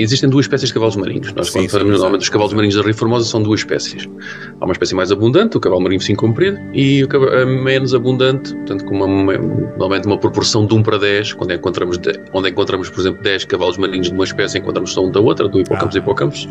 existem 0.00 0.28
duas 0.28 0.44
espécies 0.44 0.68
de 0.68 0.74
cavalos 0.74 0.96
marinhos. 0.96 1.32
Nós, 1.32 1.48
sim, 1.48 1.60
quando 1.60 1.70
falamos 1.70 1.92
normalmente 1.92 2.20
dos 2.20 2.28
cavalos 2.28 2.52
marinhos 2.52 2.76
da 2.76 2.82
Rio 2.82 2.94
Formosa, 2.94 3.28
são 3.28 3.42
duas 3.42 3.60
espécies. 3.60 4.08
Há 4.60 4.64
uma 4.64 4.72
espécie 4.72 4.94
mais 4.94 5.12
abundante, 5.12 5.56
o 5.56 5.60
cavalo 5.60 5.82
marinho 5.82 6.00
sim 6.00 6.14
comprido, 6.14 6.58
e 6.72 7.02
o 7.02 7.08
cavalo, 7.08 7.32
a 7.32 7.46
menos 7.46 7.94
abundante, 7.94 8.54
portanto, 8.54 8.84
com 8.84 8.96
uma, 8.96 9.38
normalmente 9.38 10.06
uma 10.06 10.18
proporção 10.18 10.66
de 10.66 10.74
1 10.74 10.82
para 10.82 10.98
10, 10.98 11.34
quando 11.34 11.52
encontramos, 11.52 11.98
de, 11.98 12.12
onde 12.32 12.50
encontramos, 12.50 12.90
por 12.90 13.00
exemplo, 13.00 13.22
10 13.22 13.44
cavalos 13.44 13.78
marinhos 13.78 14.08
de 14.08 14.14
uma 14.14 14.24
espécie, 14.24 14.58
encontramos 14.58 14.92
só 14.92 15.04
um 15.04 15.10
da 15.10 15.20
outra, 15.20 15.48
do 15.48 15.60
hippocampus 15.60 15.94
ah. 15.94 15.98
e 15.98 16.02
hippocampus. 16.02 16.48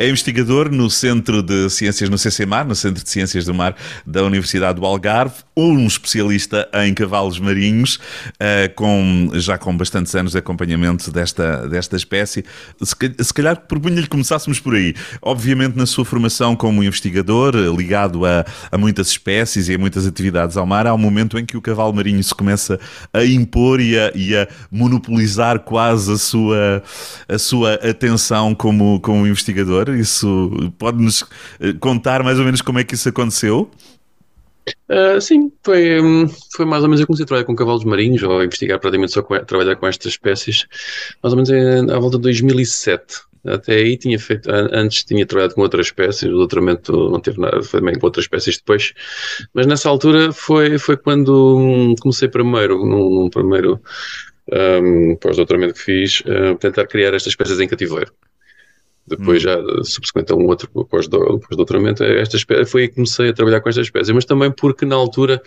É 0.00 0.08
investigador 0.08 0.70
no 0.70 0.88
Centro 0.88 1.42
de 1.42 1.68
Ciências 1.68 2.08
no 2.08 2.16
CCMAR, 2.16 2.64
no 2.64 2.76
Centro 2.76 3.02
de 3.02 3.10
Ciências 3.10 3.46
do 3.46 3.52
Mar 3.52 3.74
da 4.06 4.22
Universidade 4.22 4.78
do 4.78 4.86
Algarve, 4.86 5.34
um 5.56 5.88
especialista 5.88 6.68
em 6.72 6.94
cavalos 6.94 7.40
marinhos, 7.40 7.98
eh, 8.38 8.68
com, 8.68 9.28
já 9.34 9.58
com 9.58 9.76
bastantes 9.76 10.14
anos 10.14 10.30
de 10.30 10.38
acompanhamento 10.38 11.10
desta, 11.10 11.66
desta 11.66 11.96
espécie. 11.96 12.44
Se 12.80 13.34
calhar 13.34 13.56
propunha-lhe 13.66 14.02
que 14.02 14.08
começássemos 14.08 14.60
por 14.60 14.76
aí. 14.76 14.94
Obviamente, 15.20 15.76
na 15.76 15.84
sua 15.84 16.04
formação 16.04 16.54
como 16.54 16.84
investigador, 16.84 17.56
ligado 17.56 18.24
a, 18.24 18.46
a 18.70 18.78
muitas 18.78 19.08
espécies 19.08 19.68
e 19.68 19.74
a 19.74 19.78
muitas 19.78 20.06
atividades 20.06 20.56
ao 20.56 20.64
mar, 20.64 20.86
há 20.86 20.94
um 20.94 20.98
momento 20.98 21.36
em 21.36 21.44
que 21.44 21.56
o 21.56 21.60
cavalo 21.60 21.92
marinho 21.92 22.22
se 22.22 22.32
começa 22.32 22.78
a 23.12 23.24
impor 23.24 23.80
e 23.80 23.98
a, 23.98 24.12
e 24.14 24.36
a 24.36 24.46
monopolizar 24.70 25.58
quase 25.58 26.12
a 26.12 26.18
sua, 26.18 26.84
a 27.28 27.36
sua 27.36 27.74
atenção 27.74 28.54
como, 28.54 29.00
como 29.00 29.26
investigador. 29.26 29.87
Isso 29.94 30.72
pode-nos 30.78 31.24
eh, 31.60 31.72
contar 31.78 32.22
mais 32.22 32.38
ou 32.38 32.44
menos 32.44 32.60
como 32.60 32.78
é 32.78 32.84
que 32.84 32.94
isso 32.94 33.08
aconteceu? 33.08 33.70
Uh, 34.90 35.20
sim, 35.20 35.50
foi, 35.62 36.00
hum, 36.00 36.26
foi 36.54 36.66
mais 36.66 36.82
ou 36.82 36.88
menos 36.88 37.00
eu 37.00 37.06
comecei 37.06 37.24
a 37.24 37.26
trabalhar 37.26 37.46
com 37.46 37.56
cavalos 37.56 37.84
marinhos 37.84 38.22
ou 38.22 38.40
a 38.40 38.44
investigar 38.44 38.78
praticamente 38.78 39.12
só 39.12 39.22
com, 39.22 39.38
trabalhar 39.44 39.76
com 39.76 39.86
estas 39.86 40.12
espécies, 40.12 40.66
mais 41.22 41.32
ou 41.32 41.36
menos 41.36 41.90
à 41.90 41.98
volta 41.98 42.16
de 42.16 42.22
2007. 42.24 43.28
Até 43.46 43.76
aí 43.76 43.96
tinha 43.96 44.18
feito, 44.18 44.50
antes 44.50 45.04
tinha 45.04 45.24
trabalhado 45.24 45.54
com 45.54 45.62
outras 45.62 45.86
espécies, 45.86 46.28
o 46.28 46.36
doutoramento 46.36 46.92
não 47.08 47.20
teve 47.20 47.40
nada, 47.40 47.62
foi 47.62 47.80
também 47.80 47.98
com 47.98 48.06
outras 48.06 48.24
espécies 48.24 48.58
depois, 48.58 48.92
mas 49.54 49.66
nessa 49.66 49.88
altura 49.88 50.32
foi, 50.32 50.76
foi 50.78 50.96
quando 50.96 51.56
hum, 51.56 51.94
comecei 52.00 52.28
primeiro, 52.28 52.84
num, 52.84 53.10
num 53.10 53.30
primeiro 53.30 53.80
um, 54.52 55.16
pós-doutoramento 55.16 55.74
que 55.74 55.80
fiz, 55.80 56.20
uh, 56.20 56.56
tentar 56.58 56.86
criar 56.86 57.14
estas 57.14 57.32
espécies 57.32 57.60
em 57.60 57.68
cativeiro. 57.68 58.12
Depois, 59.08 59.38
hum. 59.38 59.48
já 59.48 59.58
subsequente 59.84 60.32
a 60.32 60.36
um 60.36 60.46
outro 60.46 60.68
pós-doutoramento, 60.86 62.04
esta 62.04 62.36
espécie, 62.36 62.70
foi 62.70 62.82
aí 62.82 62.88
que 62.88 62.94
comecei 62.96 63.30
a 63.30 63.32
trabalhar 63.32 63.60
com 63.60 63.68
esta 63.68 63.80
espécie, 63.80 64.12
mas 64.12 64.24
também 64.24 64.50
porque 64.50 64.84
na 64.84 64.96
altura 64.96 65.40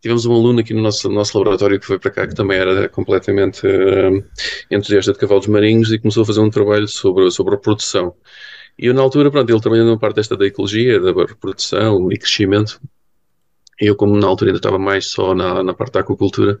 tivemos 0.00 0.26
um 0.26 0.32
aluno 0.32 0.60
aqui 0.60 0.74
no 0.74 0.82
nosso, 0.82 1.08
nosso 1.08 1.38
laboratório 1.38 1.78
que 1.78 1.86
foi 1.86 1.98
para 1.98 2.10
cá, 2.10 2.26
que 2.26 2.34
também 2.34 2.58
era 2.58 2.88
completamente 2.88 3.66
uh, 3.66 4.24
entusiasta 4.70 5.12
de 5.12 5.18
cavalos 5.18 5.46
marinhos 5.46 5.92
e 5.92 5.98
começou 5.98 6.24
a 6.24 6.26
fazer 6.26 6.40
um 6.40 6.50
trabalho 6.50 6.88
sobre, 6.88 7.30
sobre 7.30 7.54
a 7.54 7.58
produção. 7.58 8.14
E 8.78 8.86
eu, 8.86 8.94
na 8.94 9.02
altura, 9.02 9.30
pronto, 9.30 9.48
ele 9.48 9.60
trabalhando 9.60 9.90
na 9.90 9.98
parte 9.98 10.16
desta 10.16 10.36
da 10.36 10.46
ecologia, 10.46 10.98
da 10.98 11.12
reprodução 11.12 12.10
e 12.10 12.16
crescimento, 12.16 12.80
eu, 13.78 13.96
como 13.96 14.16
na 14.16 14.26
altura 14.26 14.50
ainda 14.50 14.58
estava 14.58 14.78
mais 14.78 15.10
só 15.10 15.34
na, 15.34 15.62
na 15.62 15.74
parte 15.74 15.94
da 15.94 16.00
aquacultura, 16.00 16.60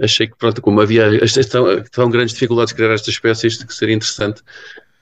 achei 0.00 0.28
que, 0.28 0.36
pronto, 0.36 0.60
como 0.62 0.80
havia 0.80 1.10
tão, 1.50 1.82
tão 1.90 2.10
grandes 2.10 2.34
dificuldades 2.34 2.70
de 2.70 2.76
criar 2.76 2.92
estas 2.92 3.08
espécies, 3.08 3.62
que 3.62 3.74
seria 3.74 3.94
interessante 3.94 4.42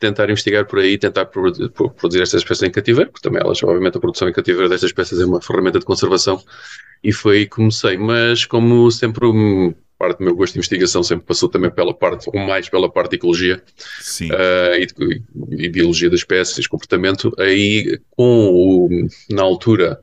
tentar 0.03 0.29
investigar 0.29 0.67
por 0.67 0.81
aí, 0.81 0.99
tentar 0.99 1.27
produzir 1.27 2.21
estas 2.21 2.43
espécies 2.43 2.65
em 2.65 2.73
cativeiro, 2.73 3.11
porque 3.11 3.23
também 3.23 3.41
elas, 3.41 3.63
obviamente, 3.63 3.97
a 3.97 4.01
produção 4.01 4.29
em 4.29 4.33
cativeiro 4.33 4.69
destas 4.69 4.91
espécies 4.91 5.21
é 5.21 5.25
uma 5.25 5.41
ferramenta 5.41 5.79
de 5.79 5.85
conservação, 5.85 6.43
e 7.05 7.13
foi 7.13 7.39
aí 7.39 7.45
que 7.45 7.53
comecei. 7.53 7.97
Mas, 7.97 8.45
como 8.45 8.91
sempre, 8.91 9.27
parte 9.97 10.19
do 10.19 10.25
meu 10.25 10.35
gosto 10.35 10.55
de 10.55 10.59
investigação 10.59 11.05
sempre 11.05 11.25
passou 11.25 11.49
também 11.49 11.71
pela 11.71 11.95
parte, 11.95 12.29
ou 12.33 12.41
mais 12.41 12.69
pela 12.69 12.91
parte 12.91 13.11
de 13.11 13.17
ecologia 13.17 13.63
uh, 14.23 14.75
e, 14.75 14.87
de, 14.87 15.23
e, 15.65 15.69
biologia 15.69 16.11
das 16.11 16.21
espécies, 16.21 16.67
comportamento, 16.67 17.33
aí, 17.39 18.01
com 18.11 18.49
o, 18.51 18.89
na 19.31 19.43
altura, 19.43 20.01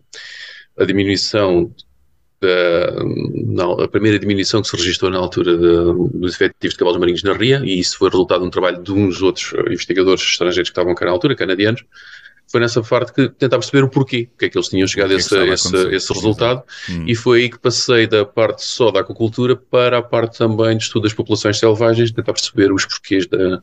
a 0.78 0.86
diminuição 0.86 1.74
da, 2.42 3.04
na, 3.46 3.84
a 3.84 3.88
primeira 3.88 4.18
diminuição 4.18 4.62
que 4.62 4.68
se 4.68 4.76
registrou 4.78 5.12
na 5.12 5.18
altura 5.18 5.58
de, 5.58 6.18
dos 6.18 6.36
efetivos 6.36 6.74
de 6.74 6.78
cavalos 6.78 7.00
marinhos 7.00 7.24
na 7.24 7.34
RIA, 7.34 7.62
e 7.64 7.80
isso 7.80 7.98
foi 7.98 8.10
resultado 8.10 8.42
de 8.42 8.48
um 8.48 8.52
trabalho 8.52 8.82
de 8.82 8.92
uns 8.92 9.22
outros 9.22 9.54
investigadores 9.68 10.22
estrangeiros 10.22 10.70
que 10.70 10.74
estavam 10.74 10.96
cá 10.96 11.06
na 11.06 11.12
altura, 11.12 11.36
canadianos, 11.36 11.84
foi 12.52 12.60
nessa 12.60 12.82
parte 12.82 13.14
que 13.14 13.30
tentava 13.30 13.62
perceber 13.62 13.84
o 13.84 13.90
porquê, 13.90 14.28
porque 14.32 14.46
é 14.46 14.50
que 14.50 14.58
eles 14.58 14.68
tinham 14.68 14.88
chegado 14.88 15.12
a 15.12 15.16
esse, 15.16 15.36
esse, 15.36 15.88
esse, 15.90 16.14
resultado, 16.14 16.64
hum. 16.90 17.06
e 17.08 17.16
foi 17.16 17.42
aí 17.42 17.50
que 17.50 17.60
passei 17.60 18.08
da 18.08 18.26
parte 18.26 18.64
só 18.64 18.92
da 18.92 19.02
aquacultura 19.02 19.56
para 19.56 20.00
a 20.00 20.02
parte 20.02 20.38
também 20.38 20.76
de 20.76 20.84
estudo 20.84 21.04
das 21.04 21.14
populações 21.14 21.60
selvagens, 21.60 22.12
tentar 22.12 22.34
perceber 22.34 22.72
os 22.72 22.86
porquês 22.86 23.28
da, 23.28 23.62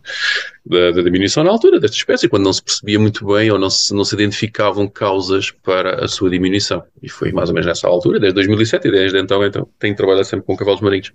da, 0.64 0.90
da, 0.92 1.02
diminuição 1.02 1.42
na 1.42 1.50
altura 1.50 1.80
desta 1.80 1.96
espécie, 1.96 2.28
quando 2.28 2.44
não 2.44 2.52
se 2.52 2.62
percebia 2.62 2.98
muito 2.98 3.26
bem 3.26 3.50
ou 3.50 3.58
não 3.58 3.70
se, 3.70 3.92
não 3.92 4.04
se 4.04 4.14
identificavam 4.14 4.88
causas 4.88 5.50
para 5.50 6.04
a 6.04 6.08
sua 6.08 6.30
diminuição. 6.30 6.82
E 7.02 7.08
foi 7.08 7.32
mais 7.32 7.48
ou 7.48 7.54
menos 7.54 7.66
nessa 7.66 7.88
altura, 7.88 8.20
desde 8.20 8.34
2007 8.34 8.86
e 8.86 8.90
desde 8.90 9.18
então, 9.18 9.44
então 9.44 9.68
tenho 9.78 9.96
trabalhado 9.96 10.26
sempre 10.26 10.46
com 10.46 10.56
cavalos 10.56 10.80
marinhos. 10.80 11.12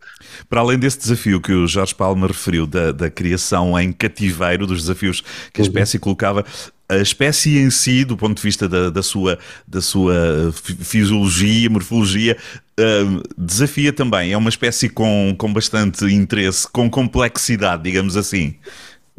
Para 0.50 0.62
além 0.62 0.78
desse 0.78 1.00
desafio 1.00 1.40
que 1.40 1.53
o 1.53 1.68
Jorge 1.68 1.96
Palma 1.96 2.28
referiu, 2.28 2.68
da, 2.68 2.92
da 2.92 3.09
criação 3.09 3.80
em 3.80 3.92
cativeiro, 3.92 4.68
dos 4.68 4.82
desafios 4.82 5.22
que 5.53 5.62
a 5.62 5.64
uhum. 5.64 5.68
espécie 5.68 5.98
uhum. 5.98 6.02
colocava, 6.02 6.46
a 6.91 6.97
espécie 6.97 7.57
em 7.57 7.69
si, 7.69 8.03
do 8.03 8.18
ponto 8.18 8.35
de 8.35 8.44
vista 8.44 8.68
da, 8.68 8.90
da 8.90 9.02
sua, 9.02 9.40
da 9.66 9.81
sua 9.81 10.53
fisiologia, 10.53 11.69
morfologia, 11.69 12.35
uh, 12.78 13.24
desafia 13.38 13.94
também. 13.94 14.34
É 14.34 14.38
uma 14.38 14.50
espécie 14.50 14.90
com, 14.90 15.34
com 15.38 15.53
bastante 15.53 16.03
interesse, 16.06 16.68
com 16.69 16.90
complexidade, 16.90 17.84
digamos 17.84 18.18
assim. 18.18 18.56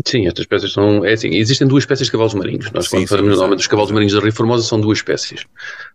Sim, 0.06 0.26
estas 0.26 0.41
espécies 0.41 0.72
são. 0.72 1.04
É 1.04 1.12
assim, 1.12 1.28
existem 1.34 1.66
duas 1.66 1.82
espécies 1.82 2.06
de 2.06 2.12
cavalos 2.12 2.34
marinhos. 2.34 2.70
Nós, 2.72 2.86
sim, 2.86 2.97
quando 2.98 3.08
falamos 3.08 3.30
normalmente 3.30 3.58
dos 3.58 3.66
cavalos 3.66 3.91
marinhos 3.91 4.14
da 4.14 4.20
Rio 4.20 4.32
Formosa, 4.32 4.66
são 4.66 4.80
duas 4.80 4.98
espécies. 4.98 5.44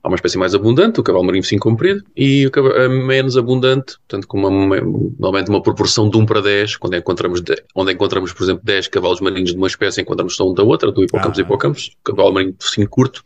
Há 0.03 0.07
uma 0.07 0.15
espécie 0.15 0.37
mais 0.37 0.53
abundante, 0.53 0.99
o 0.99 1.03
cavalo 1.03 1.25
marinho 1.25 1.43
sim 1.43 1.57
comprido, 1.57 2.03
e 2.15 2.45
o 2.45 2.51
cavalo, 2.51 2.75
a 2.75 2.87
menos 2.87 3.37
abundante, 3.37 3.97
portanto, 4.07 4.27
com 4.27 4.37
uma, 4.37 4.79
normalmente 5.19 5.49
uma 5.49 5.61
proporção 5.61 6.09
de 6.09 6.17
1 6.17 6.25
para 6.25 6.41
10, 6.41 6.77
quando 6.77 6.95
encontramos, 6.95 7.41
de, 7.41 7.55
onde 7.75 7.91
encontramos, 7.91 8.31
por 8.33 8.43
exemplo, 8.43 8.61
10 8.63 8.87
cavalos 8.87 9.19
marinhos 9.19 9.51
de 9.51 9.57
uma 9.57 9.67
espécie, 9.67 10.01
encontramos 10.01 10.35
só 10.35 10.49
um 10.49 10.53
da 10.53 10.63
outra, 10.63 10.91
do 10.91 11.03
hippocampus 11.03 11.39
ah. 11.39 11.41
hippocampus, 11.41 11.91
cavalo 12.03 12.33
marinho 12.33 12.55
sim 12.59 12.85
curto. 12.85 13.25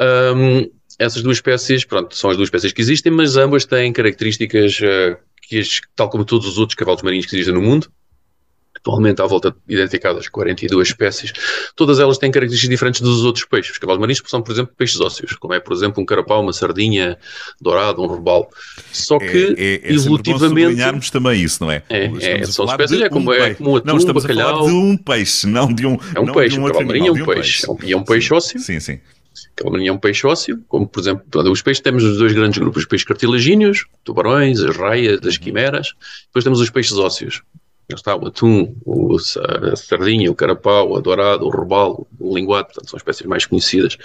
Um, 0.00 0.70
essas 0.98 1.22
duas 1.22 1.36
espécies, 1.36 1.84
pronto, 1.84 2.16
são 2.16 2.30
as 2.30 2.36
duas 2.36 2.46
espécies 2.46 2.72
que 2.72 2.80
existem, 2.80 3.12
mas 3.12 3.36
ambas 3.36 3.66
têm 3.66 3.92
características 3.92 4.80
uh, 4.80 5.16
que, 5.42 5.62
tal 5.94 6.08
como 6.08 6.24
todos 6.24 6.46
os 6.46 6.58
outros 6.58 6.74
cavalos 6.74 7.02
marinhos 7.02 7.26
que 7.26 7.36
existem 7.36 7.54
no 7.54 7.60
mundo, 7.60 7.88
atualmente 8.86 9.20
à 9.20 9.26
volta 9.26 9.54
identificadas 9.68 10.28
42 10.28 10.88
espécies, 10.88 11.32
todas 11.74 11.98
elas 11.98 12.18
têm 12.18 12.30
características 12.30 12.70
diferentes 12.70 13.00
dos 13.00 13.24
outros 13.24 13.44
peixes. 13.44 13.72
Os 13.72 13.78
cavalos 13.78 14.00
marinhos 14.00 14.22
são, 14.26 14.40
por 14.40 14.52
exemplo, 14.52 14.72
peixes 14.76 15.00
ósseos, 15.00 15.32
como 15.34 15.52
é, 15.52 15.58
por 15.60 15.72
exemplo, 15.72 16.00
um 16.00 16.06
carapau, 16.06 16.40
uma 16.40 16.52
sardinha 16.52 17.18
dourado, 17.60 18.00
um 18.00 18.06
robalo. 18.06 18.46
Só 18.92 19.18
que, 19.18 19.56
é, 19.58 19.88
é, 19.88 19.90
é 19.90 19.92
evolutivamente... 19.92 21.10
também 21.10 21.42
isso, 21.42 21.64
não 21.64 21.70
é? 21.70 21.82
É, 21.88 22.04
é 22.04 22.46
são 22.46 22.64
espécies, 22.64 23.00
é 23.00 23.08
como, 23.08 23.30
um 23.30 23.34
é 23.34 23.54
como 23.54 23.76
atum, 23.76 23.86
não, 23.86 23.96
estamos 23.96 24.22
bacalhau... 24.22 24.64
a 24.64 24.68
de 24.68 24.72
um 24.72 24.96
peixe, 24.96 25.46
não 25.46 25.72
de 25.72 25.86
um 25.86 25.98
É 26.14 26.20
um 26.20 26.32
peixe, 26.32 26.58
um 26.58 26.66
cavalo 26.66 26.86
marinho 26.86 27.08
é 27.08 27.12
um 27.12 27.26
peixe. 27.26 27.66
E 27.82 27.92
é 27.92 27.96
um 27.96 28.04
peixe 28.04 28.32
ósseo. 28.32 28.60
Sim, 28.60 28.78
sim. 28.78 29.00
Marinho 29.64 29.90
é 29.90 29.92
um 29.92 29.98
peixe 29.98 30.26
ósseo, 30.26 30.62
como, 30.68 30.86
por 30.86 31.00
exemplo, 31.00 31.24
os 31.50 31.62
peixes, 31.62 31.82
temos 31.82 32.04
os 32.04 32.18
dois 32.18 32.32
grandes 32.32 32.58
grupos, 32.58 32.82
os 32.82 32.88
peixes 32.88 33.06
cartilagíneos, 33.06 33.86
tubarões, 34.04 34.60
as 34.60 34.76
raias, 34.76 35.18
as 35.26 35.38
quimeras, 35.38 35.94
depois 36.26 36.44
temos 36.44 36.60
os 36.60 36.70
peixes 36.70 36.92
ósseos, 36.92 37.42
está 37.94 38.16
o 38.16 38.26
atum, 38.26 38.74
o, 38.84 39.16
a 39.16 39.76
sardinha, 39.76 40.30
o 40.30 40.34
carapau, 40.34 40.96
a 40.96 41.00
dourado, 41.00 41.46
o 41.46 41.50
robalo, 41.50 42.06
o 42.18 42.36
linguado, 42.36 42.66
portanto 42.66 42.90
são 42.90 42.96
espécies 42.96 43.26
mais 43.26 43.46
conhecidas 43.46 43.96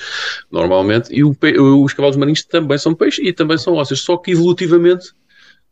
normalmente, 0.51 1.09
e 1.11 1.23
o, 1.23 1.35
os 1.83 1.93
cavalos 1.93 2.17
marinhos 2.17 2.43
também 2.43 2.77
são 2.77 2.93
peixes 2.93 3.25
e 3.25 3.33
também 3.33 3.57
são 3.57 3.73
ósseos, 3.73 4.01
só 4.01 4.17
que 4.17 4.31
evolutivamente 4.31 5.13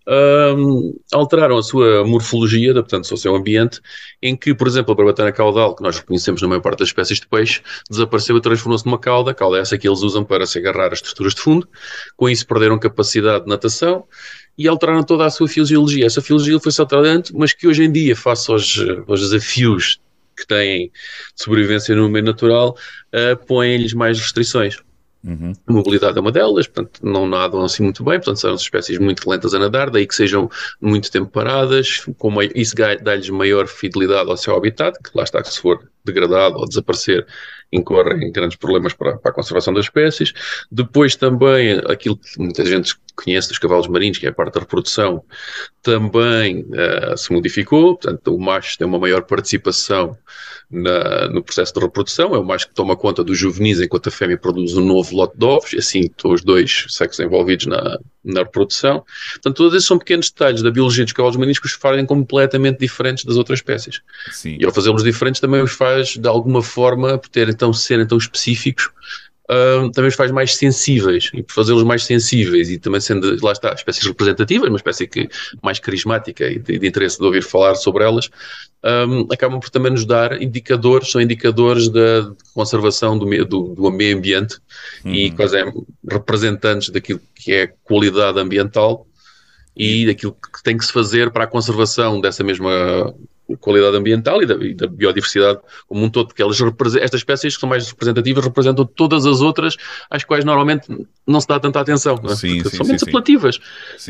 um, 0.10 1.00
alteraram 1.14 1.58
a 1.58 1.64
sua 1.64 2.04
morfologia, 2.04 2.72
adaptando-se 2.72 3.14
ao 3.14 3.18
seu 3.18 3.36
ambiente, 3.36 3.80
em 4.22 4.36
que, 4.36 4.56
por 4.56 4.68
exemplo, 4.68 4.92
a 4.92 4.96
barbatana 4.96 5.32
caudal, 5.32 5.76
que 5.76 5.84
nós 5.84 6.00
reconhecemos 6.00 6.42
na 6.42 6.48
maior 6.48 6.62
parte 6.62 6.80
das 6.80 6.90
espécies 6.90 7.20
de 7.20 7.28
peixe, 7.28 7.62
desapareceu 7.90 8.36
e 8.38 8.42
transformou-se 8.42 8.86
numa 8.86 8.98
cauda, 8.98 9.34
cauda 9.34 9.58
é 9.58 9.62
essa 9.62 9.78
que 9.78 9.88
eles 9.88 10.02
usam 10.02 10.26
para 10.26 10.46
se 10.46 10.58
agarrar 10.58 10.88
às 10.88 11.00
estruturas 11.00 11.36
de 11.36 11.42
fundo, 11.42 11.68
com 12.18 12.28
isso 12.28 12.48
perderam 12.48 12.80
capacidade 12.80 13.44
de 13.44 13.50
natação, 13.50 14.06
e 14.60 14.68
alteraram 14.68 15.04
toda 15.04 15.26
a 15.26 15.30
sua 15.30 15.48
fisiologia. 15.48 16.06
Essa 16.06 16.22
fisiologia 16.22 16.60
foi-se 16.60 16.82
alterando, 16.82 17.30
mas 17.34 17.54
que 17.54 17.66
hoje 17.66 17.86
em 17.86 17.92
dia, 17.92 18.14
face 18.14 18.52
aos, 18.52 18.78
aos 19.08 19.22
desafios 19.22 20.02
que 20.36 20.46
têm 20.46 20.88
de 20.88 21.44
sobrevivência 21.44 21.96
no 21.96 22.10
meio 22.10 22.26
natural, 22.26 22.78
uh, 23.16 23.46
põem-lhes 23.46 23.94
mais 23.94 24.20
restrições. 24.20 24.78
Uhum. 25.24 25.54
A 25.66 25.72
mobilidade 25.72 26.18
é 26.18 26.22
uma 26.22 26.32
delas, 26.32 26.68
portanto, 26.68 27.00
não 27.02 27.26
nadam 27.26 27.62
assim 27.64 27.84
muito 27.84 28.04
bem, 28.04 28.16
portanto, 28.16 28.40
são 28.40 28.56
espécies 28.56 28.98
muito 29.00 29.30
lentas 29.30 29.54
a 29.54 29.60
nadar, 29.60 29.90
daí 29.90 30.06
que 30.06 30.16
sejam 30.16 30.50
muito 30.82 31.10
tempo 31.10 31.30
paradas, 31.30 32.06
com 32.18 32.42
isso 32.56 32.76
dá-lhes 33.02 33.30
maior 33.30 33.68
fidelidade 33.68 34.30
ao 34.30 34.38
seu 34.38 34.56
habitat, 34.56 34.98
que 35.02 35.12
lá 35.14 35.24
está, 35.24 35.42
que 35.42 35.50
se 35.54 35.62
for 35.62 35.90
degradado 36.06 36.58
ou 36.58 36.68
desaparecer, 36.68 37.26
incorrem 37.72 38.28
em 38.28 38.32
grandes 38.32 38.58
problemas 38.58 38.94
para, 38.94 39.18
para, 39.18 39.32
a 39.32 39.34
conservação 39.34 39.74
das 39.74 39.86
espécies. 39.86 40.34
Depois 40.72 41.16
também 41.16 41.80
aquilo 41.88 42.18
que 42.18 42.40
muita 42.40 42.66
gente 42.66 42.96
conhece 43.16 43.50
dos 43.50 43.60
cavalos 43.60 43.88
marinhos, 43.88 44.18
que 44.18 44.26
é 44.26 44.30
a 44.30 44.34
parte 44.34 44.54
da 44.54 44.62
reprodução, 44.62 45.24
também 45.82 46.62
uh, 46.62 47.18
se 47.18 47.32
modificou, 47.32 47.96
portanto 47.96 48.34
o 48.34 48.40
macho 48.40 48.78
tem 48.78 48.88
uma 48.88 49.00
maior 49.00 49.24
participação 49.24 50.18
na, 50.70 51.28
no 51.30 51.44
processo 51.44 51.74
de 51.74 51.80
reprodução, 51.80 52.36
é 52.36 52.38
o 52.38 52.46
macho 52.46 52.68
que 52.68 52.74
toma 52.74 52.96
conta 52.96 53.24
dos 53.24 53.38
juvenis 53.38 53.82
enquanto 53.82 54.08
a 54.08 54.12
fêmea 54.12 54.38
produz 54.38 54.76
um 54.76 54.86
novo 54.86 55.16
lote 55.16 55.38
de 55.38 55.46
ovos, 55.46 55.74
assim 55.74 56.02
estão 56.02 56.32
os 56.32 56.44
dois 56.44 56.86
sexos 56.90 57.20
envolvidos 57.20 57.66
na, 57.66 58.00
na 58.24 58.42
reprodução. 58.42 59.04
Portanto, 59.34 59.58
todos 59.58 59.74
esses 59.74 59.88
são 59.88 59.98
pequenos 59.98 60.30
detalhes 60.30 60.62
da 60.62 60.70
biologia 60.70 61.04
dos 61.04 61.14
cavalos 61.14 61.38
marinhos 61.38 61.60
que 61.60 61.66
os 61.66 61.74
fazem 61.74 62.06
completamente 62.06 62.80
diferentes 62.80 63.26
das 63.26 63.38
outras 63.38 63.60
espécies. 63.60 64.02
Sim. 64.32 64.58
E 64.60 64.66
ao 64.66 64.72
fazê-los 64.72 65.04
diferentes 65.04 65.42
também 65.42 65.62
os 65.62 65.72
faz, 65.72 66.18
de 66.18 66.28
alguma 66.28 66.62
forma, 66.62 67.18
por 67.18 67.30
terem 67.30 67.56
então 67.60 67.74
serem 67.74 68.08
tão 68.08 68.18
específicos, 68.18 68.90
uh, 69.50 69.92
também 69.92 70.08
os 70.08 70.16
faz 70.16 70.32
mais 70.32 70.56
sensíveis. 70.56 71.30
E 71.34 71.44
por 71.44 71.54
fazê-los 71.54 71.84
mais 71.84 72.06
sensíveis 72.06 72.70
e 72.70 72.80
também 72.80 73.02
sendo, 73.02 73.36
lá 73.44 73.52
está, 73.52 73.74
espécies 73.74 74.06
representativas, 74.06 74.70
uma 74.70 74.78
espécie 74.78 75.06
que, 75.06 75.28
mais 75.62 75.78
carismática 75.78 76.48
e 76.48 76.58
de, 76.58 76.80
de 76.80 76.88
interesse 76.88 77.20
de 77.20 77.26
ouvir 77.26 77.44
falar 77.44 77.76
sobre 77.76 78.06
elas, 78.06 78.30
um, 78.82 79.28
acabam 79.30 79.60
por 79.60 79.70
também 79.70 79.92
nos 79.92 80.06
dar 80.06 80.42
indicadores, 80.42 81.12
são 81.12 81.20
indicadores 81.20 81.90
da 81.90 82.32
conservação 82.54 83.18
do, 83.20 83.26
do, 83.46 83.76
do 83.76 83.92
meio 83.92 84.18
ambiente 84.18 84.58
uhum. 85.04 85.14
e 85.14 85.32
quase 85.32 85.58
é, 85.58 85.66
representantes 86.10 86.90
daquilo 86.90 87.20
que 87.36 87.52
é 87.52 87.68
qualidade 87.84 88.40
ambiental 88.40 89.06
e 89.76 90.06
daquilo 90.06 90.32
que 90.34 90.64
tem 90.64 90.78
que 90.78 90.86
se 90.86 90.94
fazer 90.94 91.30
para 91.30 91.44
a 91.44 91.48
conservação 91.48 92.22
dessa 92.22 92.42
mesma 92.42 93.14
qualidade 93.58 93.96
ambiental 93.98 94.42
e 94.42 94.46
da, 94.46 94.56
e 94.56 94.74
da, 94.74 94.88
biodiversidade 94.88 95.60
como 95.88 96.04
um 96.04 96.10
todo, 96.10 96.28
porque 96.28 96.42
elas 96.42 96.60
estas 97.02 97.22
espécies 97.22 97.56
que 97.56 97.60
são 97.60 97.70
mais 97.70 97.88
representativas 97.90 98.44
representam 98.44 98.86
todas 98.86 99.26
as 99.26 99.42
outras 99.42 99.76
às 100.10 100.24
quais 100.24 100.44
normalmente 100.46 100.88
não 101.26 101.40
se 101.40 101.48
dá 101.48 101.60
tanta 101.60 101.80
atenção, 101.80 102.20
é? 102.24 102.36
sim, 102.36 102.64
sim, 102.64 102.70
são 102.78 102.86
menos 102.86 103.04
apelativas, 103.04 103.60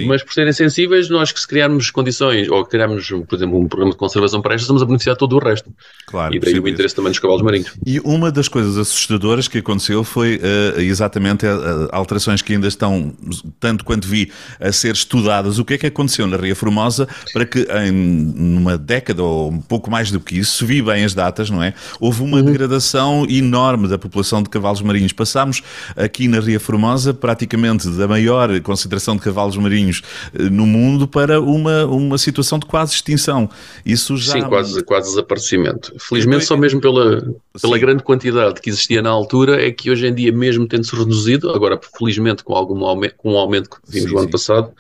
mas 0.06 0.24
por 0.24 0.34
serem 0.34 0.54
sensíveis, 0.54 1.10
nós 1.10 1.32
que 1.32 1.40
se 1.40 1.48
criarmos 1.48 1.92
condições 1.92 2.50
ou 2.50 2.66
criarmos, 2.66 3.08
por 3.28 3.36
exemplo, 3.36 3.60
um 3.60 3.68
programa 3.68 3.92
de 3.92 3.98
conservação 3.98 4.42
para 4.42 4.54
estas, 4.54 4.64
estamos 4.64 4.82
a 4.82 4.86
beneficiar 4.86 5.16
todo 5.16 5.36
o 5.36 5.40
resto. 5.40 5.70
Claro, 6.08 6.34
e 6.34 6.40
daí 6.40 6.60
o 6.60 6.68
interesse 6.68 6.96
também 6.96 7.12
dos 7.12 7.20
cavalos 7.20 7.42
marinhos. 7.42 7.74
E 7.86 8.00
uma 8.00 8.32
das 8.32 8.48
coisas 8.48 8.78
assustadoras 8.78 9.48
que 9.48 9.58
aconteceu 9.58 10.04
foi 10.04 10.38
uh, 10.38 10.80
exatamente 10.80 11.46
a, 11.46 11.90
a 11.92 11.98
alterações 11.98 12.42
que 12.42 12.54
ainda 12.54 12.68
estão, 12.68 13.14
tanto 13.60 13.84
quanto 13.84 14.08
vi, 14.08 14.32
a 14.60 14.72
ser 14.72 14.94
estudadas. 14.94 15.60
O 15.60 15.66
que 15.66 15.74
é 15.74 15.78
que 15.78 15.88
aconteceu 15.88 16.26
na 16.26 16.38
Ria 16.38 16.56
Formosa 16.56 17.08
para 17.34 17.46
que 17.46 17.68
em 17.86 17.92
numa 17.92 18.78
década 18.78 19.22
ou 19.30 19.52
um 19.52 19.62
pouco 19.62 19.90
mais 19.90 20.12
do 20.12 20.20
que 20.20 20.40
isso, 20.40 20.58
se 20.58 20.66
vi 20.66 20.82
bem 20.82 21.04
as 21.04 21.14
datas, 21.14 21.50
não 21.50 21.62
é? 21.62 21.74
Houve 22.00 22.24
uma 22.24 22.38
uhum. 22.38 22.46
degradação 22.46 23.26
enorme 23.30 23.88
da 23.88 23.98
população 23.98 24.42
de 24.42 24.50
cavalos 24.50 24.82
marinhos. 24.82 25.14
Passámos 25.14 25.62
aqui 25.96 26.28
na 26.28 26.40
Ria 26.40 26.60
Formosa 26.60 27.14
praticamente 27.14 27.90
da 27.90 28.08
maior 28.08 28.60
concentração 28.62 29.16
de 29.16 29.22
cavalos 29.22 29.58
marinhos 29.58 30.02
eh, 30.34 30.44
no 30.44 30.66
mundo 30.66 31.08
para 31.08 31.40
uma, 31.40 31.86
uma 31.86 32.18
situação 32.18 32.60
de 32.60 32.66
quase 32.66 32.94
extinção. 32.94 33.50
Isso 33.86 34.18
já... 34.18 34.34
Sim, 34.34 34.42
quase, 34.44 34.84
quase 34.84 35.10
desaparecimento. 35.10 35.94
Felizmente, 36.00 36.46
só 36.46 36.58
mesmo 36.58 36.82
pela, 36.82 37.24
pela 37.62 37.78
grande 37.78 38.04
quantidade 38.04 38.62
que 38.62 38.70
existia 38.70 39.02
na 39.02 39.10
altura, 39.10 39.66
é 39.66 39.72
que 39.72 39.92
hoje 39.92 40.08
em 40.08 40.14
dia, 40.14 40.32
mesmo 40.32 40.68
tendo-se 40.68 40.96
reduzido, 40.96 41.52
agora 41.52 41.80
felizmente 41.98 42.44
com, 42.44 42.54
algum 42.54 42.84
aumento, 42.86 43.16
com 43.18 43.34
um 43.34 43.38
aumento 43.38 43.70
que 43.70 43.78
vimos 43.88 44.12
no 44.12 44.20
ano 44.20 44.30
passado, 44.30 44.72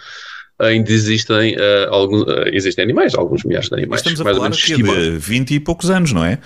ainda 0.59 0.91
existem, 0.91 1.55
uh, 1.55 1.89
alguns, 1.89 2.23
uh, 2.23 2.49
existem 2.51 2.83
animais, 2.83 3.15
alguns 3.15 3.43
milhares 3.43 3.69
de 3.69 3.75
animais. 3.75 4.01
Estamos 4.01 4.21
a 4.21 4.23
mais 4.23 4.37
falar 4.37 4.49
de 4.49 5.17
20 5.17 5.55
e 5.55 5.59
poucos 5.59 5.89
anos, 5.89 6.11
não 6.11 6.23
é? 6.23 6.39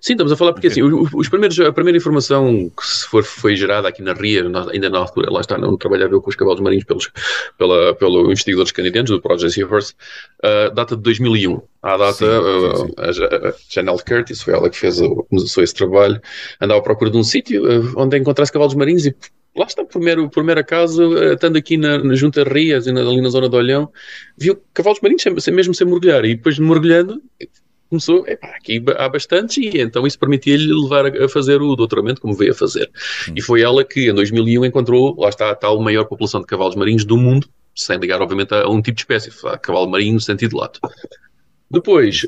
Sim, 0.00 0.12
estamos 0.12 0.30
a 0.30 0.36
falar 0.36 0.52
porque 0.52 0.68
okay. 0.68 0.82
assim, 0.82 1.08
os, 1.12 1.28
primeiros, 1.28 1.58
a 1.58 1.72
primeira 1.72 1.98
informação 1.98 2.70
que 2.70 2.86
se 2.86 3.06
for, 3.06 3.24
foi 3.24 3.56
gerada 3.56 3.88
aqui 3.88 4.02
na 4.02 4.12
RIA, 4.12 4.44
ainda 4.72 4.88
na 4.88 4.98
altura, 4.98 5.32
lá 5.32 5.40
está, 5.40 5.58
não 5.58 5.76
trabalhava 5.76 6.14
eu 6.14 6.22
com 6.22 6.30
os 6.30 6.36
cavalos 6.36 6.60
marinhos 6.60 6.84
pelos, 6.84 7.10
pela, 7.58 7.92
pelo 7.94 8.30
investigadores 8.30 8.70
canadianos 8.70 9.10
do 9.10 9.20
Project 9.20 9.52
Seahorse, 9.52 9.94
uh, 10.44 10.72
data 10.72 10.96
de 10.96 11.02
2001. 11.02 11.60
À 11.82 11.96
data, 11.96 12.12
sim, 12.14 12.24
sim, 12.24 12.86
sim. 12.86 13.24
a, 13.24 13.48
a 13.48 13.54
Janelle 13.68 14.04
Curtis, 14.06 14.42
foi 14.42 14.54
ela 14.54 14.70
que 14.70 14.76
fez, 14.76 15.00
começou 15.28 15.64
esse 15.64 15.74
trabalho, 15.74 16.20
andava 16.60 16.78
à 16.78 16.82
procura 16.82 17.10
de 17.10 17.16
um 17.16 17.24
sítio 17.24 17.64
onde 17.96 18.16
encontrasse 18.16 18.52
cavalos 18.52 18.74
marinhos 18.74 19.06
e 19.06 19.14
lá 19.56 19.66
está, 19.66 19.84
primeiro, 19.84 20.28
primeiro 20.28 20.60
acaso, 20.60 21.16
eh, 21.16 21.34
estando 21.34 21.56
aqui 21.56 21.76
na, 21.76 21.98
na 22.02 22.14
Junta 22.14 22.42
Rias, 22.44 22.86
ali 22.88 23.20
na 23.20 23.28
zona 23.28 23.48
de 23.48 23.56
Olhão, 23.56 23.90
viu 24.36 24.60
cavalos 24.72 25.00
marinhos 25.00 25.22
sem, 25.22 25.54
mesmo 25.54 25.74
sem 25.74 25.86
mergulhar, 25.86 26.24
e 26.24 26.34
depois 26.34 26.58
mergulhando, 26.58 27.22
começou, 27.88 28.26
epá, 28.26 28.48
aqui 28.48 28.82
há 28.96 29.08
bastantes, 29.08 29.56
e 29.58 29.80
então 29.80 30.06
isso 30.06 30.18
permitia-lhe 30.18 30.72
levar 30.72 31.06
a, 31.06 31.24
a, 31.24 31.28
fazer 31.28 31.62
o 31.62 31.76
doutoramento 31.76 32.20
como 32.20 32.34
veio 32.34 32.52
a 32.52 32.54
fazer. 32.54 32.90
Hum. 33.28 33.34
E 33.36 33.42
foi 33.42 33.62
ela 33.62 33.84
que, 33.84 34.10
em 34.10 34.14
2001, 34.14 34.64
encontrou, 34.64 35.14
lá 35.18 35.28
está 35.28 35.50
a 35.50 35.54
tal 35.54 35.80
maior 35.80 36.04
população 36.04 36.40
de 36.40 36.46
cavalos 36.46 36.74
marinhos 36.74 37.04
do 37.04 37.16
mundo, 37.16 37.48
sem 37.74 37.98
ligar, 37.98 38.20
obviamente, 38.20 38.54
a, 38.54 38.68
um 38.68 38.82
tipo 38.82 38.96
de 38.96 39.02
espécie, 39.02 39.30
a 39.46 39.58
cavalo 39.58 39.88
marinho 39.88 40.14
no 40.14 40.20
sentido 40.20 40.56
lato. 40.56 40.80
Depois, 41.70 42.24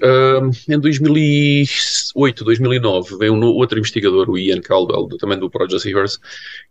em 0.69 0.79
2008, 0.79 2.45
2009, 2.45 3.17
veio 3.17 3.35
um 3.35 3.45
outro 3.45 3.79
investigador, 3.79 4.29
o 4.29 4.37
Ian 4.37 4.61
Caldwell, 4.61 5.07
também 5.19 5.39
do 5.39 5.49
Project 5.49 5.83
Seahorse, 5.83 6.19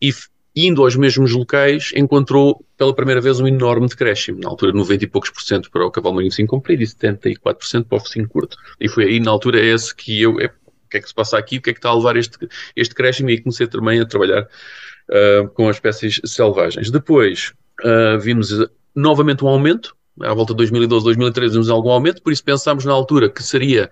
e 0.02 0.12
indo 0.56 0.84
aos 0.84 0.96
mesmos 0.96 1.34
locais, 1.34 1.92
encontrou 1.96 2.66
pela 2.78 2.96
primeira 2.96 3.20
vez 3.20 3.40
um 3.40 3.48
enorme 3.48 3.88
decréscimo, 3.88 4.40
na 4.40 4.50
altura 4.50 4.72
90 4.72 5.04
e 5.04 5.08
poucos 5.08 5.30
por 5.30 5.42
cento 5.42 5.70
para 5.70 5.86
o 5.86 5.92
cavalo 5.92 6.16
marinho 6.16 6.32
sim 6.32 6.46
comprido 6.46 6.82
e 6.82 6.86
74% 6.86 7.86
para 7.86 7.98
o 7.98 8.00
focinho 8.00 8.28
curto. 8.28 8.58
E 8.80 8.88
foi 8.88 9.06
aí, 9.06 9.20
na 9.20 9.32
altura, 9.32 9.60
esse 9.60 9.94
que 9.94 10.22
eu, 10.22 10.40
é, 10.40 10.46
o 10.46 10.90
que 10.90 10.98
é 10.98 11.02
que 11.02 11.08
se 11.08 11.14
passa 11.14 11.38
aqui, 11.38 11.58
o 11.58 11.62
que 11.62 11.72
é 11.72 11.74
que 11.74 11.80
está 11.80 11.90
a 11.90 11.96
levar 11.96 12.16
este, 12.16 12.38
este 12.76 12.94
decréscimo, 12.94 13.30
e 13.30 13.42
comecei 13.42 13.68
também 13.68 14.00
a 14.00 14.06
trabalhar 14.06 14.44
uh, 14.44 15.48
com 15.50 15.68
as 15.68 15.76
espécies 15.76 16.22
selvagens. 16.24 16.90
Depois, 16.90 17.54
uh, 17.84 18.20
vimos 18.20 18.50
novamente 18.96 19.44
um 19.44 19.50
aumento, 19.50 19.96
à 20.22 20.34
volta 20.34 20.54
de 20.54 20.58
2012, 20.58 21.04
2013, 21.04 21.54
vimos 21.54 21.70
algum 21.70 21.90
aumento, 21.90 22.22
por 22.22 22.32
isso 22.32 22.44
pensámos 22.44 22.86
na 22.86 22.94
altura 22.94 23.30
que 23.30 23.44
seria 23.44 23.90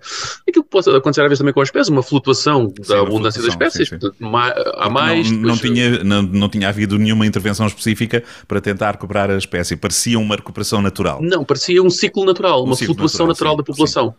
aquilo 0.48 0.64
que 0.64 0.70
pode 0.70 0.88
acontecer 0.90 1.20
às 1.20 1.28
vezes 1.28 1.38
também 1.38 1.52
com 1.52 1.60
as 1.60 1.68
espécies, 1.68 1.88
uma 1.88 2.02
flutuação 2.02 2.72
sim, 2.82 2.88
da 2.88 3.00
abundância 3.00 3.42
das 3.42 3.50
espécies. 3.50 3.88
Sim, 3.88 3.98
sim. 4.00 4.10
há 4.76 4.88
mais. 4.88 5.30
Não, 5.30 5.48
não, 5.48 5.56
tinha, 5.56 6.04
não, 6.04 6.22
não 6.22 6.48
tinha 6.48 6.68
havido 6.68 6.98
nenhuma 6.98 7.26
intervenção 7.26 7.66
específica 7.66 8.22
para 8.48 8.60
tentar 8.60 8.92
recuperar 8.92 9.30
a 9.30 9.36
espécie. 9.36 9.76
Parecia 9.76 10.18
uma 10.18 10.36
recuperação 10.36 10.80
natural. 10.80 11.20
Não, 11.22 11.44
parecia 11.44 11.82
um 11.82 11.90
ciclo 11.90 12.24
natural, 12.24 12.62
um 12.62 12.66
uma 12.66 12.76
ciclo 12.76 12.94
flutuação 12.94 13.26
natural, 13.26 13.56
natural 13.56 13.56
da 13.56 13.62
população 13.62 14.14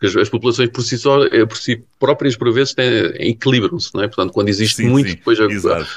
porque 0.00 0.06
as, 0.06 0.16
as, 0.16 0.28
populações 0.30 0.70
por 0.70 0.82
si 0.82 0.96
só, 0.96 1.22
eh, 1.24 1.44
por 1.44 1.58
si 1.58 1.84
próprias, 1.98 2.34
por 2.34 2.50
vezes, 2.50 2.74
equilibram-se, 3.18 3.94
não 3.94 4.02
é? 4.02 4.08
Portanto, 4.08 4.32
quando 4.32 4.48
existe 4.48 4.76
sim, 4.76 4.88
muito, 4.88 5.10
sim, 5.10 5.16
depois 5.16 5.38
há, 5.38 5.44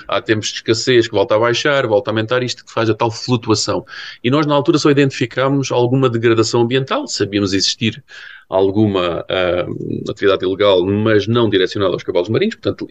há, 0.10 0.22
tempos 0.22 0.50
de 0.50 0.56
escassez 0.56 1.08
que 1.08 1.14
volta 1.14 1.36
a 1.36 1.40
baixar, 1.40 1.88
volta 1.88 2.10
a 2.10 2.12
aumentar, 2.12 2.44
isto 2.44 2.66
que 2.66 2.72
faz 2.74 2.90
a 2.90 2.94
tal 2.94 3.10
flutuação. 3.10 3.86
E 4.22 4.30
nós, 4.30 4.46
na 4.46 4.54
altura, 4.54 4.78
só 4.78 4.92
identificámos 4.92 5.72
alguma 5.72 6.10
degradação 6.10 6.62
ambiental, 6.62 7.08
sabíamos 7.08 7.54
existir 7.54 8.04
alguma 8.50 9.22
uh, 9.22 10.12
atividade 10.12 10.46
ilegal, 10.46 10.86
mas 10.86 11.26
não 11.26 11.50
direcionada 11.50 11.94
aos 11.94 12.04
cavalos 12.04 12.28
marinhos, 12.28 12.56
portanto, 12.56 12.86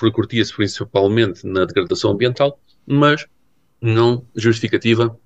recortia-se 0.00 0.54
principalmente 0.54 1.46
na 1.46 1.64
degradação 1.64 2.10
ambiental, 2.12 2.60
mas 2.86 3.26
não 3.80 4.22
justificativa 4.36 5.18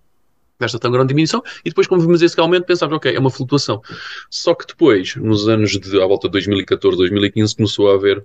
desta 0.58 0.78
tão 0.78 0.90
grande 0.90 1.08
diminuição, 1.08 1.42
e 1.64 1.68
depois, 1.68 1.86
como 1.86 2.00
vimos 2.00 2.22
esse 2.22 2.38
aumento, 2.38 2.64
pensámos, 2.64 2.96
ok, 2.96 3.14
é 3.14 3.18
uma 3.18 3.30
flutuação. 3.30 3.80
Só 4.30 4.54
que 4.54 4.66
depois, 4.66 5.16
nos 5.16 5.48
anos 5.48 5.72
de, 5.72 6.02
à 6.02 6.06
volta 6.06 6.28
de 6.28 6.32
2014, 6.32 6.96
2015, 6.96 7.56
começou 7.56 7.90
a 7.90 7.94
haver 7.94 8.24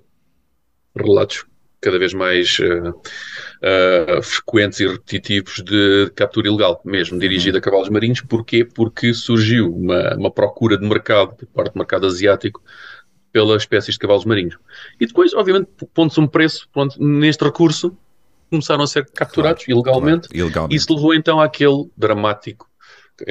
relatos 0.95 1.45
cada 1.81 1.97
vez 1.97 2.13
mais 2.13 2.57
uh, 2.59 2.89
uh, 2.89 4.21
frequentes 4.21 4.79
e 4.79 4.87
repetitivos 4.87 5.63
de 5.63 6.11
captura 6.15 6.47
ilegal, 6.47 6.81
mesmo 6.83 7.17
dirigida 7.17 7.57
a 7.57 7.61
cavalos 7.61 7.89
marinhos. 7.89 8.21
Porquê? 8.21 8.65
Porque 8.65 9.13
surgiu 9.13 9.73
uma, 9.73 10.15
uma 10.15 10.31
procura 10.31 10.77
de 10.77 10.85
mercado, 10.85 11.35
por 11.35 11.47
parte 11.47 11.73
do 11.73 11.77
mercado 11.77 12.05
asiático, 12.05 12.61
pelas 13.31 13.61
espécies 13.61 13.93
de 13.95 13.99
cavalos 13.99 14.25
marinhos. 14.25 14.57
E 14.99 15.05
depois, 15.05 15.33
obviamente, 15.33 15.69
pondo-se 15.93 16.19
um 16.19 16.27
preço 16.27 16.67
pronto, 16.73 17.01
neste 17.01 17.43
recurso, 17.43 17.95
começaram 18.49 18.83
a 18.83 18.87
ser 18.87 19.05
capturados 19.11 19.65
claro, 19.65 19.79
ilegalmente. 19.79 20.27
Claro, 20.27 20.45
ilegalmente. 20.45 20.75
Isso 20.75 20.93
levou 20.93 21.13
então 21.13 21.39
àquele 21.39 21.89
dramático, 21.95 22.69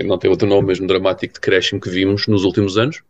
não 0.05 0.19
tem 0.19 0.31
outro 0.31 0.47
nome 0.47 0.69
mesmo, 0.69 0.87
dramático 0.87 1.35
decréscimo 1.35 1.81
que 1.81 1.89
vimos 1.89 2.27
nos 2.27 2.45
últimos 2.45 2.77
anos, 2.77 3.03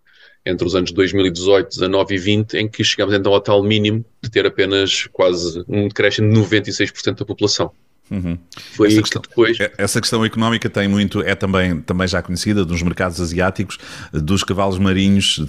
entre 0.46 0.66
os 0.66 0.74
anos 0.74 0.92
2018, 0.92 1.68
19 1.68 2.14
e 2.14 2.18
20, 2.18 2.54
em 2.54 2.68
que 2.68 2.84
chegamos 2.84 3.14
então 3.14 3.32
ao 3.32 3.40
tal 3.40 3.62
mínimo 3.62 4.04
de 4.22 4.30
ter 4.30 4.46
apenas 4.46 5.06
quase 5.12 5.64
um 5.68 5.88
decréscimo 5.88 6.32
de 6.32 6.40
96% 6.40 7.18
da 7.18 7.24
população. 7.24 7.72
Uhum. 8.10 8.38
Foi 8.74 8.88
essa 8.88 9.02
questão, 9.02 9.22
que 9.22 9.28
depois. 9.28 9.60
É, 9.60 9.72
essa 9.76 10.00
questão 10.00 10.24
económica 10.24 10.68
tem 10.70 10.88
muito, 10.88 11.20
é 11.20 11.34
também, 11.34 11.80
também 11.80 12.08
já 12.08 12.22
conhecida 12.22 12.64
dos 12.64 12.82
mercados 12.82 13.20
asiáticos, 13.20 13.78
dos 14.12 14.42
cavalos 14.42 14.78
marinhos, 14.78 15.40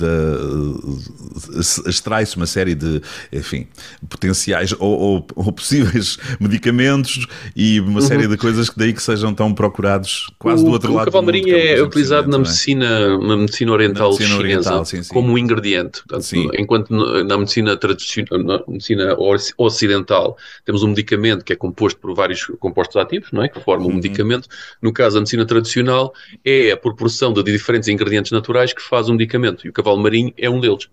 extrai-se 1.85 2.35
uma 2.35 2.45
série 2.45 2.75
de, 2.75 3.01
enfim, 3.31 3.67
potenciais 4.09 4.73
ou, 4.73 4.99
ou, 4.99 5.27
ou 5.35 5.51
possíveis 5.51 6.17
medicamentos 6.39 7.25
e 7.55 7.79
uma 7.79 8.01
série 8.01 8.25
uhum. 8.25 8.31
de 8.31 8.37
coisas 8.37 8.69
que 8.69 8.77
daí 8.77 8.93
que 8.93 9.01
sejam 9.01 9.33
tão 9.33 9.53
procurados 9.53 10.29
quase 10.37 10.63
o, 10.63 10.65
do 10.65 10.71
outro 10.71 10.91
o 10.91 10.95
lado. 10.95 11.07
O 11.07 11.11
cavalo 11.11 11.25
marinho 11.25 11.55
é 11.55 11.81
utilizado 11.81 12.29
na 12.29 12.39
medicina, 12.39 13.17
na 13.17 13.37
medicina 13.37 13.71
oriental 13.71 14.11
na 14.11 14.19
medicina 14.19 14.41
chinesa 14.41 14.59
oriental, 14.59 14.85
sim, 14.85 15.03
sim. 15.03 15.13
como 15.13 15.33
um 15.33 15.37
ingrediente. 15.37 16.01
Portanto, 16.07 16.51
enquanto 16.57 16.89
na 17.23 17.37
medicina 17.37 17.77
tradicional, 17.77 18.43
na 18.43 18.63
medicina 18.67 19.15
ocidental, 19.57 20.37
temos 20.65 20.83
um 20.83 20.89
medicamento 20.89 21.43
que 21.43 21.53
é 21.53 21.55
composto 21.55 21.99
por 21.99 22.13
vários 22.13 22.48
compostos 22.57 22.95
ativos, 22.97 23.31
não 23.31 23.43
é? 23.43 23.49
que 23.49 23.59
formam 23.59 23.87
um 23.87 23.89
uhum. 23.89 23.95
medicamento. 23.95 24.47
No 24.81 24.91
caso 24.91 25.15
da 25.15 25.21
medicina 25.21 25.45
tradicional, 25.45 26.13
é 26.43 26.71
a 26.71 26.77
proporção 26.77 27.33
de 27.33 27.43
diferentes 27.43 27.89
ingredientes 27.89 28.31
naturais 28.31 28.73
que 28.73 28.81
faz 28.81 29.09
um 29.09 29.13
medicamento. 29.13 29.65
E 29.65 29.69
o 29.69 29.73
cavalo 29.73 29.97
marinho 29.97 30.33
é 30.37 30.49
um 30.49 30.59
deles. 30.59 30.89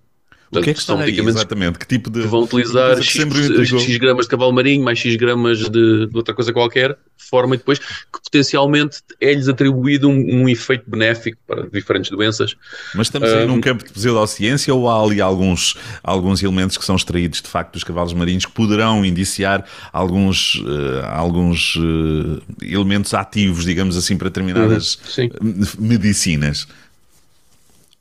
Portanto, 0.50 0.62
o 0.62 0.64
que 0.64 0.70
é 0.70 0.74
que 0.74 0.82
são 0.82 0.98
aí, 1.00 1.18
exatamente? 1.18 1.78
Que 1.78 1.86
tipo 1.86 2.08
de. 2.08 2.22
Que 2.22 2.26
vão 2.28 2.44
utilizar 2.44 3.02
X, 3.02 3.20
X, 3.20 3.96
gramas 3.98 4.26
de 4.26 4.30
cavalo 4.30 4.52
marinho 4.52 4.84
mais 4.84 4.98
X 4.98 5.16
gramas 5.16 5.58
de, 5.58 6.06
de 6.06 6.16
outra 6.16 6.34
coisa 6.34 6.52
qualquer, 6.52 6.96
forma 7.16 7.56
e 7.56 7.58
depois 7.58 7.78
que 7.78 8.20
potencialmente 8.22 8.98
é-lhes 9.20 9.48
atribuído 9.48 10.08
um, 10.08 10.42
um, 10.42 10.48
efeito 10.48 10.88
benéfico 10.88 11.38
para 11.46 11.68
diferentes 11.68 12.10
doenças. 12.10 12.54
Mas 12.94 13.08
estamos 13.08 13.28
aí 13.32 13.44
um, 13.44 13.48
num 13.48 13.60
campo 13.60 13.84
de 13.84 13.92
pseudociência 13.92 14.72
ou 14.72 14.88
há 14.88 15.02
ali 15.02 15.20
alguns, 15.20 15.76
alguns 16.02 16.42
elementos 16.42 16.76
que 16.76 16.84
são 16.84 16.94
extraídos 16.94 17.42
de 17.42 17.48
facto 17.48 17.72
dos 17.72 17.82
cavalos 17.82 18.12
marinhos 18.12 18.46
que 18.46 18.52
poderão 18.52 19.04
indiciar 19.04 19.64
alguns, 19.92 20.56
uh, 20.56 21.06
alguns 21.10 21.74
uh, 21.76 22.40
elementos 22.62 23.12
ativos, 23.14 23.64
digamos 23.64 23.96
assim, 23.96 24.16
para 24.16 24.28
determinadas 24.28 24.98
uhum, 25.18 25.66
medicinas? 25.78 26.68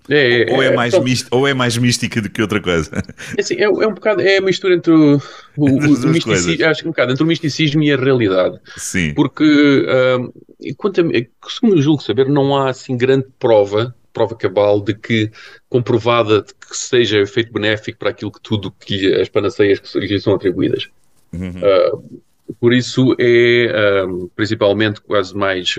É, 0.10 0.44
é, 0.44 0.54
ou, 0.54 0.62
é, 0.62 0.68
é 0.68 0.76
mais 0.76 0.98
mística, 1.00 1.36
ou 1.36 1.48
é 1.48 1.54
mais 1.54 1.78
mística 1.78 2.22
do 2.22 2.30
que 2.30 2.42
outra 2.42 2.62
coisa? 2.62 2.90
É, 3.38 3.42
assim, 3.42 3.56
é, 3.56 3.64
é 3.64 3.70
um 3.70 3.94
bocado, 3.94 4.22
é 4.22 4.38
a 4.38 4.42
mistura 4.42 4.76
entre 4.76 4.92
o, 4.92 5.18
o, 5.58 5.66
o 5.66 6.08
misticismo, 6.08 6.66
acho 6.66 6.82
que 6.82 6.88
um 6.88 6.92
bocado 6.92 7.12
entre 7.12 7.24
o 7.24 7.28
misticismo 7.28 7.84
e 7.84 7.92
a 7.92 7.98
realidade. 7.98 8.60
Sim. 8.78 9.14
Porque, 9.14 9.44
uh, 9.44 10.76
quanto 10.78 11.02
a, 11.02 11.50
segundo 11.50 11.82
julgo 11.82 12.04
saber, 12.04 12.28
não 12.28 12.56
há 12.56 12.70
assim 12.70 12.96
grande 12.96 13.26
prova, 13.40 13.96
prova 14.14 14.36
cabal, 14.36 14.80
de 14.80 14.94
que 14.94 15.32
comprovada 15.70 16.42
de 16.42 16.54
que 16.54 16.78
seja 16.78 17.20
efeito 17.20 17.52
benéfico 17.52 17.98
para 17.98 18.12
aquilo 18.12 18.32
que 18.32 18.42
tudo 18.42 18.72
que 18.72 19.14
as 19.16 19.28
panaceias 19.28 19.80
que 19.80 20.00
lhe 20.00 20.20
são 20.20 20.36
atribuídas. 20.36 20.88
Uhum. 21.34 21.50
Uh, 21.50 22.22
por 22.60 22.74
isso 22.74 23.16
é 23.20 24.04
uh, 24.06 24.30
principalmente 24.36 25.02
quase 25.02 25.36
mais. 25.36 25.76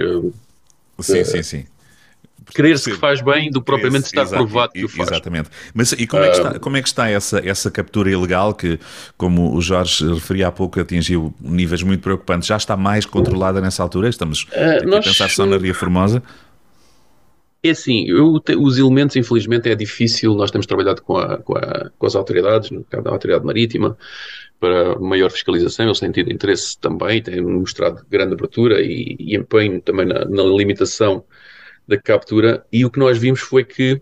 sim, 1.00 1.24
sim, 1.24 1.42
sim 1.42 1.64
crer-se 2.54 2.90
que 2.90 2.96
faz 2.96 3.20
bem 3.20 3.50
do 3.50 3.62
propriamente 3.62 4.06
estar 4.06 4.22
exato, 4.22 4.44
provado 4.44 4.72
que 4.72 4.84
o 4.84 4.88
faz. 4.88 5.10
Exatamente. 5.10 5.50
Mas 5.74 5.92
e 5.92 6.06
como 6.06 6.22
é 6.22 6.30
que 6.30 6.36
está, 6.36 6.58
como 6.58 6.76
é 6.76 6.82
que 6.82 6.88
está 6.88 7.08
essa, 7.08 7.40
essa 7.46 7.70
captura 7.70 8.10
ilegal 8.10 8.54
que, 8.54 8.78
como 9.16 9.54
o 9.54 9.60
Jorge 9.60 10.06
referia 10.14 10.48
há 10.48 10.52
pouco, 10.52 10.80
atingiu 10.80 11.34
níveis 11.40 11.82
muito 11.82 12.00
preocupantes? 12.00 12.48
Já 12.48 12.56
está 12.56 12.76
mais 12.76 13.04
controlada 13.04 13.60
nessa 13.60 13.82
altura? 13.82 14.08
Estamos 14.08 14.44
uh, 14.44 14.86
nós, 14.86 15.06
a 15.06 15.08
pensar 15.08 15.30
só 15.30 15.46
na 15.46 15.56
Ria 15.56 15.74
Formosa? 15.74 16.22
É 17.62 17.70
assim, 17.70 18.08
eu, 18.08 18.40
os 18.60 18.78
elementos, 18.78 19.16
infelizmente, 19.16 19.68
é 19.68 19.74
difícil. 19.74 20.34
Nós 20.34 20.50
temos 20.50 20.66
trabalhado 20.66 21.02
com, 21.02 21.16
a, 21.16 21.38
com, 21.38 21.56
a, 21.56 21.90
com 21.98 22.06
as 22.06 22.14
autoridades, 22.14 22.70
no 22.70 22.84
caso 22.84 23.02
da 23.02 23.10
Autoridade 23.10 23.44
Marítima, 23.44 23.96
para 24.60 24.98
maior 25.00 25.30
fiscalização. 25.30 25.86
Eles 25.86 25.98
têm 25.98 26.12
tido 26.12 26.32
interesse 26.32 26.78
também, 26.78 27.20
têm 27.20 27.40
mostrado 27.40 28.06
grande 28.08 28.34
abertura 28.34 28.80
e, 28.80 29.16
e 29.18 29.36
empenho 29.36 29.80
também 29.80 30.06
na, 30.06 30.24
na 30.24 30.42
limitação 30.44 31.24
da 31.86 32.00
captura 32.00 32.64
e 32.72 32.84
o 32.84 32.90
que 32.90 32.98
nós 32.98 33.18
vimos 33.18 33.40
foi 33.40 33.64
que, 33.64 34.00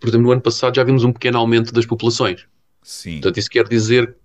por 0.00 0.08
exemplo, 0.08 0.26
no 0.26 0.32
ano 0.32 0.40
passado 0.40 0.74
já 0.74 0.82
vimos 0.82 1.04
um 1.04 1.12
pequeno 1.12 1.38
aumento 1.38 1.72
das 1.72 1.86
populações. 1.86 2.44
Sim. 2.82 3.14
Portanto, 3.14 3.38
isso 3.38 3.50
quer 3.50 3.68
dizer, 3.68 4.16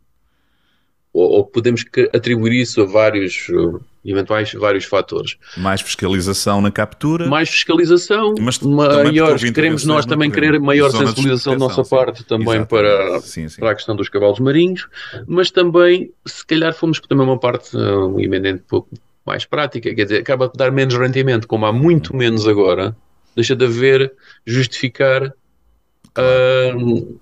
ou, 1.12 1.30
ou 1.30 1.46
podemos 1.46 1.86
atribuir 2.14 2.54
isso 2.62 2.82
a 2.82 2.86
vários 2.86 3.48
uh, 3.50 3.80
eventuais 4.04 4.52
vários 4.54 4.86
fatores. 4.86 5.38
Mais 5.58 5.82
fiscalização 5.82 6.62
na 6.62 6.72
captura. 6.72 7.28
Mais 7.28 7.50
fiscalização, 7.50 8.34
mas 8.40 8.60
maior, 8.60 9.38
queremos 9.38 9.86
nós 9.86 10.06
também 10.06 10.32
querer 10.32 10.60
maior 10.60 10.90
sensibilização 10.92 11.54
da 11.54 11.60
nossa 11.60 11.84
sim, 11.84 11.90
parte 11.90 12.24
também 12.24 12.66
para, 12.66 13.20
sim, 13.22 13.48
sim. 13.48 13.60
para 13.60 13.72
a 13.72 13.76
questão 13.76 13.96
dos 13.96 14.10
cavalos 14.10 14.40
marinhos, 14.40 14.88
mas 15.28 15.52
também, 15.52 16.12
se 16.26 16.46
calhar, 16.46 16.74
fomos 16.74 17.00
também 17.00 17.26
uma 17.26 17.40
parte, 17.40 17.76
uh, 17.78 18.08
um 18.08 18.20
emendente 18.20 18.64
pouco 18.68 18.90
mais 19.26 19.46
prática, 19.46 19.94
quer 19.94 20.04
dizer, 20.04 20.20
acaba 20.20 20.48
de 20.48 20.54
dar 20.56 20.72
menos 20.72 20.96
rendimento, 20.96 21.48
como 21.48 21.66
há 21.66 21.72
muito 21.72 22.16
menos 22.16 22.48
agora, 22.48 22.96
deixa 23.36 23.56
de 23.56 23.66
haver 23.66 24.14
justificar 24.46 25.34
uh, 26.18 27.18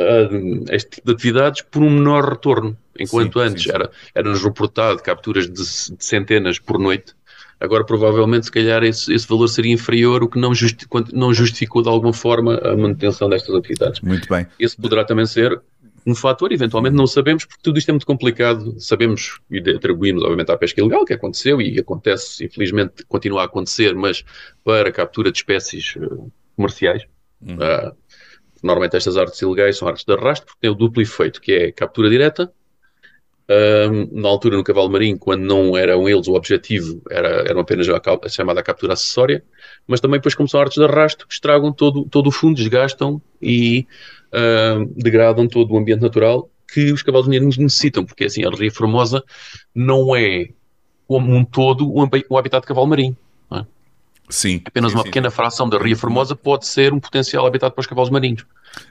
uh, 0.00 0.64
este 0.70 0.90
tipo 0.90 1.06
de 1.06 1.12
atividades 1.14 1.62
por 1.62 1.82
um 1.82 1.90
menor 1.90 2.28
retorno, 2.28 2.76
enquanto 2.98 3.40
sim, 3.40 3.46
antes 3.46 3.62
sim, 3.62 3.70
sim. 3.70 3.74
era 3.74 3.90
era-nos 4.14 4.42
reportado 4.42 5.02
capturas 5.02 5.46
de, 5.46 5.52
de, 5.54 6.04
centenas 6.04 6.58
por 6.58 6.78
noite, 6.78 7.14
agora 7.58 7.84
provavelmente 7.84 8.46
se 8.46 8.52
calhar 8.52 8.82
esse, 8.84 9.12
esse 9.12 9.26
valor 9.26 9.48
seria 9.48 9.72
inferior, 9.72 10.22
o 10.22 10.28
que 10.28 10.38
não, 10.38 10.54
justi 10.54 10.86
não 11.12 11.32
justificou 11.32 11.82
de 11.82 11.88
alguma 11.88 12.12
forma 12.12 12.56
a 12.56 12.76
manutenção 12.76 13.28
destas 13.28 13.54
atividades. 13.54 14.00
Muito 14.00 14.28
bem. 14.28 14.46
Esse 14.58 14.76
poderá 14.76 15.04
também 15.04 15.26
ser 15.26 15.60
um 16.06 16.14
fator, 16.14 16.52
eventualmente 16.52 16.96
não 16.96 17.06
sabemos, 17.06 17.44
porque 17.44 17.62
tudo 17.62 17.78
isto 17.78 17.88
é 17.88 17.92
muito 17.92 18.06
complicado. 18.06 18.78
Sabemos 18.80 19.40
e 19.50 19.58
atribuímos, 19.58 20.22
obviamente, 20.22 20.50
à 20.50 20.56
pesca 20.56 20.80
ilegal, 20.80 21.04
que 21.04 21.12
aconteceu 21.12 21.60
e 21.60 21.78
acontece, 21.78 22.44
infelizmente, 22.44 23.04
continua 23.06 23.42
a 23.42 23.44
acontecer, 23.44 23.94
mas 23.94 24.24
para 24.64 24.88
a 24.88 24.92
captura 24.92 25.30
de 25.30 25.38
espécies 25.38 25.96
uh, 25.96 26.32
comerciais. 26.56 27.04
Uhum. 27.40 27.56
Uh, 27.56 27.96
normalmente 28.62 28.96
estas 28.96 29.16
artes 29.16 29.40
ilegais 29.40 29.76
são 29.76 29.88
artes 29.88 30.04
de 30.04 30.12
arrasto, 30.12 30.46
porque 30.46 30.60
têm 30.60 30.70
o 30.70 30.74
duplo 30.74 31.02
efeito, 31.02 31.40
que 31.40 31.52
é 31.52 31.72
captura 31.72 32.08
direta. 32.08 32.52
Uh, 33.50 34.08
na 34.12 34.28
altura, 34.28 34.56
no 34.56 34.62
cavalo 34.62 34.88
marinho, 34.88 35.18
quando 35.18 35.42
não 35.42 35.76
eram 35.76 36.08
eles 36.08 36.28
o 36.28 36.34
objetivo, 36.34 37.02
era, 37.10 37.42
eram 37.48 37.62
apenas 37.62 37.88
a, 37.88 38.00
a 38.24 38.28
chamada 38.28 38.62
captura 38.62 38.92
acessória, 38.92 39.42
mas 39.88 40.00
também 40.00 40.20
depois 40.20 40.36
como 40.36 40.48
são 40.48 40.60
artes 40.60 40.76
de 40.76 40.84
arrasto, 40.84 41.26
que 41.26 41.34
estragam 41.34 41.72
todo, 41.72 42.04
todo 42.04 42.28
o 42.28 42.30
fundo, 42.30 42.54
desgastam 42.54 43.20
e 43.42 43.88
degradam 44.94 45.48
todo 45.48 45.74
o 45.74 45.76
ambiente 45.76 46.02
natural 46.02 46.48
que 46.72 46.92
os 46.92 47.02
cavalos 47.02 47.26
marinhos 47.26 47.58
necessitam, 47.58 48.04
porque 48.04 48.24
assim, 48.24 48.44
a 48.44 48.50
Ria 48.50 48.70
Formosa 48.70 49.24
não 49.74 50.14
é 50.14 50.48
como 51.06 51.34
um 51.34 51.44
todo 51.44 51.92
o 51.92 52.38
habitat 52.38 52.60
de 52.60 52.68
cavalo 52.68 52.86
marinho. 52.86 53.16
É? 53.52 53.64
Sim. 54.30 54.62
Apenas 54.64 54.92
sim, 54.92 54.96
uma 54.96 55.02
sim. 55.02 55.08
pequena 55.08 55.30
fração 55.30 55.68
da 55.68 55.78
Ria 55.78 55.96
Formosa 55.96 56.34
pode 56.34 56.66
ser 56.66 56.92
um 56.92 57.00
potencial 57.00 57.46
habitat 57.46 57.74
para 57.74 57.80
os 57.80 57.86
cavalos 57.86 58.10
marinhos. 58.10 58.44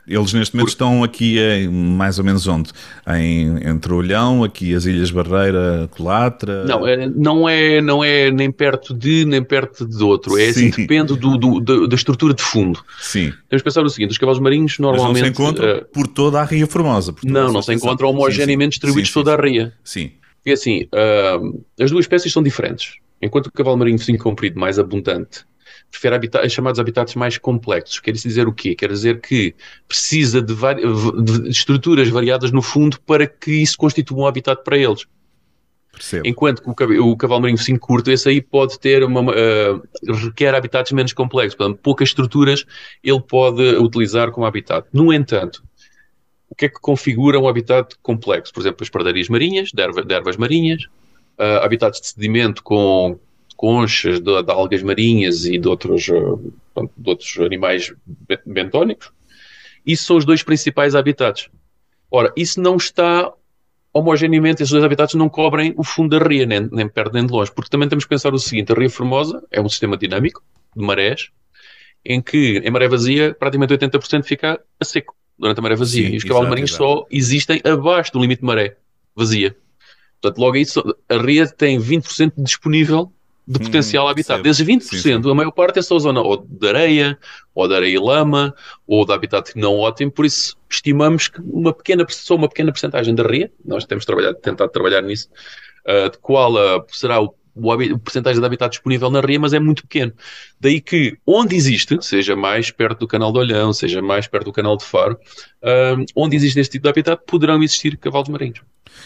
Eles 0.06 0.34
neste 0.34 0.54
momento 0.56 0.68
Por... 0.68 0.72
estão 0.72 1.04
aqui 1.04 1.40
em, 1.40 1.70
mais 1.70 2.20
ou 2.20 2.26
menos 2.26 2.46
onde? 2.48 2.72
Em, 3.08 3.66
entre 3.66 3.94
Olhão, 3.94 4.44
aqui 4.44 4.76
as 4.76 4.86
Ilhas 4.86 5.10
Barreira, 5.10 5.88
Colatra? 5.92 6.66
Não, 6.66 6.86
é, 6.86 7.08
não, 7.08 7.48
é, 7.48 7.82
não 7.82 8.04
é 8.04 8.30
nem 8.30 8.52
perto 8.52 8.94
de, 8.94 9.24
nem 9.24 9.42
perto 9.42 9.86
de 9.86 10.04
outro. 10.04 10.38
É 10.38 10.50
assim, 10.50 10.70
depende 10.70 11.16
do, 11.16 11.38
do, 11.38 11.60
do, 11.60 11.88
da 11.88 11.96
estrutura 11.96 12.34
de 12.34 12.44
fundo. 12.44 12.84
Sim. 13.00 13.32
Temos 13.48 13.62
que 13.62 13.64
pensar 13.64 13.84
o 13.84 13.90
seguinte, 13.90 14.12
os 14.12 14.18
cavalos 14.18 14.40
marinhos 14.42 14.78
normalmente... 14.80 15.14
Mas 15.14 15.22
não 15.22 15.36
se 15.36 15.42
encontram 15.42 15.78
uh, 15.78 15.86
por 15.86 16.08
toda 16.08 16.42
a 16.42 16.44
Ria 16.44 16.68
Formosa. 16.68 17.16
Não, 17.24 17.54
não 17.54 17.62
se 17.62 17.74
encontram 17.74 18.10
homogeneamente 18.10 18.72
distribuídos 18.72 19.12
por 19.12 19.24
toda 19.24 19.36
a 19.36 19.42
Ria. 19.42 19.74
Sim. 19.84 20.12
E 20.46 20.52
assim, 20.52 20.84
uh, 20.94 21.64
as 21.80 21.92
duas 21.92 22.04
espécies 22.04 22.34
são 22.34 22.44
diferentes. 22.44 22.96
Enquanto 23.22 23.48
o 23.48 23.52
cavalo 23.52 23.78
marinho 23.78 24.00
focinho 24.00 24.18
comprido 24.18 24.60
mais 24.60 24.80
abundante 24.80 25.46
prefere 25.90 26.16
habitat, 26.16 26.50
chamados 26.50 26.80
habitats 26.80 27.16
mais 27.16 27.38
complexos. 27.38 28.00
Quer 28.00 28.12
dizer 28.12 28.48
o 28.48 28.54
quê? 28.54 28.76
Quer 28.76 28.90
dizer 28.90 29.20
que 29.22 29.56
precisa 29.88 30.42
de, 30.42 30.54
de, 30.56 31.50
estruturas 31.50 32.10
variadas 32.10 32.52
no 32.52 32.62
fundo 32.62 33.00
para 33.02 33.28
que 33.28 33.52
isso 33.52 33.78
constitua 33.78 34.20
um 34.20 34.28
habitat 34.28 34.64
para 34.64 34.78
eles. 34.78 35.06
Percebo. 35.92 36.28
Enquanto 36.28 36.62
que 36.62 36.84
o, 36.84 37.08
o 37.08 37.18
cavalo 37.18 37.42
marinho 37.42 37.58
focinho 37.58 37.80
curto, 37.80 38.12
esse 38.12 38.30
aí 38.30 38.42
pode 38.42 38.80
ter 38.80 39.04
uma, 39.04 39.22
uh, 39.22 39.82
requer 40.14 40.54
habitats 40.54 40.92
menos 40.92 41.14
complexos, 41.14 41.56
portanto, 41.56 41.80
poucas 41.82 42.10
estruturas 42.10 42.66
ele 43.04 43.22
pode 43.22 43.62
utilizar 43.78 44.32
como 44.32 44.46
habitat. 44.46 44.88
No 44.94 45.12
entanto, 45.12 45.64
o 46.50 46.56
que 46.56 46.66
é 46.66 46.70
que 46.70 46.80
configura 46.80 47.40
um 47.40 47.48
habitat 47.48 47.96
complexo? 48.02 48.54
Por 48.54 48.62
exemplo, 48.62 48.84
as 48.84 48.90
pradarias 48.90 49.30
marinhas, 49.30 49.72
de, 49.74 49.82
erva, 49.82 50.04
de 50.04 50.14
ervas 50.14 50.38
marinhas, 50.38 50.84
uh, 51.40 51.64
habitats 51.64 52.02
de 52.02 52.08
sedimento 52.08 52.62
com 52.62 53.20
conchas, 53.56 54.20
de, 54.20 54.44
de, 54.44 54.52
algas 54.52 54.84
marinhas 54.84 55.46
e 55.46 55.58
de 55.58 55.68
outros, 55.68 56.08
eh, 56.08 56.86
de 56.98 57.10
outros 57.10 57.38
animais 57.40 57.94
bentónicos. 58.46 59.12
Isso 59.86 60.06
são 60.06 60.16
os 60.16 60.24
dois 60.24 60.44
principais 60.44 60.96
habitats. 60.96 61.50
Ora, 62.10 62.32
isso 62.38 62.62
não 62.62 62.78
está 62.78 63.34
homogeneamente, 63.92 64.64
esses 64.64 64.72
dois 64.72 64.84
habitats 64.84 65.14
não 65.16 65.28
cobrem 65.28 65.74
o 65.76 65.84
fundo 65.84 66.18
da 66.18 66.26
ria, 66.26 66.46
nem, 66.46 66.70
nem 66.72 66.88
perto 66.88 67.14
nem 67.14 67.26
de 67.26 67.34
longe, 67.34 67.52
porque 67.52 67.70
também 67.70 67.90
temos 67.90 68.06
que 68.06 68.10
pensar 68.10 68.34
o 68.34 68.40
seguinte, 68.40 68.72
a 68.72 68.76
ria 68.76 68.90
Formosa 68.90 69.44
é 69.52 69.60
um 69.60 69.68
sistema 69.68 69.98
dinâmico 69.98 70.42
de 70.76 70.86
marés, 70.86 71.30
em 72.06 72.22
que 72.22 72.60
em 72.60 72.72
maré 72.72 72.88
vazia 72.88 73.34
praticamente 73.34 73.74
80% 73.74 74.24
fica 74.24 74.62
a 74.80 74.86
seco 74.86 75.16
durante 75.38 75.60
a 75.60 75.62
maré 75.62 75.76
vazia, 75.76 76.08
Sim, 76.08 76.14
e 76.14 76.18
os 76.18 76.24
cavalos 76.24 76.50
marinhos 76.50 76.74
só 76.74 77.06
existem 77.10 77.62
abaixo 77.64 78.14
do 78.14 78.20
limite 78.20 78.42
de 78.42 78.46
maré 78.46 78.78
vazia. 79.16 79.56
Portanto, 80.22 80.40
logo 80.40 80.58
isso, 80.58 80.84
a 81.08 81.18
Ria 81.18 81.48
tem 81.48 81.80
20% 81.80 82.34
disponível 82.38 83.12
de 83.48 83.60
potencial 83.60 84.06
hum, 84.06 84.10
habitat. 84.10 84.44
Desses 84.44 84.66
20%, 84.66 84.82
sim, 84.82 84.98
sim. 84.98 85.14
a 85.14 85.34
maior 85.34 85.52
parte 85.52 85.80
é 85.80 85.82
só 85.82 85.98
zona 85.98 86.22
ou 86.22 86.38
de 86.38 86.68
areia, 86.68 87.18
ou 87.56 87.68
de 87.68 87.76
areia 87.76 87.96
e 87.96 87.98
lama, 87.98 88.54
ou 88.86 89.04
de 89.06 89.12
habitat 89.12 89.54
não 89.56 89.76
ótimo, 89.76 90.12
por 90.12 90.24
isso 90.24 90.56
estimamos 90.70 91.28
que 91.28 91.42
uma 91.42 91.74
pequena, 91.74 92.06
só 92.10 92.36
uma 92.36 92.48
pequena 92.48 92.72
porcentagem 92.72 93.16
da 93.16 93.24
RIA, 93.24 93.52
nós 93.66 93.86
temos 93.86 94.06
trabalhado, 94.06 94.38
tentado 94.38 94.72
trabalhar 94.72 95.02
nisso, 95.02 95.30
uh, 95.88 96.12
de 96.12 96.18
qual 96.20 96.54
uh, 96.54 96.86
será 96.90 97.20
o 97.20 97.34
o, 97.60 97.74
o 97.74 98.00
porcentagem 98.00 98.40
de 98.40 98.46
habitat 98.46 98.70
disponível 98.70 99.10
na 99.10 99.20
ria, 99.22 99.40
mas 99.40 99.54
é 99.54 99.60
muito 99.60 99.84
pequeno. 99.84 100.14
Daí 100.60 100.80
que, 100.80 101.18
onde 101.26 101.56
existe, 101.56 101.98
seja 102.02 102.36
mais 102.36 102.72
perto 102.72 103.00
do 103.00 103.08
canal 103.08 103.32
de 103.32 103.40
Olhão, 103.40 103.74
seja 103.74 104.02
mais 104.02 104.28
perto 104.28 104.46
do 104.46 104.54
canal 104.54 104.78
de 104.78 104.86
Faro, 104.86 105.18
uh, 105.64 106.06
onde 106.16 106.36
existe 106.36 106.60
este 106.60 106.74
tipo 106.74 106.84
de 106.84 106.90
habitat, 106.90 107.22
poderão 107.26 107.62
existir 107.62 107.98
cavalos 107.98 108.30
marinhos. 108.30 108.62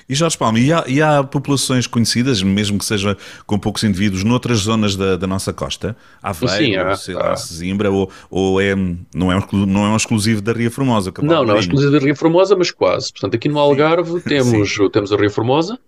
E 0.08 0.16
Jorge 0.16 0.38
Palma, 0.38 0.60
e 0.60 0.72
há, 0.72 0.84
e 0.88 1.02
há, 1.02 1.24
populações 1.24 1.88
conhecidas, 1.88 2.42
mesmo 2.44 2.78
que 2.78 2.86
seja 2.86 3.18
com 3.46 3.58
poucos 3.58 3.84
indivíduos, 3.84 4.24
noutras 4.24 4.60
zonas 4.60 4.96
da, 4.96 5.16
da 5.16 5.28
nossa 5.28 5.54
costa? 5.54 5.96
Aveiro, 6.22 6.58
Sim, 6.58 6.76
há, 6.76 6.96
sei 6.96 7.16
lá, 7.16 7.36
Zimbra, 7.36 7.90
ou, 7.90 8.10
ou 8.30 8.60
é, 8.60 8.76
não, 9.14 9.32
é 9.32 9.38
um, 9.38 9.66
não 9.66 9.86
é 9.86 9.90
um 9.90 9.96
exclusivo 9.96 10.42
da 10.42 10.52
Ria 10.52 10.70
Formosa? 10.70 11.14
Não, 11.22 11.46
não 11.46 11.56
é 11.56 11.60
exclusivo 11.60 11.92
da 11.92 12.00
Ria 12.00 12.16
Formosa, 12.16 12.56
mas 12.56 12.72
quase. 12.72 13.12
Portanto, 13.12 13.36
aqui 13.36 13.48
no 13.48 13.60
Algarve 13.60 14.22
temos, 14.22 14.78
temos 14.92 15.12
a 15.12 15.16
Ria 15.16 15.30
Formosa, 15.30 15.80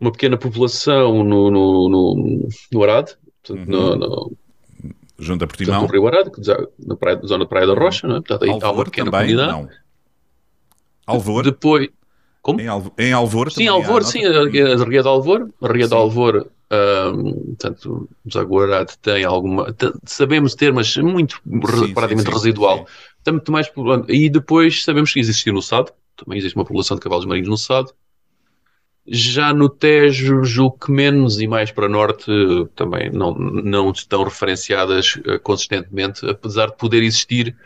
uma 0.00 0.10
pequena 0.10 0.36
população 0.36 1.22
no, 1.22 1.50
no, 1.50 1.88
no, 1.88 2.48
no 2.72 2.82
Arade, 2.82 3.12
portanto, 3.42 3.68
uhum. 3.68 3.96
no, 3.96 3.96
no, 3.96 4.32
junto 5.18 5.44
a 5.44 5.46
Portimão. 5.46 5.82
no 5.82 5.88
Rio 5.88 6.06
Arade, 6.06 6.30
na, 6.86 6.96
praia, 6.96 7.18
na 7.20 7.26
zona 7.26 7.44
da 7.44 7.48
Praia 7.48 7.66
da 7.66 7.74
Rocha, 7.74 8.06
não 8.06 8.16
é? 8.16 8.20
portanto, 8.20 8.44
aí 8.44 8.50
Alvor, 8.50 8.58
está 8.58 8.72
uma 8.72 8.84
pequena 8.84 9.10
também, 9.10 9.36
comunidade. 9.36 9.62
Não. 9.62 9.84
Alvor? 11.06 11.44
Depois, 11.44 11.88
como? 12.44 12.60
Em, 12.60 12.68
Alvor, 12.68 12.92
em 12.98 13.12
Alvor 13.12 13.50
Sim, 13.50 13.68
Alvor, 13.68 14.02
há, 14.02 14.04
sim, 14.04 14.22
a, 14.22 14.84
Ria 14.84 15.02
de 15.02 15.08
Alvor. 15.08 15.48
A 15.62 15.72
Ria 15.72 15.88
de 15.88 15.94
Alvor, 15.94 16.46
um, 16.70 17.32
portanto, 17.46 18.06
Zaguarate 18.30 18.98
tem 18.98 19.24
alguma. 19.24 19.74
Sabemos 20.04 20.54
ter, 20.54 20.70
mas 20.70 20.94
muito 20.98 21.40
sim, 21.46 21.94
praticamente 21.94 22.28
sim, 22.28 22.34
residual. 22.34 22.86
Tem 23.22 23.32
muito 23.32 23.50
mais. 23.50 23.72
E 24.08 24.28
depois 24.28 24.84
sabemos 24.84 25.10
que 25.10 25.20
existe 25.20 25.50
no 25.50 25.62
SAD, 25.62 25.90
também 26.18 26.38
existe 26.38 26.54
uma 26.54 26.66
população 26.66 26.98
de 26.98 27.00
cavalos 27.00 27.24
marinhos 27.24 27.48
no 27.48 27.56
SAD. 27.56 27.88
Já 29.06 29.54
no 29.54 29.70
Tejo, 29.70 30.44
julgo 30.44 30.78
que 30.78 30.92
menos 30.92 31.40
e 31.40 31.46
mais 31.46 31.70
para 31.70 31.88
norte 31.88 32.30
também 32.76 33.10
não, 33.10 33.34
não 33.34 33.90
estão 33.90 34.22
referenciadas 34.22 35.16
uh, 35.16 35.40
consistentemente, 35.42 36.28
apesar 36.28 36.66
de 36.66 36.76
poder 36.76 37.02
existir. 37.02 37.56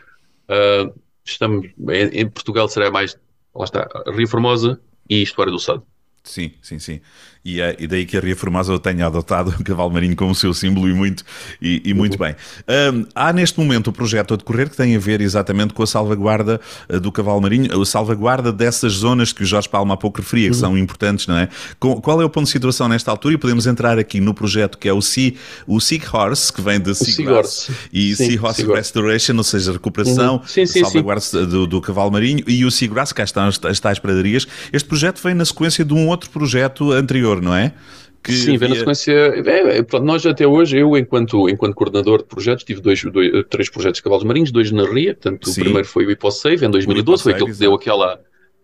Uh, 0.49 0.97
estamos, 1.25 1.67
em, 1.89 2.21
em, 2.21 2.29
Portugal 2.29 2.69
será 2.69 2.89
mais, 2.89 3.17
lá 3.53 3.65
está, 3.65 3.87
Rio 4.07 4.27
Formosa 4.27 4.79
e 5.09 5.21
História 5.21 5.51
do 5.51 5.59
Sado. 5.59 5.85
Sim, 6.23 6.53
sim, 6.61 6.79
sim. 6.79 7.01
E, 7.43 7.61
é, 7.61 7.75
e 7.79 7.87
daí 7.87 8.05
que 8.05 8.17
a 8.17 8.19
Ria 8.19 8.35
Formosa 8.35 8.77
tenha 8.79 9.07
adotado 9.07 9.55
o 9.59 9.63
cavalo 9.63 9.89
marinho 9.91 10.15
como 10.15 10.35
seu 10.35 10.53
símbolo 10.53 10.89
e 10.89 10.93
muito, 10.93 11.23
e, 11.61 11.81
e 11.85 11.93
muito 11.93 12.13
uhum. 12.19 12.27
bem. 12.27 12.35
Um, 12.93 13.05
há 13.15 13.31
neste 13.31 13.57
momento 13.59 13.87
o 13.87 13.93
projeto 13.93 14.33
a 14.33 14.37
decorrer 14.37 14.69
que 14.69 14.75
tem 14.75 14.95
a 14.95 14.99
ver 14.99 15.21
exatamente 15.21 15.73
com 15.73 15.81
a 15.81 15.87
salvaguarda 15.87 16.59
uh, 16.89 16.99
do 16.99 17.11
cavalo 17.11 17.41
marinho, 17.41 17.81
a 17.81 17.85
salvaguarda 17.85 18.51
dessas 18.51 18.93
zonas 18.93 19.31
que 19.31 19.43
o 19.43 19.45
Jorge 19.45 19.69
Palma 19.69 19.93
há 19.93 19.97
pouco 19.97 20.19
referia, 20.19 20.49
que 20.49 20.55
uhum. 20.55 20.59
são 20.59 20.77
importantes, 20.77 21.27
não 21.27 21.37
é? 21.37 21.47
Qual 21.79 22.21
é 22.21 22.25
o 22.25 22.29
ponto 22.29 22.45
de 22.45 22.51
situação 22.51 22.89
nesta 22.89 23.09
altura? 23.09 23.35
E 23.35 23.37
podemos 23.37 23.65
entrar 23.65 23.97
aqui 23.97 24.19
no 24.19 24.33
projeto 24.33 24.77
que 24.77 24.89
é 24.89 24.93
o 24.93 25.01
Sea, 25.01 25.33
o 25.65 25.79
Sea 25.79 25.99
Horse, 26.11 26.51
que 26.51 26.61
vem 26.61 26.79
de 26.79 26.93
Seagrass 26.93 27.71
e 27.91 28.15
sim, 28.15 28.31
Sea 28.31 28.41
Horse 28.41 28.65
Restoration, 28.65 29.37
ou 29.37 29.43
seja, 29.43 29.71
recuperação, 29.71 30.35
uhum. 30.35 30.45
sim, 30.45 30.65
sim, 30.65 30.81
salvaguarda 30.81 31.45
do, 31.45 31.65
do, 31.65 31.81
cavalo 31.81 32.11
marinho, 32.11 32.43
e 32.47 32.65
o 32.65 32.71
Seagrass, 32.71 33.13
cá 33.13 33.23
estão 33.23 33.47
as, 33.47 33.59
as 33.63 33.79
tais 33.79 33.97
pradarias. 33.97 34.45
Este 34.73 34.87
projeto 34.87 35.21
vem 35.23 35.33
na 35.33 35.45
sequência 35.45 35.85
de 35.85 35.93
um 35.93 36.07
outro 36.07 36.29
projeto 36.29 36.91
anterior 36.91 37.28
anterior, 37.29 37.41
não 37.41 37.55
é? 37.55 37.73
Que 38.21 38.33
Sim, 38.33 38.57
vem 38.57 38.69
na 38.69 38.75
sequência. 38.75 39.13
É, 39.13 39.77
é, 39.77 39.83
pronto, 39.83 40.05
nós 40.05 40.25
até 40.25 40.45
hoje, 40.45 40.77
eu, 40.77 40.97
enquanto, 40.97 41.47
enquanto 41.47 41.73
coordenador 41.73 42.19
de 42.19 42.25
projetos, 42.25 42.65
tive 42.65 42.81
dois, 42.81 43.01
dois, 43.03 43.45
três 43.49 43.69
projetos 43.69 43.97
de 43.97 44.03
cavalos 44.03 44.25
marinhos, 44.25 44.51
dois 44.51 44.71
na 44.71 44.83
RIA. 44.83 45.13
Portanto, 45.13 45.49
Sim. 45.49 45.61
o 45.61 45.63
primeiro 45.63 45.87
foi 45.87 46.05
o 46.05 46.11
IPOSAVE 46.11 46.65
em 46.65 46.69
2012, 46.69 47.23
foi 47.23 47.33
aquele 47.33 47.51
que 47.51 47.57
deu 47.57 47.73
aquela, 47.73 48.19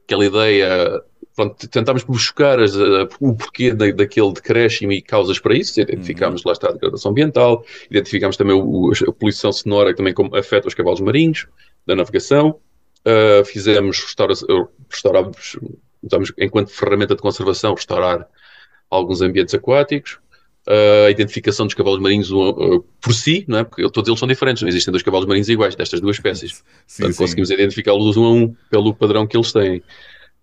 aquela 0.05 0.25
ideia. 0.25 1.01
Pronto, 1.35 1.67
tentámos 1.67 2.03
buscar 2.03 2.59
as, 2.59 2.75
o 3.19 3.33
porquê 3.33 3.73
da, 3.73 3.89
daquele 3.91 4.31
decréscimo 4.33 4.91
e 4.91 5.01
causas 5.01 5.39
para 5.39 5.55
isso. 5.55 5.79
Identificámos, 5.79 6.41
uhum. 6.41 6.49
lá 6.49 6.53
está, 6.53 6.69
a 6.69 6.73
degradação 6.73 7.11
ambiental, 7.11 7.63
identificámos 7.89 8.35
também 8.35 8.55
o, 8.55 8.91
a 8.91 9.11
poluição 9.13 9.53
sonora 9.53 9.91
que 9.91 9.97
também 9.97 10.13
afeta 10.37 10.67
os 10.67 10.73
cavalos 10.73 10.99
marinhos, 10.99 11.47
da 11.87 11.95
navegação. 11.95 12.59
Uh, 13.07 13.45
fizemos 13.45 13.99
restaura, 14.01 14.33
restaurámos, 14.89 15.57
enquanto 16.37 16.71
ferramenta 16.71 17.15
de 17.15 17.21
conservação, 17.21 17.73
restaurar 17.73 18.27
alguns 18.89 19.21
ambientes 19.21 19.53
aquáticos, 19.53 20.19
a 20.67 21.11
identificação 21.11 21.65
dos 21.67 21.75
cavalos 21.75 21.99
marinhos 21.99 22.31
uh, 22.31 22.83
por 22.99 23.13
si, 23.13 23.45
não 23.47 23.59
é? 23.59 23.63
porque 23.63 23.87
todos 23.91 24.07
eles 24.07 24.19
são 24.19 24.27
diferentes, 24.27 24.63
não 24.63 24.69
existem 24.69 24.91
dois 24.91 25.03
cavalos 25.03 25.27
marinhos 25.27 25.47
iguais 25.47 25.75
destas 25.75 26.01
duas 26.01 26.15
espécies. 26.15 26.63
Sim, 26.87 27.03
Portanto, 27.03 27.13
sim. 27.13 27.23
conseguimos 27.23 27.51
identificá-los 27.51 28.17
um 28.17 28.25
a 28.25 28.31
um 28.31 28.55
pelo 28.69 28.93
padrão 28.93 29.27
que 29.27 29.37
eles 29.37 29.51
têm. 29.51 29.83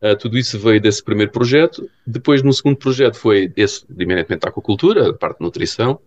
Uh, 0.01 0.17
tudo 0.17 0.39
isso 0.39 0.59
veio 0.59 0.81
desse 0.81 1.03
primeiro 1.03 1.33
projeto. 1.33 1.89
Depois, 2.07 2.43
no 2.43 2.53
segundo 2.53 2.77
projeto, 2.77 3.17
foi 3.17 3.53
esse 3.57 3.85
eminentemente 3.99 4.47
aquacultura, 4.47 5.11
a 5.11 5.13
parte 5.13 5.39
de 5.39 5.45
nutrição. 5.45 5.99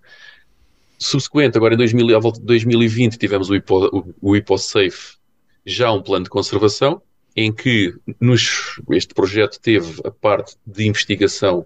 Subsequente, 0.97 1.57
agora 1.57 1.73
em 1.73 1.77
2000, 1.77 2.15
à 2.15 2.19
volta 2.19 2.39
de 2.39 2.45
2020, 2.45 3.17
tivemos 3.17 3.49
o, 3.49 3.55
Hipo, 3.55 3.85
o, 3.87 4.13
o 4.21 4.35
HipoSafe, 4.35 5.17
já 5.65 5.91
um 5.91 6.01
plano 6.01 6.23
de 6.23 6.29
conservação, 6.29 7.01
em 7.35 7.51
que 7.51 7.93
nos, 8.19 8.79
este 8.91 9.13
projeto 9.13 9.59
teve 9.59 10.01
a 10.05 10.11
parte 10.11 10.55
de 10.65 10.87
investigação 10.87 11.65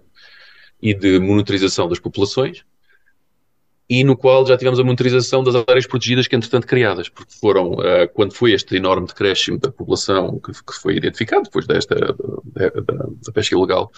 e 0.82 0.94
de 0.94 1.18
monitorização 1.18 1.88
das 1.88 1.98
populações, 1.98 2.64
e 3.88 4.04
no 4.04 4.16
qual 4.16 4.46
já 4.46 4.56
tivemos 4.56 4.78
a 4.78 4.84
monitorização 4.84 5.42
das 5.42 5.56
áreas 5.68 5.84
protegidas 5.84 6.28
que, 6.28 6.36
entretanto, 6.36 6.64
criadas, 6.66 7.08
porque 7.08 7.34
foram, 7.34 7.72
uh, 7.72 8.08
quando 8.14 8.32
foi 8.32 8.52
este 8.52 8.76
enorme 8.76 9.06
decréscimo 9.06 9.58
da 9.58 9.72
população 9.72 10.38
que, 10.38 10.52
que 10.52 10.72
foi 10.80 10.96
identificado 10.96 11.42
depois 11.42 11.66
desta 11.66 11.96
da, 11.96 12.68
da, 12.68 13.06
da 13.26 13.32
pesca 13.32 13.56
ilegal, 13.56 13.90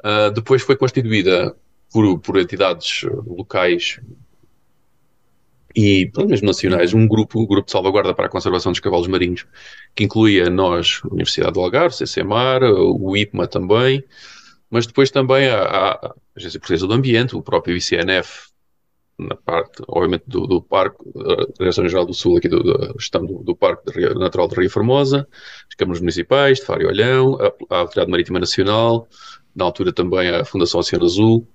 uh, 0.00 0.30
depois 0.30 0.62
foi 0.62 0.76
constituída 0.76 1.54
por, 1.92 2.18
por 2.20 2.38
entidades 2.38 3.02
locais 3.26 4.00
e 5.76 6.10
mesmo 6.26 6.46
nacionais, 6.46 6.94
um 6.94 7.06
grupo, 7.06 7.38
um 7.38 7.46
grupo 7.46 7.66
de 7.66 7.72
salvaguarda 7.72 8.14
para 8.14 8.26
a 8.26 8.30
conservação 8.30 8.72
dos 8.72 8.80
cavalos 8.80 9.06
marinhos, 9.06 9.46
que 9.94 10.04
incluía 10.04 10.48
nós, 10.48 11.00
a 11.04 11.08
Universidade 11.08 11.52
do 11.52 11.60
Algarve, 11.60 11.94
CCMAR, 11.94 12.62
o 12.64 13.16
IPMA 13.16 13.46
também, 13.46 14.02
mas 14.70 14.86
depois 14.86 15.10
também 15.10 15.48
a, 15.48 15.62
a 15.62 16.14
Agência 16.36 16.60
Portuguesa 16.60 16.86
do 16.86 16.92
Ambiente, 16.92 17.36
o 17.36 17.42
próprio 17.42 17.76
ICNF, 17.76 18.48
na 19.18 19.34
parte, 19.34 19.82
obviamente, 19.88 20.24
do, 20.26 20.46
do 20.46 20.62
Parque, 20.62 20.98
da 21.14 21.46
Direção-Geral 21.58 22.06
do 22.06 22.14
Sul, 22.14 22.36
aqui 22.36 22.48
do, 22.48 22.62
da 22.62 22.92
gestão 22.92 23.26
do, 23.26 23.42
do 23.42 23.56
Parque 23.56 23.98
Natural 24.14 24.46
de 24.46 24.54
Rio 24.54 24.70
Formosa, 24.70 25.26
as 25.68 25.74
câmaras 25.74 26.00
municipais 26.00 26.58
de 26.58 26.64
Faro 26.64 26.82
e 26.82 26.86
Olhão, 26.86 27.36
a, 27.40 27.74
a 27.74 27.78
Autoridade 27.80 28.10
Marítima 28.10 28.38
Nacional, 28.38 29.08
na 29.54 29.64
altura 29.64 29.92
também 29.92 30.28
a 30.28 30.44
Fundação 30.44 30.78
Oceano 30.78 31.04
Azul, 31.04 31.48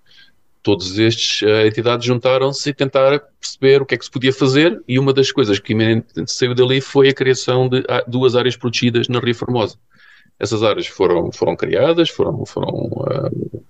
todos 0.62 0.98
estes 0.98 1.42
uh, 1.42 1.68
entidades 1.68 2.06
juntaram-se 2.06 2.70
e 2.70 2.74
tentaram 2.74 3.22
perceber 3.40 3.82
o 3.82 3.86
que 3.86 3.96
é 3.96 3.98
que 3.98 4.06
se 4.06 4.12
podia 4.12 4.34
fazer 4.34 4.82
e 4.88 4.98
uma 4.98 5.14
das 5.14 5.32
coisas 5.32 5.60
que 5.60 5.74
saiu 6.26 6.54
dali 6.54 6.82
foi 6.82 7.10
a 7.10 7.14
criação 7.14 7.70
de 7.70 7.84
duas 8.08 8.36
áreas 8.36 8.56
protegidas 8.56 9.08
na 9.08 9.20
Rio 9.20 9.36
Formosa. 9.36 9.78
Essas 10.40 10.64
áreas 10.64 10.88
foram, 10.88 11.32
foram 11.32 11.56
criadas, 11.56 12.10
foram, 12.10 12.46
foram, 12.46 12.70
uh, 12.70 13.64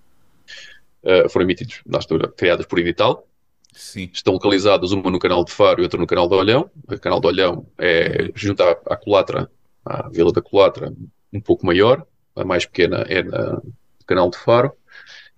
uh, 1.03 1.29
foram 1.29 1.45
emitidas, 1.45 1.81
na 1.85 1.97
altura, 1.97 2.29
criadas 2.29 2.65
por 2.65 2.79
edital. 2.79 3.27
Sim. 3.73 4.09
Estão 4.13 4.33
localizadas 4.33 4.91
uma 4.91 5.09
no 5.09 5.19
canal 5.19 5.43
de 5.43 5.51
Faro 5.51 5.81
e 5.81 5.83
outra 5.83 5.99
no 5.99 6.07
canal 6.07 6.27
de 6.27 6.35
Olhão. 6.35 6.69
O 6.87 6.99
canal 6.99 7.19
de 7.19 7.27
Olhão 7.27 7.65
é 7.77 8.31
junto 8.35 8.61
à, 8.61 8.71
à 8.71 8.95
Colatra, 8.95 9.49
à 9.85 10.09
Vila 10.09 10.31
da 10.31 10.41
Colatra, 10.41 10.93
um 11.31 11.41
pouco 11.41 11.65
maior. 11.65 12.05
A 12.35 12.43
mais 12.43 12.65
pequena 12.65 13.05
é 13.07 13.23
na, 13.23 13.53
no 13.53 14.05
canal 14.05 14.29
de 14.29 14.37
Faro. 14.37 14.71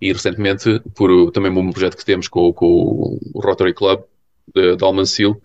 E 0.00 0.12
recentemente, 0.12 0.80
por 0.94 1.30
também 1.32 1.50
um 1.50 1.72
projeto 1.72 1.96
que 1.96 2.04
temos 2.04 2.28
com, 2.28 2.52
com 2.52 3.18
o 3.34 3.40
Rotary 3.40 3.72
Club 3.72 4.02
de, 4.54 4.76
de 4.76 4.84
Almancil, 4.84 5.40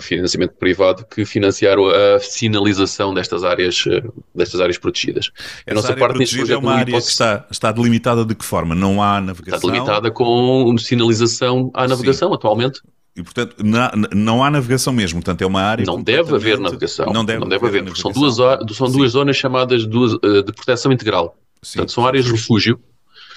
financiamento 0.00 0.52
privado 0.52 1.04
que 1.04 1.24
financiaram 1.24 1.86
a 1.86 2.20
sinalização 2.20 3.12
destas 3.12 3.42
áreas, 3.42 3.84
eh, 3.88 4.02
destas 4.34 4.60
áreas 4.60 4.78
protegidas. 4.78 5.30
Essa 5.34 5.62
a 5.70 5.74
nossa 5.74 5.88
área 5.88 5.98
parte 5.98 6.16
protegida 6.16 6.54
é 6.54 6.56
uma 6.56 6.74
área 6.74 6.92
que 6.92 7.08
está, 7.08 7.46
está 7.50 7.72
delimitada 7.72 8.24
de 8.24 8.34
que 8.34 8.44
forma? 8.44 8.74
Não 8.74 9.02
há 9.02 9.20
navegação? 9.20 9.56
Está 9.56 9.68
delimitada 9.68 10.10
com 10.10 10.76
sinalização 10.78 11.70
à 11.74 11.88
navegação 11.88 12.28
Sim. 12.28 12.34
atualmente. 12.34 12.80
E, 13.16 13.22
portanto, 13.22 13.56
na, 13.62 13.92
não 14.12 14.42
há 14.42 14.50
navegação 14.50 14.92
mesmo, 14.92 15.20
portanto, 15.20 15.42
é 15.42 15.46
uma 15.46 15.62
área. 15.62 15.84
Não 15.84 16.02
deve 16.02 16.34
haver 16.34 16.58
navegação. 16.58 17.12
Não 17.12 17.24
deve, 17.24 17.40
não 17.40 17.48
deve 17.48 17.66
haver, 17.66 17.84
porque 17.84 18.00
são 18.00 18.10
duas, 18.10 18.36
são 18.76 18.90
duas 18.90 19.12
zonas 19.12 19.36
chamadas 19.36 19.86
duas, 19.86 20.14
eh, 20.14 20.42
de 20.42 20.52
proteção 20.52 20.92
integral. 20.92 21.36
Sim. 21.62 21.78
Portanto, 21.78 21.92
são 21.92 22.06
áreas 22.06 22.24
de 22.24 22.32
refúgio 22.32 22.78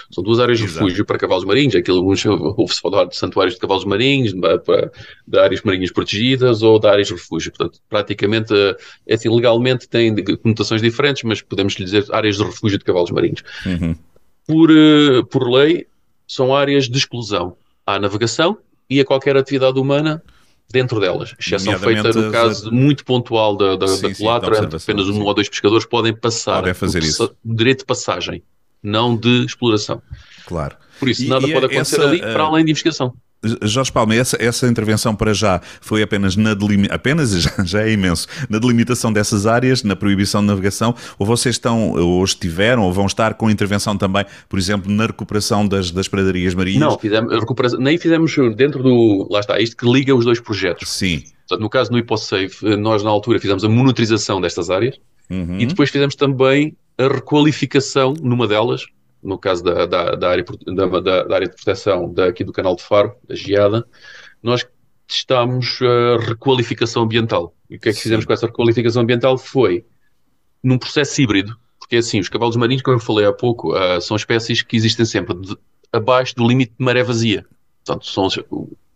são 0.09 0.23
duas 0.23 0.39
áreas 0.39 0.57
de 0.59 0.65
refúgio 0.65 1.05
para 1.05 1.17
cavalos 1.17 1.43
marinhos. 1.45 1.75
Aquilo, 1.75 2.03
ouve-se 2.05 2.79
falar 2.79 3.05
de 3.05 3.15
santuários 3.15 3.55
de 3.55 3.61
cavalos 3.61 3.85
marinhos, 3.85 4.33
de, 4.33 4.39
de, 5.27 5.39
áreas 5.39 5.61
marinhas 5.61 5.91
protegidas 5.91 6.61
ou 6.61 6.79
de 6.79 6.87
áreas 6.87 7.07
de 7.07 7.13
refúgio. 7.13 7.51
Portanto, 7.51 7.79
praticamente, 7.89 8.53
é 9.05 9.13
assim, 9.13 9.29
legalmente 9.29 9.87
tem 9.87 10.15
conotações 10.37 10.81
diferentes, 10.81 11.23
mas 11.23 11.41
podemos 11.41 11.73
lhe 11.73 11.85
dizer 11.85 12.05
áreas 12.11 12.37
de 12.37 12.43
refúgio 12.43 12.77
de 12.77 12.85
cavalos 12.85 13.11
marinhos. 13.11 13.43
Uhum. 13.65 13.95
por, 14.45 14.71
uh, 14.71 15.25
por 15.25 15.49
lei, 15.49 15.87
são 16.27 16.55
áreas 16.55 16.87
de 16.87 16.97
exclusão 16.97 17.55
à 17.85 17.99
navegação 17.99 18.57
e 18.89 18.99
a 18.99 19.05
qualquer 19.05 19.35
atividade 19.35 19.79
humana 19.79 20.23
dentro 20.69 20.99
delas. 20.99 21.33
Exceção 21.39 21.77
feita 21.79 22.11
no 22.11 22.31
caso 22.31 22.69
a... 22.69 22.71
muito 22.71 23.05
pontual 23.05 23.55
da, 23.55 23.75
da, 23.75 23.87
sim, 23.87 24.09
da 24.09 24.15
culatra, 24.15 24.79
sim, 24.79 24.91
apenas 24.91 25.07
um 25.09 25.13
sim. 25.13 25.21
ou 25.21 25.33
dois 25.33 25.49
pescadores 25.49 25.85
podem 25.85 26.13
passar 26.13 26.57
podem 26.57 26.73
fazer 26.73 27.03
isso. 27.03 27.35
direito 27.43 27.79
de 27.79 27.85
passagem, 27.85 28.43
não 28.81 29.15
de 29.15 29.45
exploração. 29.45 30.01
Claro. 30.45 30.75
Por 30.99 31.09
isso, 31.09 31.23
e, 31.23 31.27
nada 31.27 31.47
e 31.47 31.53
pode 31.53 31.65
acontecer 31.65 31.97
essa, 31.97 32.07
ali 32.07 32.19
para 32.19 32.43
além 32.43 32.65
de 32.65 32.71
investigação. 32.71 33.13
Jorge 33.61 33.91
Palma, 33.91 34.15
essa, 34.15 34.35
essa 34.41 34.67
intervenção 34.67 35.15
para 35.15 35.31
já 35.31 35.61
foi 35.79 36.01
apenas 36.01 36.35
na 36.35 36.53
delimitação, 36.55 36.95
apenas 36.95 37.31
já, 37.39 37.51
já, 37.63 37.81
é 37.83 37.91
imenso, 37.91 38.27
na 38.49 38.57
delimitação 38.57 39.13
dessas 39.13 39.45
áreas, 39.45 39.83
na 39.83 39.95
proibição 39.95 40.41
de 40.41 40.47
navegação, 40.47 40.95
ou 41.19 41.25
vocês 41.25 41.55
estão, 41.55 41.91
ou 41.91 42.23
estiveram, 42.23 42.83
ou 42.83 42.91
vão 42.91 43.05
estar 43.05 43.35
com 43.35 43.49
intervenção 43.49 43.95
também, 43.95 44.25
por 44.49 44.57
exemplo, 44.57 44.91
na 44.91 45.05
recuperação 45.05 45.67
das, 45.67 45.91
das 45.91 46.07
pradarias 46.07 46.55
marinhas? 46.55 46.79
Não, 46.79 46.97
fizemos, 46.97 47.33
recuperação, 47.39 47.79
nem 47.79 47.97
fizemos 47.97 48.35
dentro 48.55 48.81
do, 48.81 49.27
lá 49.29 49.39
está, 49.39 49.59
isto 49.59 49.77
que 49.77 49.85
liga 49.85 50.15
os 50.15 50.25
dois 50.25 50.39
projetos. 50.39 50.89
Sim. 50.89 51.23
No 51.59 51.69
caso 51.69 51.91
do 51.91 51.97
HipoSafe, 51.97 52.75
nós 52.77 53.03
na 53.03 53.09
altura 53.09 53.39
fizemos 53.39 53.63
a 53.63 53.69
monitorização 53.69 54.41
destas 54.41 54.69
áreas 54.69 54.99
uhum. 55.29 55.59
e 55.59 55.65
depois 55.65 55.89
fizemos 55.89 56.15
também 56.15 56.75
a 56.97 57.07
requalificação 57.07 58.13
numa 58.21 58.47
delas, 58.47 58.85
no 59.21 59.37
caso 59.37 59.63
da, 59.63 59.85
da, 59.85 60.11
da 60.15 60.29
área, 60.29 60.45
da, 60.65 60.99
da, 61.23 61.35
área 61.35 61.47
de 61.47 61.55
proteção 61.55 62.11
daqui 62.11 62.43
do 62.43 62.53
canal 62.53 62.75
de 62.75 62.83
Faro, 62.83 63.15
da 63.27 63.35
Geada, 63.35 63.87
nós 64.41 64.67
testámos 65.07 65.79
a 65.81 66.25
requalificação 66.25 67.03
ambiental. 67.03 67.55
E 67.69 67.75
o 67.75 67.79
que 67.79 67.89
é 67.89 67.93
que 67.93 68.01
fizemos 68.01 68.25
com 68.25 68.33
essa 68.33 68.47
requalificação 68.47 69.01
ambiental? 69.01 69.37
Foi 69.37 69.85
num 70.63 70.77
processo 70.77 71.21
híbrido, 71.21 71.57
porque 71.79 71.95
é 71.95 71.99
assim, 71.99 72.19
os 72.19 72.29
cavalos 72.29 72.55
marinhos, 72.55 72.81
como 72.81 72.97
eu 72.97 73.01
falei 73.01 73.25
há 73.25 73.33
pouco, 73.33 73.75
uh, 73.75 74.01
são 74.01 74.17
espécies 74.17 74.61
que 74.61 74.75
existem 74.75 75.05
sempre 75.05 75.35
de, 75.35 75.57
abaixo 75.91 76.35
do 76.35 76.47
limite 76.47 76.73
de 76.77 76.83
maré 76.83 77.03
vazia. 77.03 77.45
Portanto, 77.85 78.05
são 78.05 78.27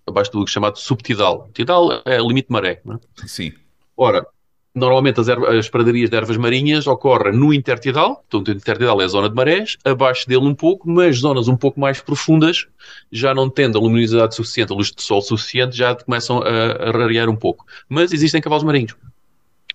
abaixo 0.06 0.32
do 0.32 0.46
chamado 0.48 0.78
subtidal. 0.78 1.50
Tidal 1.54 2.02
é 2.06 2.18
limite 2.18 2.48
de 2.48 2.54
maré. 2.54 2.82
Não 2.84 2.96
é? 2.96 3.28
Sim. 3.28 3.54
Ora, 3.96 4.26
Normalmente 4.74 5.20
as, 5.20 5.28
as 5.28 5.70
pradarias 5.70 6.10
de 6.10 6.16
ervas 6.16 6.38
marinhas 6.38 6.88
ocorrem 6.88 7.34
no 7.34 7.54
intertidal, 7.54 8.24
então 8.26 8.40
o 8.40 8.52
intertidal 8.52 9.02
é 9.02 9.04
a 9.04 9.08
zona 9.08 9.30
de 9.30 9.36
marés, 9.36 9.78
abaixo 9.84 10.28
dele 10.28 10.46
um 10.46 10.56
pouco, 10.56 10.90
mas 10.90 11.18
zonas 11.18 11.50
um 11.50 11.58
pouco 11.58 11.80
mais 11.80 12.00
profundas 12.00 12.68
já 13.12 13.34
não 13.34 13.50
tendo 13.50 13.78
a 13.78 13.82
luminosidade 13.82 14.34
suficiente, 14.34 14.72
a 14.72 14.76
luz 14.76 14.92
de 14.92 15.02
sol 15.02 15.22
suficiente, 15.22 15.76
já 15.76 15.94
começam 15.94 16.42
a, 16.42 16.90
a 16.90 16.92
rarear 16.92 17.30
um 17.30 17.36
pouco. 17.36 17.66
Mas 17.90 18.14
existem 18.14 18.42
cavalos 18.42 18.64
marinhos. 18.64 18.96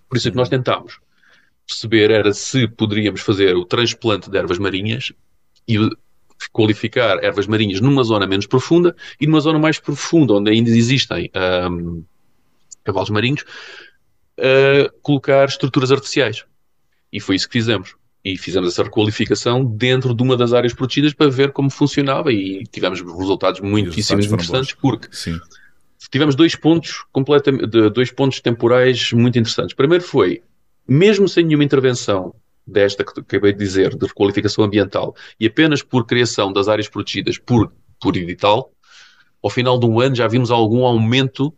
Por 0.09 0.17
isso 0.17 0.29
é 0.29 0.31
que 0.31 0.37
nós 0.37 0.49
tentámos 0.49 0.99
perceber 1.67 2.11
era 2.11 2.33
se 2.33 2.69
poderíamos 2.69 3.21
fazer 3.21 3.55
o 3.57 3.65
transplante 3.65 4.31
de 4.31 4.39
ervas 4.39 4.59
marinhas 4.59 5.13
e 5.69 5.77
qualificar 6.53 7.23
ervas 7.25 7.47
marinhas 7.47 7.81
numa 7.81 8.05
zona 8.05 8.27
menos 8.27 8.47
profunda 8.47 8.95
e 9.21 9.27
numa 9.27 9.41
zona 9.41 9.59
mais 9.59 9.79
profunda, 9.79 10.35
onde 10.35 10.51
ainda 10.51 10.71
existem 10.71 11.31
um, 11.71 12.05
cavalos 12.85 13.11
marinhos, 13.11 13.45
a 14.39 14.91
colocar 15.03 15.49
estruturas 15.49 15.91
artificiais. 15.91 16.45
E 17.13 17.21
foi 17.21 17.37
isso 17.37 17.47
que 17.47 17.53
fizemos. 17.53 17.95
E 18.25 18.37
fizemos 18.37 18.69
essa 18.69 18.83
requalificação 18.83 19.65
dentro 19.65 20.13
de 20.13 20.23
uma 20.23 20.37
das 20.37 20.53
áreas 20.53 20.75
protegidas 20.75 21.15
para 21.15 21.31
ver 21.31 21.53
como 21.53 21.71
funcionava 21.71 22.33
e 22.33 22.65
tivemos 22.65 23.01
resultados 23.01 23.61
muitíssimo 23.61 24.21
interessantes 24.21 24.75
porque 24.75 25.09
Sim. 25.13 25.39
tivemos 26.11 26.35
dois 26.35 26.57
pontos 26.57 27.05
completamente, 27.13 27.69
dois 27.91 28.11
pontos 28.11 28.41
temporais 28.41 29.13
muito 29.13 29.39
interessantes. 29.39 29.77
Primeiro 29.77 30.03
foi, 30.03 30.43
mesmo 30.89 31.29
sem 31.29 31.45
nenhuma 31.45 31.63
intervenção 31.63 32.35
desta 32.67 33.05
que 33.05 33.21
acabei 33.21 33.53
de 33.53 33.59
dizer, 33.61 33.97
de 33.97 34.07
requalificação 34.07 34.65
ambiental, 34.65 35.15
e 35.39 35.47
apenas 35.47 35.83
por 35.83 36.05
criação 36.05 36.53
das 36.53 36.67
áreas 36.67 36.89
protegidas 36.89 37.39
por, 37.39 37.73
por 38.01 38.17
edital, 38.17 38.73
ao 39.41 39.49
final 39.49 39.79
de 39.79 39.87
um 39.87 40.01
ano 40.01 40.17
já 40.17 40.27
vimos 40.27 40.51
algum 40.51 40.85
aumento 40.85 41.55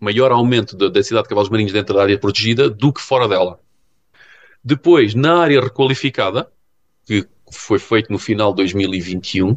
maior 0.00 0.32
aumento 0.32 0.76
da 0.76 0.88
densidade 0.88 1.24
de 1.24 1.28
cavalos 1.28 1.50
marinhos 1.50 1.72
dentro 1.72 1.94
da 1.94 2.02
área 2.02 2.18
protegida 2.18 2.70
do 2.70 2.92
que 2.92 3.00
fora 3.00 3.28
dela. 3.28 3.58
Depois, 4.62 5.14
na 5.14 5.38
área 5.38 5.60
requalificada, 5.60 6.48
que 7.06 7.26
foi 7.50 7.78
feito 7.78 8.12
no 8.12 8.18
final 8.18 8.50
de 8.50 8.56
2021, 8.56 9.56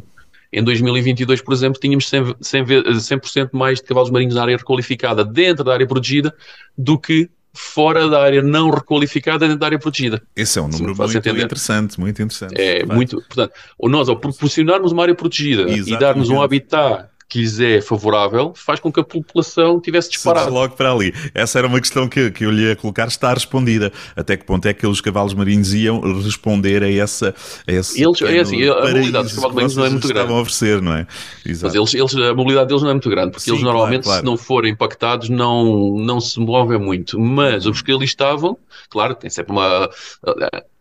em 0.52 0.62
2022, 0.62 1.40
por 1.40 1.54
exemplo, 1.54 1.80
tínhamos 1.80 2.04
100%, 2.10 3.24
100 3.24 3.48
mais 3.52 3.78
de 3.78 3.84
cavalos 3.84 4.10
marinhos 4.10 4.34
na 4.34 4.42
área 4.42 4.56
requalificada 4.56 5.24
dentro 5.24 5.64
da 5.64 5.72
área 5.72 5.86
protegida 5.86 6.34
do 6.76 6.98
que 6.98 7.30
fora 7.54 8.08
da 8.08 8.22
área 8.22 8.42
não 8.42 8.70
requalificada 8.70 9.40
dentro 9.40 9.58
da 9.58 9.66
área 9.66 9.78
protegida. 9.78 10.22
Esse 10.34 10.58
é 10.58 10.62
um 10.62 10.68
número 10.68 10.96
muito 10.96 11.16
entender. 11.16 11.44
interessante, 11.44 12.00
muito 12.00 12.22
interessante. 12.22 12.60
É, 12.60 12.84
muito, 12.84 13.16
portanto, 13.16 13.52
nós 13.82 14.08
ao 14.08 14.18
proporcionarmos 14.18 14.92
uma 14.92 15.02
área 15.02 15.14
protegida 15.14 15.62
Exatamente. 15.62 15.92
e 15.92 15.98
darmos 15.98 16.30
um 16.30 16.40
habitat 16.40 17.08
que 17.32 17.38
lhes 17.38 17.58
é 17.58 17.80
favorável 17.80 18.52
faz 18.54 18.78
com 18.78 18.92
que 18.92 19.00
a 19.00 19.02
população 19.02 19.80
tivesse 19.80 20.10
disparado. 20.10 20.52
logo 20.52 20.76
para 20.76 20.92
ali. 20.92 21.14
Essa 21.32 21.60
era 21.60 21.66
uma 21.66 21.80
questão 21.80 22.06
que, 22.06 22.30
que 22.30 22.44
eu 22.44 22.50
lhe 22.50 22.64
ia 22.64 22.76
colocar, 22.76 23.08
está 23.08 23.32
respondida. 23.32 23.90
Até 24.14 24.36
que 24.36 24.44
ponto 24.44 24.66
é 24.66 24.74
que 24.74 24.86
os 24.86 25.00
cavalos 25.00 25.32
marinhos 25.32 25.72
iam 25.72 25.98
responder 26.22 26.82
a 26.82 26.92
essa 26.92 27.34
a 27.66 27.72
esse 27.72 28.04
eles, 28.04 28.20
é 28.20 28.40
assim, 28.40 28.68
a 28.68 28.82
mobilidade 28.82 29.28
dos 29.28 29.34
cavalos 29.34 29.54
marinhos 29.54 29.76
não 29.76 29.84
é 29.86 29.88
muito 29.88 30.08
grande. 30.08 30.30
a 30.30 30.34
oferecer, 30.34 30.82
não 30.82 30.94
é? 30.94 31.06
Exato. 31.46 31.74
Mas 31.74 31.94
eles, 31.94 32.12
eles, 32.12 32.30
a 32.30 32.34
mobilidade 32.34 32.68
deles 32.68 32.82
não 32.82 32.90
é 32.90 32.92
muito 32.92 33.08
grande, 33.08 33.30
porque 33.30 33.44
Sim, 33.44 33.52
eles 33.52 33.62
normalmente, 33.62 34.02
claro, 34.02 34.20
claro. 34.20 34.20
se 34.20 34.24
não 34.26 34.36
forem 34.36 34.72
impactados, 34.72 35.30
não, 35.30 35.96
não 35.96 36.20
se 36.20 36.38
movem 36.38 36.78
muito. 36.78 37.18
Mas 37.18 37.64
os 37.64 37.80
que 37.80 37.92
ali 37.92 38.04
estavam, 38.04 38.58
claro, 38.90 39.14
tem 39.14 39.30
sempre 39.30 39.52
uma 39.52 39.88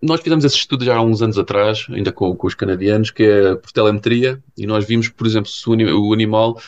nós 0.01 0.21
fizemos 0.21 0.43
esse 0.43 0.55
estudo 0.55 0.83
já 0.83 0.95
há 0.95 1.01
uns 1.01 1.21
anos 1.21 1.37
atrás, 1.37 1.85
ainda 1.89 2.11
com, 2.11 2.35
com 2.35 2.47
os 2.47 2.55
canadianos, 2.55 3.11
que 3.11 3.23
é 3.23 3.55
por 3.55 3.71
telemetria, 3.71 4.41
e 4.57 4.65
nós 4.65 4.85
vimos, 4.85 5.09
por 5.09 5.27
exemplo, 5.27 5.49
se 5.49 5.69
o, 5.69 5.73
o 5.73 6.13
animal, 6.13 6.59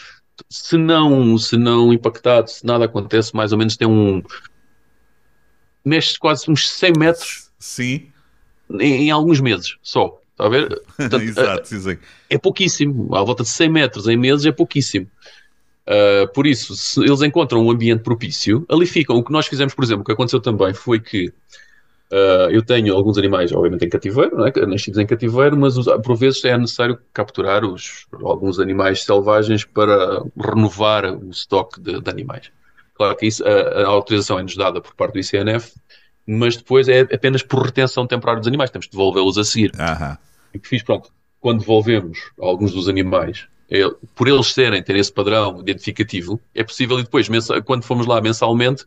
se 0.50 0.78
não, 0.78 1.38
se 1.38 1.58
não 1.58 1.92
impactado, 1.92 2.50
se 2.50 2.66
nada 2.66 2.86
acontece, 2.86 3.36
mais 3.36 3.52
ou 3.52 3.58
menos 3.58 3.76
tem 3.76 3.88
um. 3.88 4.22
mexe 5.84 6.18
quase 6.20 6.50
uns 6.50 6.70
100 6.70 6.94
metros. 6.98 7.50
Sim. 7.58 8.08
Em, 8.80 9.08
em 9.08 9.12
alguns 9.12 9.40
meses 9.40 9.78
só. 9.82 10.20
Está 10.32 10.46
a 10.46 10.50
ver? 10.50 10.82
Portanto, 10.98 11.24
Exato, 11.24 11.68
sim. 11.68 11.98
É 12.30 12.38
pouquíssimo. 12.38 13.16
À 13.16 13.24
volta 13.24 13.44
de 13.44 13.50
100 13.50 13.70
metros 13.70 14.08
em 14.08 14.18
meses 14.18 14.46
é 14.46 14.52
pouquíssimo. 14.52 15.08
Uh, 15.86 16.32
por 16.34 16.48
isso, 16.48 16.76
se 16.76 17.02
eles 17.02 17.22
encontram 17.22 17.66
um 17.66 17.70
ambiente 17.70 18.04
propício, 18.04 18.66
ali 18.70 18.86
ficam. 18.86 19.18
O 19.18 19.24
que 19.24 19.32
nós 19.32 19.48
fizemos, 19.48 19.74
por 19.74 19.84
exemplo, 19.84 20.02
o 20.02 20.06
que 20.06 20.12
aconteceu 20.12 20.40
também 20.40 20.74
foi 20.74 21.00
que 21.00 21.32
Uh, 22.14 22.52
eu 22.52 22.62
tenho 22.62 22.94
alguns 22.94 23.18
animais, 23.18 23.52
obviamente, 23.52 23.86
em 23.86 23.90
cativeiro, 23.90 24.38
não 24.38 24.46
é? 24.46 24.52
nascidos 24.68 25.00
em 25.00 25.06
cativeiro, 25.08 25.58
mas 25.58 25.74
por 26.04 26.16
vezes 26.16 26.46
é 26.46 26.56
necessário 26.56 27.00
capturar 27.12 27.66
os, 27.66 28.06
alguns 28.24 28.60
animais 28.60 29.04
selvagens 29.04 29.66
para 29.66 30.22
renovar 30.40 31.06
o 31.06 31.32
estoque 31.32 31.82
de, 31.82 32.00
de 32.00 32.10
animais. 32.12 32.52
Claro 32.94 33.16
que 33.16 33.26
isso, 33.26 33.44
a, 33.44 33.82
a 33.82 33.88
autorização 33.88 34.38
é-nos 34.38 34.56
dada 34.56 34.80
por 34.80 34.94
parte 34.94 35.14
do 35.14 35.20
ICNF, 35.22 35.74
mas 36.28 36.56
depois 36.56 36.88
é 36.88 37.00
apenas 37.00 37.42
por 37.42 37.64
retenção 37.64 38.06
temporária 38.06 38.42
dos 38.42 38.48
animais, 38.48 38.70
temos 38.70 38.86
de 38.86 38.92
devolvê-los 38.92 39.40
a 39.40 39.44
seguir. 39.44 39.72
Aham. 39.80 40.16
E 40.54 40.60
que 40.60 40.68
fiz, 40.68 40.84
pronto, 40.84 41.10
quando 41.40 41.62
devolvemos 41.62 42.32
alguns 42.40 42.74
dos 42.74 42.88
animais, 42.88 43.48
é, 43.72 43.90
por 44.14 44.28
eles 44.28 44.54
serem, 44.54 44.84
terem 44.84 45.02
esse 45.02 45.12
padrão 45.12 45.62
identificativo, 45.62 46.40
é 46.54 46.64
possível 46.64 47.00
e 47.00 47.04
depois, 47.04 47.28
quando 47.66 47.82
fomos 47.82 48.06
lá 48.06 48.22
mensalmente, 48.22 48.86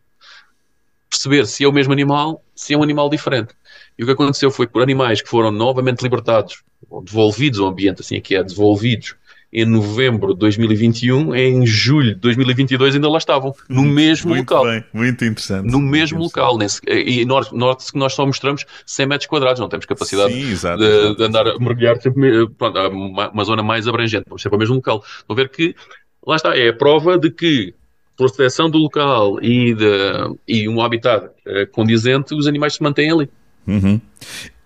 perceber 1.17 1.47
se 1.47 1.63
é 1.63 1.67
o 1.67 1.71
mesmo 1.71 1.91
animal, 1.91 2.43
se 2.55 2.73
é 2.73 2.77
um 2.77 2.83
animal 2.83 3.09
diferente. 3.09 3.53
E 3.97 4.03
o 4.03 4.05
que 4.05 4.11
aconteceu 4.11 4.51
foi 4.51 4.67
que 4.67 4.73
por 4.73 4.83
animais 4.83 5.21
que 5.21 5.27
foram 5.27 5.51
novamente 5.51 6.01
libertados, 6.01 6.63
ou 6.89 7.03
devolvidos 7.03 7.59
ao 7.59 7.67
ambiente, 7.67 8.01
assim 8.01 8.15
aqui 8.15 8.35
é, 8.35 8.43
devolvidos 8.43 9.15
em 9.51 9.65
novembro 9.65 10.33
de 10.33 10.39
2021, 10.39 11.33
em 11.33 11.65
julho 11.65 12.13
de 12.13 12.19
2022 12.19 12.95
ainda 12.95 13.09
lá 13.09 13.17
estavam, 13.17 13.55
no 13.69 13.81
mesmo 13.81 14.29
muito 14.31 14.51
local. 14.51 14.65
Bem, 14.65 14.83
muito 14.93 15.23
interessante. 15.23 15.71
No 15.71 15.79
mesmo 15.79 16.19
local. 16.19 16.57
Nesse, 16.57 16.81
e 16.85 17.25
note-se 17.25 17.91
que 17.91 17.97
nós 17.97 18.13
só 18.13 18.25
mostramos 18.25 18.65
100 18.85 19.05
metros 19.07 19.27
quadrados, 19.27 19.59
não 19.59 19.69
temos 19.69 19.85
capacidade 19.85 20.33
Sim, 20.33 20.51
exato, 20.51 20.79
de, 20.79 20.85
exato, 20.85 21.15
de, 21.15 21.23
andar 21.23 21.47
a 21.47 21.57
mergulhar 21.57 21.99
sempre, 22.01 22.49
pronto, 22.49 22.77
uma, 22.89 23.29
uma, 23.29 23.43
zona 23.45 23.63
mais 23.63 23.87
abrangente, 23.87 24.25
vamos 24.27 24.41
sempre 24.41 24.57
ao 24.57 24.59
mesmo 24.59 24.75
local. 24.75 25.03
Vão 25.27 25.35
ver 25.35 25.49
que, 25.49 25.73
lá 26.25 26.35
está, 26.35 26.55
é 26.55 26.67
a 26.67 26.73
prova 26.73 27.17
de 27.17 27.31
que 27.31 27.73
proteção 28.17 28.69
do 28.69 28.79
local 28.79 29.41
e, 29.41 29.75
de, 29.75 29.85
e 30.47 30.67
um 30.67 30.81
habitat 30.81 31.27
uh, 31.27 31.67
condizente, 31.71 32.33
os 32.33 32.47
animais 32.47 32.73
se 32.73 32.83
mantêm 32.83 33.11
ali. 33.11 33.29
Uhum. 33.67 34.01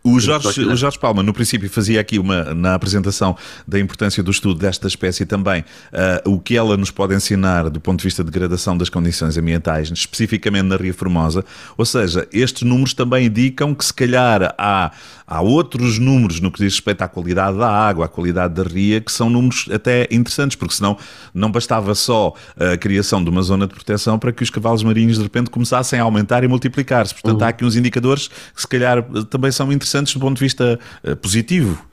O 0.03 0.19
Jorge, 0.19 0.65
o 0.65 0.75
Jorge 0.75 0.97
Palma, 0.97 1.21
no 1.21 1.31
princípio, 1.31 1.69
fazia 1.69 2.01
aqui 2.01 2.17
uma, 2.17 2.55
na 2.55 2.73
apresentação 2.73 3.37
da 3.67 3.79
importância 3.79 4.23
do 4.23 4.31
estudo 4.31 4.59
desta 4.59 4.87
espécie 4.87 5.27
também, 5.27 5.61
uh, 5.93 6.31
o 6.31 6.39
que 6.39 6.57
ela 6.57 6.75
nos 6.75 6.89
pode 6.89 7.13
ensinar 7.13 7.69
do 7.69 7.79
ponto 7.79 7.99
de 7.99 8.05
vista 8.05 8.23
de 8.23 8.31
degradação 8.31 8.75
das 8.75 8.89
condições 8.89 9.37
ambientais, 9.37 9.91
especificamente 9.91 10.63
na 10.63 10.75
Ria 10.75 10.93
Formosa. 10.93 11.45
Ou 11.77 11.85
seja, 11.85 12.27
estes 12.33 12.63
números 12.63 12.95
também 12.95 13.27
indicam 13.27 13.75
que, 13.75 13.85
se 13.85 13.93
calhar, 13.93 14.55
há, 14.57 14.91
há 15.27 15.41
outros 15.41 15.99
números 15.99 16.39
no 16.39 16.51
que 16.51 16.63
diz 16.63 16.73
respeito 16.73 17.03
à 17.03 17.07
qualidade 17.07 17.59
da 17.59 17.69
água, 17.69 18.05
à 18.05 18.07
qualidade 18.07 18.55
da 18.55 18.63
ria, 18.63 18.99
que 18.99 19.11
são 19.11 19.29
números 19.29 19.69
até 19.71 20.07
interessantes, 20.09 20.55
porque 20.55 20.73
senão 20.73 20.97
não 21.31 21.51
bastava 21.51 21.93
só 21.93 22.33
a 22.57 22.75
criação 22.75 23.23
de 23.23 23.29
uma 23.29 23.43
zona 23.43 23.67
de 23.67 23.73
proteção 23.75 24.17
para 24.17 24.31
que 24.31 24.41
os 24.41 24.49
cavalos 24.49 24.81
marinhos 24.81 25.17
de 25.17 25.23
repente 25.23 25.51
começassem 25.51 25.99
a 25.99 26.03
aumentar 26.03 26.43
e 26.43 26.47
multiplicar-se. 26.47 27.13
Portanto, 27.13 27.39
uhum. 27.39 27.45
há 27.45 27.49
aqui 27.49 27.63
uns 27.63 27.75
indicadores 27.75 28.29
que, 28.55 28.61
se 28.61 28.67
calhar, 28.67 29.03
também 29.29 29.51
são 29.51 29.71
interessantes 29.71 29.90
interessantes 29.91 30.13
do 30.13 30.19
ponto 30.19 30.37
de 30.37 30.43
vista 30.43 30.79
uh, 31.03 31.15
positivo. 31.15 31.85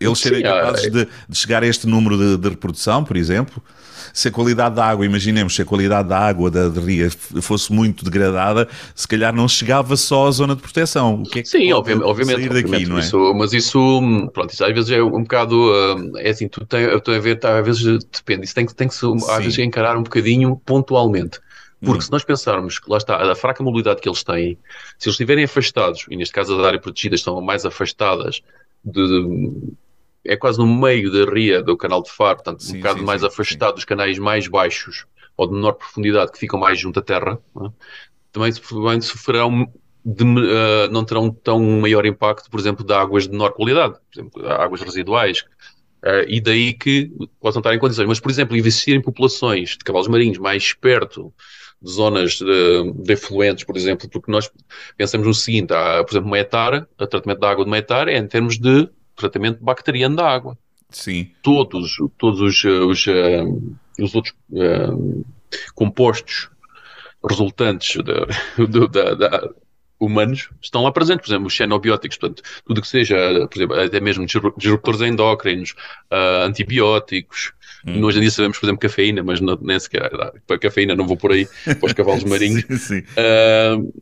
eles 0.00 0.18
serem 0.18 0.38
Sim, 0.38 0.44
capazes 0.44 0.86
é... 0.86 0.90
de, 0.90 1.08
de, 1.28 1.38
chegar 1.38 1.62
a 1.62 1.66
este 1.66 1.86
número 1.86 2.18
de, 2.18 2.36
de 2.36 2.48
reprodução, 2.48 3.04
por 3.04 3.16
exemplo? 3.16 3.62
se 4.12 4.28
a 4.28 4.30
qualidade 4.30 4.74
da 4.74 4.84
água, 4.84 5.06
imaginemos, 5.06 5.54
se 5.54 5.62
a 5.62 5.64
qualidade 5.64 6.08
da 6.08 6.18
água 6.18 6.50
da, 6.50 6.68
ria 6.68 7.08
fosse 7.40 7.72
muito 7.72 8.04
degradada, 8.04 8.68
se 8.94 9.08
calhar 9.08 9.34
não 9.34 9.48
chegava 9.48 9.96
só 9.96 10.26
à 10.26 10.30
zona 10.30 10.54
de 10.54 10.60
proteção. 10.60 11.22
O 11.22 11.22
que 11.22 11.38
é 11.38 11.42
que 11.42 11.48
Sim, 11.48 11.72
obviamente, 11.72 12.04
obviamente, 12.04 12.48
daqui, 12.48 12.64
obviamente 12.64 12.88
não 12.88 12.98
é? 12.98 13.00
Isso, 13.00 13.34
mas 13.34 13.52
isso, 13.54 14.28
pronto, 14.34 14.52
isso 14.52 14.62
às 14.64 14.74
vezes 14.74 14.90
é 14.90 15.02
um 15.02 15.22
bocado, 15.22 15.56
uh, 15.56 16.18
é 16.18 16.28
assim, 16.28 16.46
tu 16.46 16.66
tem, 16.66 17.00
tu 17.00 17.10
a 17.10 17.18
ver, 17.18 17.36
tá, 17.36 17.58
às 17.58 17.64
vezes 17.64 18.04
depende, 18.12 18.44
isso 18.44 18.54
tem, 18.54 18.66
tem 18.66 18.88
que 18.88 18.94
se, 18.94 19.06
às 19.30 19.44
vezes 19.44 19.58
encarar 19.60 19.96
um 19.96 20.02
bocadinho 20.02 20.60
pontualmente. 20.66 21.38
Porque 21.84 21.98
hum. 21.98 22.00
se 22.02 22.12
nós 22.12 22.24
pensarmos 22.24 22.78
que 22.78 22.88
lá 22.88 22.98
está, 22.98 23.16
a 23.16 23.34
fraca 23.34 23.62
mobilidade 23.62 24.00
que 24.00 24.08
eles 24.08 24.22
têm, 24.22 24.56
se 24.98 25.08
eles 25.08 25.14
estiverem 25.14 25.44
afastados, 25.44 26.06
e 26.08 26.16
neste 26.16 26.32
caso 26.32 26.58
as 26.58 26.64
áreas 26.64 26.82
protegidas 26.82 27.20
estão 27.20 27.40
mais 27.40 27.66
afastadas 27.66 28.40
de, 28.84 29.06
de 29.06 29.72
é 30.24 30.36
quase 30.36 30.58
no 30.58 30.66
meio 30.66 31.10
da 31.10 31.30
ria 31.30 31.62
do 31.62 31.76
canal 31.76 32.02
de 32.02 32.10
Faro, 32.10 32.36
portanto, 32.36 32.62
sim, 32.62 32.76
um 32.76 32.80
bocado 32.80 33.00
sim, 33.00 33.04
mais 33.04 33.20
sim, 33.20 33.26
afastado 33.26 33.74
dos 33.74 33.84
canais 33.84 34.18
mais 34.18 34.46
baixos 34.46 35.04
ou 35.36 35.48
de 35.48 35.54
menor 35.54 35.72
profundidade 35.72 36.30
que 36.30 36.38
ficam 36.38 36.58
mais 36.58 36.78
junto 36.78 37.00
à 37.00 37.02
terra, 37.02 37.38
é? 37.56 37.68
também, 38.30 38.52
também 38.52 39.00
sofrerão 39.00 39.68
de, 40.04 40.24
uh, 40.24 40.90
não 40.90 41.04
terão 41.04 41.30
tão 41.30 41.60
maior 41.80 42.06
impacto, 42.06 42.50
por 42.50 42.58
exemplo, 42.58 42.84
de 42.84 42.92
águas 42.92 43.24
de 43.24 43.30
menor 43.30 43.52
qualidade, 43.52 43.94
por 43.94 44.20
exemplo, 44.20 44.48
águas 44.48 44.80
residuais, 44.80 45.44
uh, 46.04 46.24
e 46.26 46.40
daí 46.40 46.72
que 46.72 47.10
possam 47.40 47.60
estar 47.60 47.74
em 47.74 47.78
condições. 47.78 48.06
Mas, 48.06 48.20
por 48.20 48.30
exemplo, 48.30 48.56
investir 48.56 48.94
em 48.94 49.00
populações 49.00 49.70
de 49.70 49.78
cavalos 49.78 50.08
marinhos 50.08 50.38
mais 50.38 50.72
perto 50.72 51.32
de 51.80 51.90
zonas 51.90 52.34
de, 52.34 52.92
de 52.92 53.12
efluentes, 53.12 53.64
por 53.64 53.76
exemplo, 53.76 54.08
porque 54.08 54.30
nós 54.30 54.50
pensamos 54.96 55.26
no 55.26 55.34
seguinte, 55.34 55.72
há, 55.72 56.04
por 56.04 56.12
exemplo, 56.12 56.28
uma 56.28 56.38
hectare, 56.38 56.84
o 56.98 57.06
tratamento 57.06 57.40
da 57.40 57.50
água 57.50 57.64
de 57.64 57.70
uma 57.70 57.78
hectare 57.78 58.12
é 58.12 58.18
em 58.18 58.26
termos 58.26 58.58
de 58.58 58.88
tratamento 59.16 59.62
bacteriano 59.62 60.16
da 60.16 60.28
água. 60.28 60.56
Sim. 60.90 61.30
Todos, 61.42 61.96
todos 62.18 62.40
os, 62.40 62.64
os, 62.64 63.06
uh, 63.06 63.74
os 63.98 64.14
outros 64.14 64.34
compostos 65.74 66.50
resultantes 67.28 67.96
da, 68.02 68.26
da, 68.88 69.14
da, 69.14 69.50
humanos 70.04 70.50
estão 70.60 70.82
lá 70.82 70.92
presentes, 70.92 71.26
por 71.26 71.32
exemplo, 71.32 71.46
os 71.46 71.52
xenobióticos, 71.52 72.16
portanto, 72.16 72.42
tudo 72.66 72.80
que 72.80 72.88
seja, 72.88 73.16
por 73.48 73.56
exemplo, 73.56 73.80
até 73.80 74.00
mesmo 74.00 74.26
disruptores 74.56 75.00
endócrinos, 75.00 75.74
uh, 76.10 76.44
antibióticos, 76.44 77.52
hum. 77.86 78.02
hoje 78.04 78.18
em 78.18 78.20
dia 78.22 78.30
sabemos, 78.30 78.58
por 78.58 78.66
exemplo, 78.66 78.80
cafeína, 78.80 79.22
mas 79.22 79.40
não, 79.40 79.58
nem 79.60 79.78
sequer, 79.78 80.10
para 80.46 80.58
cafeína 80.58 80.94
não 80.94 81.06
vou 81.06 81.16
por 81.16 81.32
aí, 81.32 81.46
para 81.64 81.86
os 81.86 81.92
cavalos 81.92 82.24
marinhos. 82.24 82.64
sim, 82.68 82.78
sim. 82.78 82.98
Uh, 83.00 83.92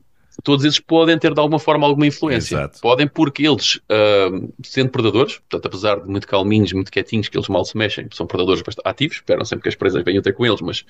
todos 0.43 0.65
esses 0.65 0.81
podem 0.81 1.19
ter 1.19 1.33
de 1.33 1.41
alguma 1.41 1.59
forma 1.59 1.87
alguma 1.87 2.07
influência. 2.07 2.57
Exato. 2.57 2.81
Podem 2.81 3.07
porque 3.07 3.47
eles, 3.47 3.77
uh, 3.77 4.53
sendo 4.63 4.91
predadores, 4.91 5.39
portanto, 5.39 5.67
apesar 5.67 6.01
de 6.01 6.09
muito 6.09 6.27
calminhos, 6.27 6.73
muito 6.73 6.91
quietinhos, 6.91 7.29
que 7.29 7.37
eles 7.37 7.49
mal 7.49 7.65
se 7.65 7.77
mexem, 7.77 8.09
são 8.13 8.27
predadores 8.27 8.63
bastante 8.63 8.89
ativos, 8.89 9.17
esperam 9.17 9.45
sempre 9.45 9.65
que 9.65 9.69
as 9.69 9.75
presas 9.75 10.05
venham 10.05 10.23
ter 10.23 10.33
com 10.33 10.47
eles, 10.47 10.61
mas 10.61 10.85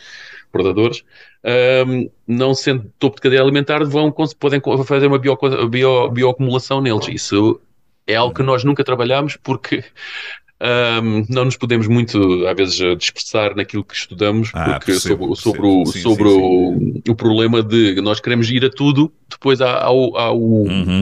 predadores, 0.52 1.00
uh, 1.44 2.10
não 2.26 2.54
sendo 2.54 2.92
topo 2.98 3.16
de 3.16 3.22
cadeia 3.22 3.42
alimentar, 3.42 3.84
vão, 3.84 4.12
podem 4.38 4.60
fazer 4.84 5.06
uma 5.06 5.18
bio, 5.18 5.36
bio, 5.68 6.10
bioacumulação 6.10 6.80
neles. 6.80 7.08
Isso 7.08 7.60
é 8.06 8.16
algo 8.16 8.34
que 8.34 8.42
nós 8.42 8.64
nunca 8.64 8.82
trabalhamos 8.82 9.36
porque 9.36 9.84
um, 10.62 11.24
não 11.28 11.46
nos 11.46 11.56
podemos 11.56 11.88
muito, 11.88 12.46
às 12.46 12.54
vezes, 12.54 12.98
dispersar 12.98 13.56
naquilo 13.56 13.82
que 13.82 13.94
estudamos, 13.94 14.50
ah, 14.52 14.74
porque 14.74 14.92
percebo, 14.92 15.34
sobre, 15.34 15.62
sobre, 15.62 15.66
o, 15.66 15.86
sim, 15.86 16.00
sobre 16.00 16.28
sim. 16.28 17.02
O, 17.08 17.12
o, 17.12 17.14
problema 17.14 17.62
de 17.62 17.98
nós 18.02 18.20
queremos 18.20 18.50
ir 18.50 18.64
a 18.66 18.70
tudo, 18.70 19.10
depois 19.28 19.62
ao, 19.62 20.18
ao 20.18 20.38
uhum. 20.38 21.00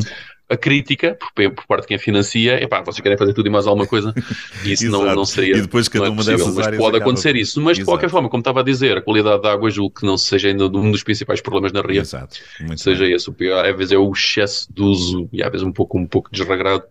a 0.49 0.57
crítica, 0.57 1.19
por, 1.19 1.51
por, 1.51 1.67
parte 1.67 1.83
de 1.83 1.89
quem 1.89 1.99
financia, 1.99 2.63
epá, 2.63 2.83
vocês 2.83 3.01
querem 3.01 3.19
fazer 3.19 3.35
tudo 3.35 3.49
e 3.49 3.51
mais 3.51 3.67
alguma 3.67 3.85
coisa, 3.85 4.15
e 4.65 4.75
isso 4.75 4.89
não, 4.91 5.05
não 5.13 5.25
seria. 5.25 5.57
E 5.57 5.63
depois 5.63 5.89
cada 5.89 6.07
é 6.07 6.09
uma 6.09 6.23
dessas 6.23 6.55
mas 6.55 6.77
pode 6.77 6.97
acontecer 6.97 7.35
isso. 7.35 7.61
Mas, 7.61 7.79
Exato. 7.79 7.81
de 7.81 7.85
qualquer 7.85 8.11
forma, 8.11 8.29
como 8.29 8.41
estava 8.43 8.61
a 8.61 8.63
dizer, 8.63 8.99
a 8.99 9.03
qualidade 9.03 9.43
da 9.43 9.53
água 9.53 9.69
julgo 9.71 9.93
que 9.93 10.07
não 10.07 10.17
seja 10.17 10.47
ainda 10.47 10.67
um 10.67 10.93
dos 10.93 11.03
principais 11.03 11.41
problemas 11.41 11.73
na 11.73 11.81
ria. 11.81 12.03
Exato. 12.03 12.39
Muito 12.61 12.81
seja 12.81 13.05
bem. 13.05 13.15
esse. 13.15 13.29
Às 13.29 13.77
vezes 13.77 13.91
é 13.91 13.99
o 13.99 14.13
excesso 14.13 14.73
de 14.73 14.83
uso 14.83 15.29
e 15.33 15.43
às 15.43 15.51
vezes 15.51 15.67
um 15.67 15.73
pouco, 15.73 15.99
um 15.99 16.07
pouco 16.07 16.31
desregrado 16.31 16.85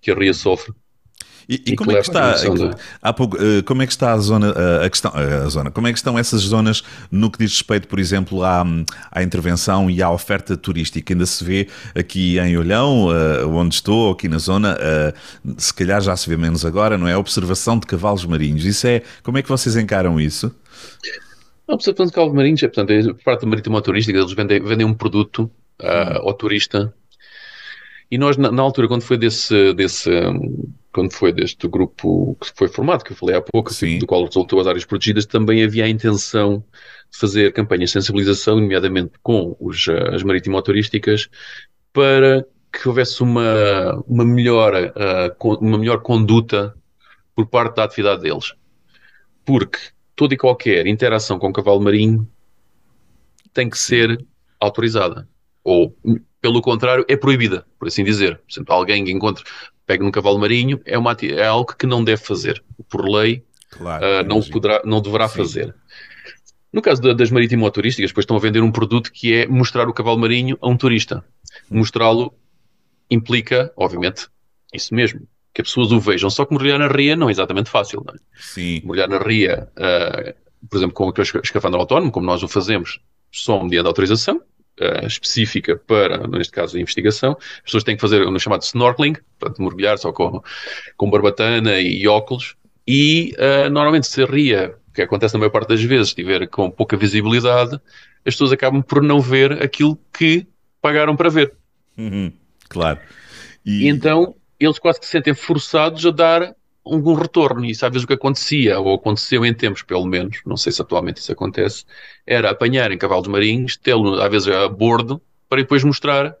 que 0.00 0.10
a 0.10 0.14
ria 0.14 0.32
sofre 0.32 0.72
e, 1.48 1.54
e, 1.66 1.72
e 1.72 1.76
como 1.76 1.92
é 1.92 1.94
que 1.96 2.00
está? 2.00 2.34
Pouco, 3.12 3.36
eh, 3.36 3.62
como 3.62 3.82
é 3.82 3.86
que 3.86 3.92
está 3.92 4.12
a 4.12 4.18
zona, 4.18 4.54
eh, 4.56 4.86
a 4.86 4.90
questão, 4.90 5.12
eh, 5.14 5.44
a 5.44 5.48
zona? 5.48 5.70
Como 5.70 5.86
é 5.86 5.92
que 5.92 5.98
estão 5.98 6.18
essas 6.18 6.40
zonas 6.42 6.82
no 7.10 7.30
que 7.30 7.38
diz 7.38 7.52
respeito, 7.52 7.88
por 7.88 7.98
exemplo, 7.98 8.42
à, 8.42 8.64
à 9.10 9.22
intervenção 9.22 9.90
e 9.90 10.02
à 10.02 10.10
oferta 10.10 10.56
turística? 10.56 11.12
Ainda 11.12 11.26
se 11.26 11.44
vê 11.44 11.68
aqui 11.94 12.38
em 12.38 12.56
Olhão, 12.56 13.08
onde 13.52 13.74
estou, 13.74 14.12
aqui 14.12 14.28
na 14.28 14.38
zona, 14.38 14.76
se 15.56 15.72
calhar 15.74 16.00
já 16.00 16.16
se 16.16 16.28
vê 16.28 16.36
menos 16.36 16.64
agora, 16.64 16.96
não 16.96 17.06
é? 17.06 17.12
A 17.12 17.18
observação 17.18 17.78
de 17.78 17.86
cavalos 17.86 18.24
marinhos. 18.24 18.64
Isso 18.64 18.86
é, 18.86 19.02
como 19.22 19.38
é 19.38 19.42
que 19.42 19.48
vocês 19.48 19.76
encaram 19.76 20.20
isso? 20.20 20.54
A 21.68 21.74
observação 21.74 22.06
de 22.06 22.12
cavalos 22.12 22.34
marinhos 22.34 22.62
é, 22.62 22.68
portanto, 22.68 22.90
é, 22.90 23.14
parte 23.24 23.42
da 23.42 23.48
marítima 23.48 23.80
turística, 23.80 24.18
eles 24.18 24.32
vendem, 24.32 24.62
vendem 24.62 24.86
um 24.86 24.94
produto 24.94 25.50
uh, 25.82 26.20
ao 26.22 26.34
turista 26.34 26.92
e 28.10 28.18
nós, 28.18 28.36
na, 28.36 28.52
na, 28.52 28.62
altura, 28.62 28.86
quando 28.86 29.02
foi 29.02 29.16
desse, 29.16 29.72
desse 29.74 30.10
quando 30.94 31.12
foi 31.12 31.32
deste 31.32 31.66
grupo 31.66 32.36
que 32.40 32.52
foi 32.54 32.68
formado, 32.68 33.02
que 33.02 33.12
eu 33.12 33.16
falei 33.16 33.34
há 33.34 33.42
pouco, 33.42 33.74
Sim. 33.74 33.98
do 33.98 34.06
qual 34.06 34.24
resultou 34.24 34.60
as 34.60 34.66
áreas 34.68 34.84
protegidas, 34.84 35.26
também 35.26 35.64
havia 35.64 35.84
a 35.84 35.88
intenção 35.88 36.64
de 37.10 37.18
fazer 37.18 37.52
campanhas 37.52 37.90
de 37.90 37.94
sensibilização, 37.94 38.60
nomeadamente 38.60 39.14
com 39.20 39.56
os, 39.58 39.88
as 39.88 40.22
marítimo-turísticas, 40.22 41.28
para 41.92 42.46
que 42.72 42.88
houvesse 42.88 43.22
uma, 43.22 44.02
uma, 44.06 44.24
melhor, 44.24 44.72
uh, 44.74 45.58
uma 45.60 45.78
melhor 45.78 46.00
conduta 46.00 46.74
por 47.34 47.46
parte 47.46 47.74
da 47.74 47.84
atividade 47.84 48.22
deles. 48.22 48.54
Porque 49.44 49.78
toda 50.14 50.34
e 50.34 50.38
qualquer 50.38 50.86
interação 50.86 51.40
com 51.40 51.48
o 51.48 51.52
cavalo 51.52 51.80
marinho 51.80 52.28
tem 53.52 53.68
que 53.68 53.78
ser 53.78 54.24
autorizada. 54.60 55.28
Ou 55.64 55.96
pelo 56.40 56.60
contrário, 56.60 57.04
é 57.08 57.16
proibida, 57.16 57.66
por 57.78 57.88
assim 57.88 58.04
dizer. 58.04 58.36
Por 58.36 58.52
exemplo, 58.52 58.74
alguém 58.74 59.04
que 59.04 59.10
encontre, 59.10 59.42
pega 59.86 60.04
num 60.04 60.10
cavalo 60.10 60.38
marinho, 60.38 60.80
é, 60.84 60.96
uma, 60.98 61.16
é 61.22 61.46
algo 61.46 61.74
que 61.74 61.86
não 61.86 62.02
deve 62.02 62.22
fazer. 62.22 62.62
Por 62.88 63.08
lei, 63.08 63.44
claro, 63.70 64.04
uh, 64.04 64.26
não, 64.26 64.40
poderá, 64.42 64.82
não 64.84 65.00
deverá 65.00 65.28
Sim. 65.28 65.38
fazer. 65.38 65.74
No 66.72 66.82
caso 66.82 67.00
da, 67.00 67.12
das 67.12 67.30
marítimo-turísticas, 67.30 68.10
depois 68.10 68.24
estão 68.24 68.36
a 68.36 68.40
vender 68.40 68.60
um 68.60 68.72
produto 68.72 69.12
que 69.12 69.32
é 69.32 69.46
mostrar 69.46 69.88
o 69.88 69.92
cavalo 69.92 70.18
marinho 70.18 70.58
a 70.60 70.68
um 70.68 70.76
turista. 70.76 71.24
Mostrá-lo 71.70 72.34
implica, 73.10 73.72
obviamente, 73.76 74.28
isso 74.72 74.92
mesmo, 74.94 75.20
que 75.52 75.62
as 75.62 75.68
pessoas 75.68 75.92
o 75.92 76.00
vejam. 76.00 76.28
Só 76.28 76.44
que 76.44 76.52
mergulhar 76.52 76.78
na 76.78 76.88
ria 76.88 77.14
não 77.14 77.28
é 77.28 77.30
exatamente 77.30 77.70
fácil. 77.70 78.02
Não 78.04 78.14
é? 78.14 78.18
Sim. 78.34 78.80
Mergulhar 78.84 79.08
na 79.08 79.18
ria, 79.18 79.68
uh, 79.78 80.34
por 80.68 80.78
exemplo, 80.78 80.94
com 80.94 81.06
o 81.06 81.40
escafandro 81.42 81.78
autónomo, 81.78 82.10
como 82.10 82.26
nós 82.26 82.42
o 82.42 82.48
fazemos, 82.48 83.00
só 83.30 83.62
mediante 83.62 83.86
autorização, 83.86 84.42
uh, 84.80 85.06
específica 85.06 85.76
para, 85.76 86.26
neste 86.26 86.52
caso, 86.52 86.76
a 86.76 86.80
investigação. 86.80 87.36
As 87.40 87.62
pessoas 87.62 87.84
têm 87.84 87.96
que 87.96 88.00
fazer 88.00 88.22
o 88.22 88.38
chamado 88.38 88.62
snorkeling, 88.62 89.14
portanto, 89.38 89.62
mergulhar 89.62 89.98
só 89.98 90.12
com, 90.12 90.42
com 90.96 91.10
barbatana 91.10 91.80
e 91.80 92.06
óculos. 92.06 92.56
E 92.86 93.34
uh, 93.38 93.70
normalmente 93.70 94.06
se 94.06 94.24
ria, 94.24 94.74
o 94.88 94.92
que 94.92 95.02
acontece 95.02 95.34
na 95.34 95.40
maior 95.40 95.50
parte 95.50 95.68
das 95.68 95.82
vezes, 95.82 96.08
estiver 96.08 96.46
com 96.48 96.70
pouca 96.70 96.96
visibilidade, 96.96 97.80
as 98.26 98.34
pessoas 98.34 98.52
acabam 98.52 98.82
por 98.82 99.02
não 99.02 99.20
ver 99.20 99.62
aquilo 99.62 99.98
que 100.12 100.46
pagaram 100.80 101.16
para 101.16 101.30
ver. 101.30 101.54
Uhum, 101.96 102.32
claro. 102.68 102.98
E... 103.64 103.84
e 103.84 103.88
então 103.88 104.34
eles 104.58 104.78
quase 104.78 105.00
que 105.00 105.06
se 105.06 105.12
sentem 105.12 105.34
forçados 105.34 106.04
a 106.06 106.10
dar 106.10 106.54
algum 106.84 107.14
retorno. 107.14 107.64
E 107.64 107.70
vezes 107.90 108.04
o 108.04 108.06
que 108.06 108.14
acontecia, 108.14 108.78
ou 108.78 108.94
aconteceu 108.94 109.44
em 109.44 109.54
tempos 109.54 109.82
pelo 109.82 110.04
menos, 110.04 110.40
não 110.44 110.56
sei 110.56 110.72
se 110.72 110.82
atualmente 110.82 111.18
isso 111.18 111.32
acontece, 111.32 111.84
era 112.26 112.50
apanharem 112.50 112.98
cavalos 112.98 113.26
marinhos, 113.28 113.76
tê-lo 113.76 114.20
às 114.20 114.30
vezes 114.30 114.48
a 114.48 114.68
bordo, 114.68 115.20
para 115.48 115.62
depois 115.62 115.82
mostrar 115.84 116.36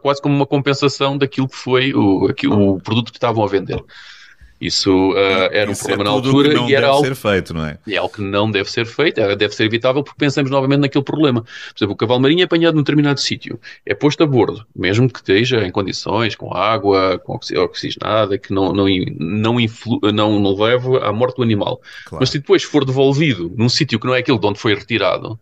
quase 0.00 0.22
como 0.22 0.34
uma 0.34 0.46
compensação 0.46 1.18
daquilo 1.18 1.48
que 1.48 1.56
foi 1.56 1.92
o, 1.92 2.26
o 2.26 2.80
produto 2.80 3.10
que 3.10 3.18
estavam 3.18 3.44
a 3.44 3.48
vender. 3.48 3.82
Isso 4.62 5.10
uh, 5.10 5.16
era 5.50 5.68
um 5.68 5.72
Isso 5.72 5.82
problema 5.82 6.04
é 6.04 6.06
na 6.06 6.10
altura 6.12 6.54
e 6.68 6.74
era 6.74 6.86
algo 6.86 7.04
ser 7.04 7.16
feito, 7.16 7.52
não 7.52 7.66
é? 7.66 7.78
É 7.88 7.96
algo 7.96 8.14
que 8.14 8.22
não 8.22 8.48
deve 8.48 8.70
ser 8.70 8.86
feito, 8.86 9.20
deve 9.36 9.52
ser 9.52 9.64
evitável 9.64 10.04
porque 10.04 10.16
pensamos 10.16 10.52
novamente 10.52 10.82
naquele 10.82 11.02
problema. 11.02 11.42
Por 11.42 11.48
exemplo, 11.76 11.94
o 11.94 11.96
cavalo 11.96 12.20
marinho 12.20 12.42
é 12.42 12.44
apanhado 12.44 12.74
num 12.74 12.82
determinado 12.82 13.18
sítio, 13.18 13.58
é 13.84 13.92
posto 13.92 14.22
a 14.22 14.26
bordo, 14.26 14.64
mesmo 14.74 15.10
que 15.10 15.18
esteja 15.18 15.66
em 15.66 15.70
condições, 15.72 16.36
com 16.36 16.54
água, 16.54 17.18
com 17.18 17.34
oxigenada, 17.34 18.38
que 18.38 18.52
não, 18.52 18.72
não, 18.72 18.86
não, 19.18 19.58
influ, 19.58 19.98
não, 20.14 20.38
não 20.38 20.54
leve 20.54 20.96
à 20.98 21.12
morte 21.12 21.38
do 21.38 21.42
animal. 21.42 21.80
Claro. 22.04 22.22
Mas 22.22 22.30
se 22.30 22.38
depois 22.38 22.62
for 22.62 22.84
devolvido 22.84 23.52
num 23.56 23.68
sítio 23.68 23.98
que 23.98 24.06
não 24.06 24.14
é 24.14 24.20
aquele 24.20 24.38
de 24.38 24.46
onde 24.46 24.60
foi 24.60 24.76
retirado, 24.76 25.40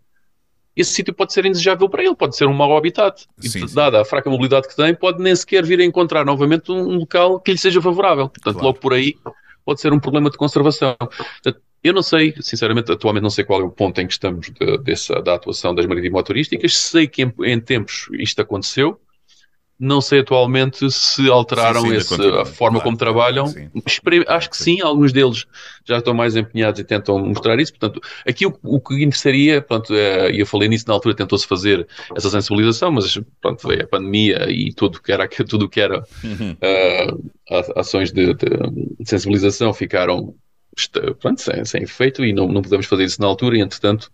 esse 0.77 0.93
sítio 0.93 1.13
pode 1.13 1.33
ser 1.33 1.45
indesejável 1.45 1.89
para 1.89 2.03
ele, 2.05 2.15
pode 2.15 2.37
ser 2.37 2.47
um 2.47 2.53
mau 2.53 2.77
habitat. 2.77 3.27
E, 3.43 3.49
sim, 3.49 3.65
dada 3.75 4.01
a 4.01 4.05
fraca 4.05 4.31
mobilidade 4.31 4.69
que 4.69 4.77
tem, 4.77 4.95
pode 4.95 5.23
nem 5.23 5.35
sequer 5.35 5.65
vir 5.65 5.81
a 5.81 5.85
encontrar 5.85 6.25
novamente 6.25 6.71
um 6.71 6.99
local 6.99 7.41
que 7.41 7.53
lhe 7.53 7.59
seja 7.59 7.81
favorável. 7.83 8.29
Portanto, 8.29 8.55
claro. 8.55 8.67
logo 8.69 8.79
por 8.79 8.95
aí 8.95 9.17
pode 9.65 9.81
ser 9.81 9.93
um 9.93 10.01
problema 10.01 10.31
de 10.31 10.37
conservação. 10.37 10.97
Portanto, 10.99 11.61
eu 11.83 11.93
não 11.93 12.03
sei, 12.03 12.35
sinceramente, 12.41 12.93
atualmente 12.93 13.23
não 13.23 13.31
sei 13.31 13.45
qual 13.45 13.61
é 13.61 13.65
o 13.65 13.71
ponto 13.71 14.01
em 14.01 14.07
que 14.07 14.13
estamos 14.13 14.51
de, 14.51 14.79
dessa, 14.79 15.21
da 15.23 15.35
atuação 15.35 15.75
das 15.75 15.87
maritimotorísticas. 15.87 16.77
Sei 16.77 17.07
que 17.07 17.23
em, 17.23 17.35
em 17.45 17.61
tempos 17.61 18.09
isto 18.13 18.41
aconteceu, 18.41 19.01
Não 19.81 20.03
sei 20.03 20.21
atualmente 20.21 20.91
se 20.91 21.31
alteraram 21.31 21.81
sim, 21.81 21.89
sim, 21.89 21.97
esse, 21.97 22.15
a 22.15 22.45
forma 22.45 22.79
claro, 22.79 22.85
como 22.85 22.97
trabalham. 22.99 23.47
acho 24.29 24.51
que 24.51 24.57
sim, 24.57 24.83
alguns 24.83 25.11
deles 25.11 25.47
já 25.87 25.97
estão 25.97 26.13
mais 26.13 26.37
empenhados 26.37 26.79
e 26.79 26.85
tentam 26.85 27.19
mostrar 27.19 27.59
isso. 27.59 27.73
Portanto, 27.73 27.99
aqui 28.27 28.47
o, 28.47 28.55
o 28.63 28.79
que 28.79 29.03
interessaria, 29.03 29.63
pronto, 29.63 29.95
é, 29.95 30.31
eu 30.39 30.45
falei 30.45 30.69
nisso 30.69 30.85
na 30.87 30.93
altura, 30.93 31.15
tentou-se 31.15 31.47
fazer 31.47 31.89
essa 32.15 32.29
sensibilização, 32.29 32.93
mas 32.93 33.19
pronto, 33.41 33.67
veio 33.67 33.85
a 33.85 33.87
pandemia 33.87 34.51
e 34.51 34.71
tudo 34.71 35.01
que 35.01 35.11
era, 35.11 35.27
tudo 35.49 35.67
que 35.67 35.81
era 35.81 36.05
uhum. 36.23 36.53
uh, 36.53 37.81
ações 37.81 38.13
de, 38.13 38.35
de 38.35 38.47
sensibilização 39.05 39.73
ficaram 39.73 40.35
pronto, 41.21 41.41
sem, 41.41 41.65
sem 41.65 41.83
efeito 41.83 42.25
e 42.25 42.33
não, 42.33 42.49
não 42.49 42.63
podemos 42.63 42.87
fazer 42.87 43.05
isso 43.05 43.21
na 43.21 43.27
altura 43.27 43.57
e 43.57 43.61
entretanto 43.61 44.11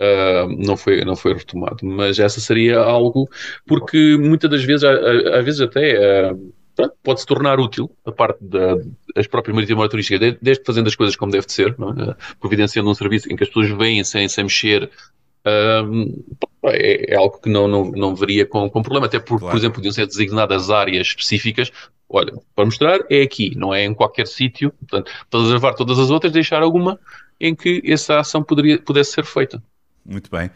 uh, 0.00 0.48
não, 0.64 0.76
foi, 0.76 1.04
não 1.04 1.16
foi 1.16 1.34
retomado. 1.34 1.84
Mas 1.84 2.18
essa 2.18 2.40
seria 2.40 2.78
algo, 2.78 3.28
porque 3.66 4.16
muitas 4.18 4.50
das 4.50 4.64
vezes, 4.64 4.84
às 4.84 5.44
vezes 5.44 5.60
até 5.60 6.32
uh, 6.32 6.90
pode-se 7.02 7.26
tornar 7.26 7.58
útil 7.58 7.90
a 8.04 8.12
parte 8.12 8.38
das 9.14 9.26
próprias 9.26 9.54
marítimas 9.54 9.88
turísticas, 9.88 10.36
desde 10.40 10.64
fazendo 10.64 10.86
as 10.88 10.94
coisas 10.94 11.16
como 11.16 11.32
deve 11.32 11.46
de 11.46 11.52
ser, 11.52 11.70
é? 11.70 12.14
providenciando 12.38 12.90
um 12.90 12.94
serviço 12.94 13.32
em 13.32 13.36
que 13.36 13.42
as 13.42 13.48
pessoas 13.48 13.70
vêm 13.70 14.04
sem, 14.04 14.28
sem 14.28 14.44
mexer 14.44 14.90
é, 16.64 17.14
é, 17.14 17.16
algo 17.16 17.38
que 17.40 17.48
não, 17.48 17.68
não, 17.68 17.90
não 17.90 18.14
veria 18.14 18.44
com, 18.44 18.68
com 18.68 18.82
problema, 18.82 19.06
até 19.06 19.18
porque, 19.18 19.40
claro. 19.40 19.52
por 19.52 19.58
exemplo, 19.58 19.76
podiam 19.76 19.92
ser 19.92 20.06
designadas 20.06 20.70
áreas 20.70 21.08
específicas. 21.08 21.70
Olha, 22.08 22.32
para 22.54 22.64
mostrar, 22.64 23.00
é 23.10 23.22
aqui, 23.22 23.56
não 23.56 23.74
é 23.74 23.84
em 23.84 23.94
qualquer 23.94 24.26
sítio. 24.26 24.72
Portanto, 24.72 25.10
para 25.30 25.40
reservar 25.40 25.74
todas 25.74 25.98
as 25.98 26.10
outras, 26.10 26.32
deixar 26.32 26.62
alguma 26.62 26.98
em 27.40 27.54
que 27.54 27.82
essa 27.84 28.18
ação 28.18 28.42
poderia, 28.42 28.78
pudesse 28.78 29.12
ser 29.12 29.24
feita. 29.24 29.62
Muito 30.04 30.30
bem. 30.30 30.50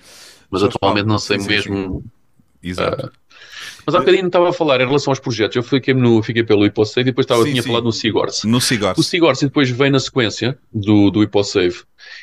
Mas 0.51 0.63
atualmente 0.63 1.07
não 1.07 1.19
sei 1.19 1.39
sim, 1.41 1.49
mesmo. 1.49 2.03
Sim. 2.03 2.69
Exato. 2.69 3.07
Uh, 3.07 3.11
mas 3.87 3.95
há 3.95 3.99
bocadinho 4.01 4.27
estava 4.27 4.51
a 4.51 4.53
falar 4.53 4.81
em 4.81 4.87
relação 4.87 5.11
aos 5.11 5.19
projetos. 5.19 5.57
Eu 5.57 5.63
fiquei, 5.63 5.95
no, 5.95 6.23
fiquei 6.23 6.43
pelo 6.43 6.67
IPOSAVE 6.67 7.01
e 7.01 7.05
depois 7.05 7.25
estava, 7.25 7.43
sim, 7.45 7.51
tinha 7.51 7.63
sim. 7.63 7.69
falado 7.69 7.85
no 7.85 7.93
Sigorce. 7.93 8.47
No 8.47 8.61
Sigorce. 8.61 9.01
O 9.01 9.03
Sigorce 9.03 9.47
depois 9.47 9.71
vem 9.71 9.91
na 9.91 9.99
sequência 9.99 10.59
do, 10.73 11.11
do 11.11 11.23
IPOSAVE, 11.23 11.83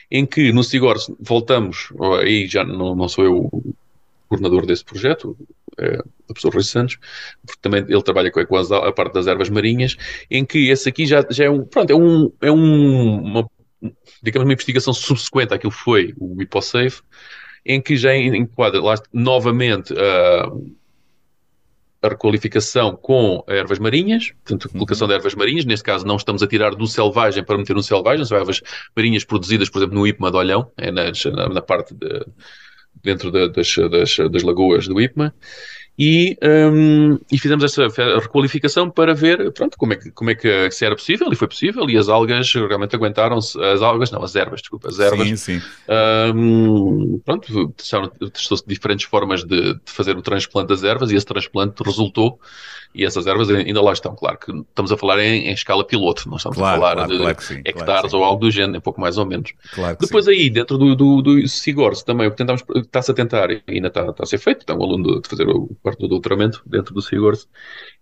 em 0.10 0.26
que 0.26 0.52
no 0.52 0.64
Sigorce 0.64 1.14
voltamos, 1.20 1.90
aí 2.22 2.48
já 2.48 2.64
não, 2.64 2.96
não 2.96 3.08
sou 3.08 3.26
eu 3.26 3.36
o 3.52 3.74
coordenador 4.28 4.66
desse 4.66 4.84
projeto, 4.84 5.38
é 5.78 5.96
a 5.96 6.04
professor 6.28 6.54
Rui 6.54 6.64
Santos, 6.64 6.98
porque 7.46 7.62
também 7.62 7.86
ele 7.88 8.02
trabalha 8.02 8.32
com, 8.32 8.40
a, 8.40 8.92
parte 8.92 9.14
das 9.14 9.28
ervas 9.28 9.50
marinhas, 9.50 9.96
em 10.30 10.46
que 10.46 10.70
esse 10.70 10.90
aqui 10.90 11.06
já, 11.06 11.26
já 11.30 11.46
é 11.46 11.50
um, 11.50 11.64
pronto, 11.64 11.92
é 11.92 11.96
um, 11.96 12.32
é 12.42 12.52
um, 12.52 13.22
uma, 13.22 13.50
digamos, 14.22 14.48
uma 14.48 14.54
investigação 14.54 14.94
subsequente 14.94 15.54
àquilo 15.54 15.72
que 15.72 15.78
foi 15.78 16.14
o 16.20 16.42
IPOSAVE, 16.42 16.96
em 17.66 17.82
que 17.82 17.96
já 17.96 18.16
enquadra 18.16 18.82
lá, 18.82 18.96
novamente 19.14 19.94
uh, 19.94 20.76
a 22.02 22.10
requalificação 22.10 22.96
com 22.96 23.44
ervas 23.48 23.80
marinhas, 23.80 24.32
portanto, 24.44 24.70
colocação 24.70 25.06
uhum. 25.06 25.10
de 25.10 25.16
ervas 25.16 25.36
marinhas, 25.36 25.66
neste 25.66 25.84
caso 25.84 26.06
não 26.06 26.16
estamos 26.16 26.44
a 26.44 26.48
tirar 26.48 26.76
do 26.76 26.88
selvagem 26.88 27.44
para 27.44 27.58
meter 27.58 27.76
no 27.76 27.84
selvagem, 27.84 28.26
são 28.26 28.38
ervas 28.38 28.62
marinhas 28.96 29.24
produzidas, 29.24 29.70
por 29.70 29.80
exemplo, 29.80 29.96
no 29.96 30.08
IPMA 30.08 30.32
de 30.32 30.38
Olhão, 30.38 30.72
é 30.78 30.92
na, 30.92 31.12
na 31.50 31.62
parte 31.62 31.94
de, 31.94 32.26
dentro 33.04 33.32
de, 33.32 33.50
das, 33.50 33.76
das, 33.90 34.32
das 34.32 34.44
lagoas 34.44 34.88
do 34.88 35.00
IPMA, 35.02 35.34
e, 36.00 36.38
um, 36.44 37.18
e 37.32 37.40
fizemos 37.40 37.64
essa 37.64 37.88
requalificação 38.20 38.88
para 38.88 39.16
ver 39.16 39.52
pronto, 39.52 39.76
como, 39.78 39.94
é 39.94 39.96
que, 39.96 40.12
como 40.12 40.30
é 40.30 40.36
que 40.36 40.70
se 40.70 40.86
era 40.86 40.96
possível, 40.96 41.32
e 41.32 41.36
foi 41.36 41.48
possível, 41.48 41.90
e 41.90 41.98
as 41.98 42.08
algas 42.08 42.54
realmente 42.54 42.96
aguentaram-se, 42.96 43.60
as 43.60 43.82
algas, 43.82 44.12
não, 44.12 44.24
as 44.24 44.36
ervas, 44.36 44.62
desculpa, 44.62 44.90
as 44.90 45.00
ervas. 45.00 45.28
Sim, 45.28 45.36
sim. 45.36 45.62
Um, 46.36 47.20
pronto, 47.26 47.74
testou-se 48.32 48.64
diferentes 48.68 49.08
formas 49.08 49.44
de, 49.44 49.74
de, 49.74 49.80
fazer 49.86 50.16
o 50.16 50.22
transplante 50.22 50.68
das 50.68 50.84
ervas, 50.84 51.10
e 51.10 51.16
esse 51.16 51.26
transplante 51.26 51.82
resultou 51.84 52.40
e 52.98 53.06
essas 53.06 53.28
ervas 53.28 53.50
ainda 53.50 53.82
lá 53.82 53.94
estão. 53.94 54.16
Claro 54.16 54.40
que 54.40 54.52
estamos 54.52 54.92
a 54.92 54.98
falar 54.98 55.20
em, 55.20 55.48
em 55.48 55.54
escala 55.54 55.86
piloto, 55.86 56.28
não 56.28 56.38
estamos 56.38 56.58
claro, 56.58 56.78
a 56.78 56.80
falar 56.80 56.96
claro, 56.96 57.12
de 57.12 57.18
claro 57.20 57.42
sim, 57.42 57.62
hectares 57.64 58.14
ou 58.14 58.24
algo 58.24 58.42
do 58.42 58.50
género, 58.50 58.80
um 58.80 58.82
pouco 58.82 59.00
mais 59.00 59.18
ou 59.18 59.26
menos. 59.26 59.54
Depois 60.00 60.26
sim. 60.26 60.32
aí, 60.32 60.50
dentro 60.50 60.78
do, 60.78 60.96
do, 60.96 61.22
do 61.22 61.48
Sigors, 61.48 62.02
também 62.02 62.28
o 62.28 62.32
que 62.32 62.38
tentamos, 62.38 62.64
está-se 62.76 63.12
a 63.12 63.14
tentar, 63.14 63.52
e 63.52 63.62
ainda 63.68 63.88
está, 63.90 64.08
está 64.08 64.24
a 64.24 64.26
ser 64.26 64.40
feito, 64.40 64.62
está 64.62 64.74
um 64.74 64.84
aluno 64.84 65.22
de 65.22 65.30
fazer 65.30 65.48
o 65.48 65.70
quarto 65.82 66.00
do 66.00 66.08
doutoramento 66.08 66.64
dentro 66.66 66.94
do 66.94 67.02
Sigors, 67.02 67.48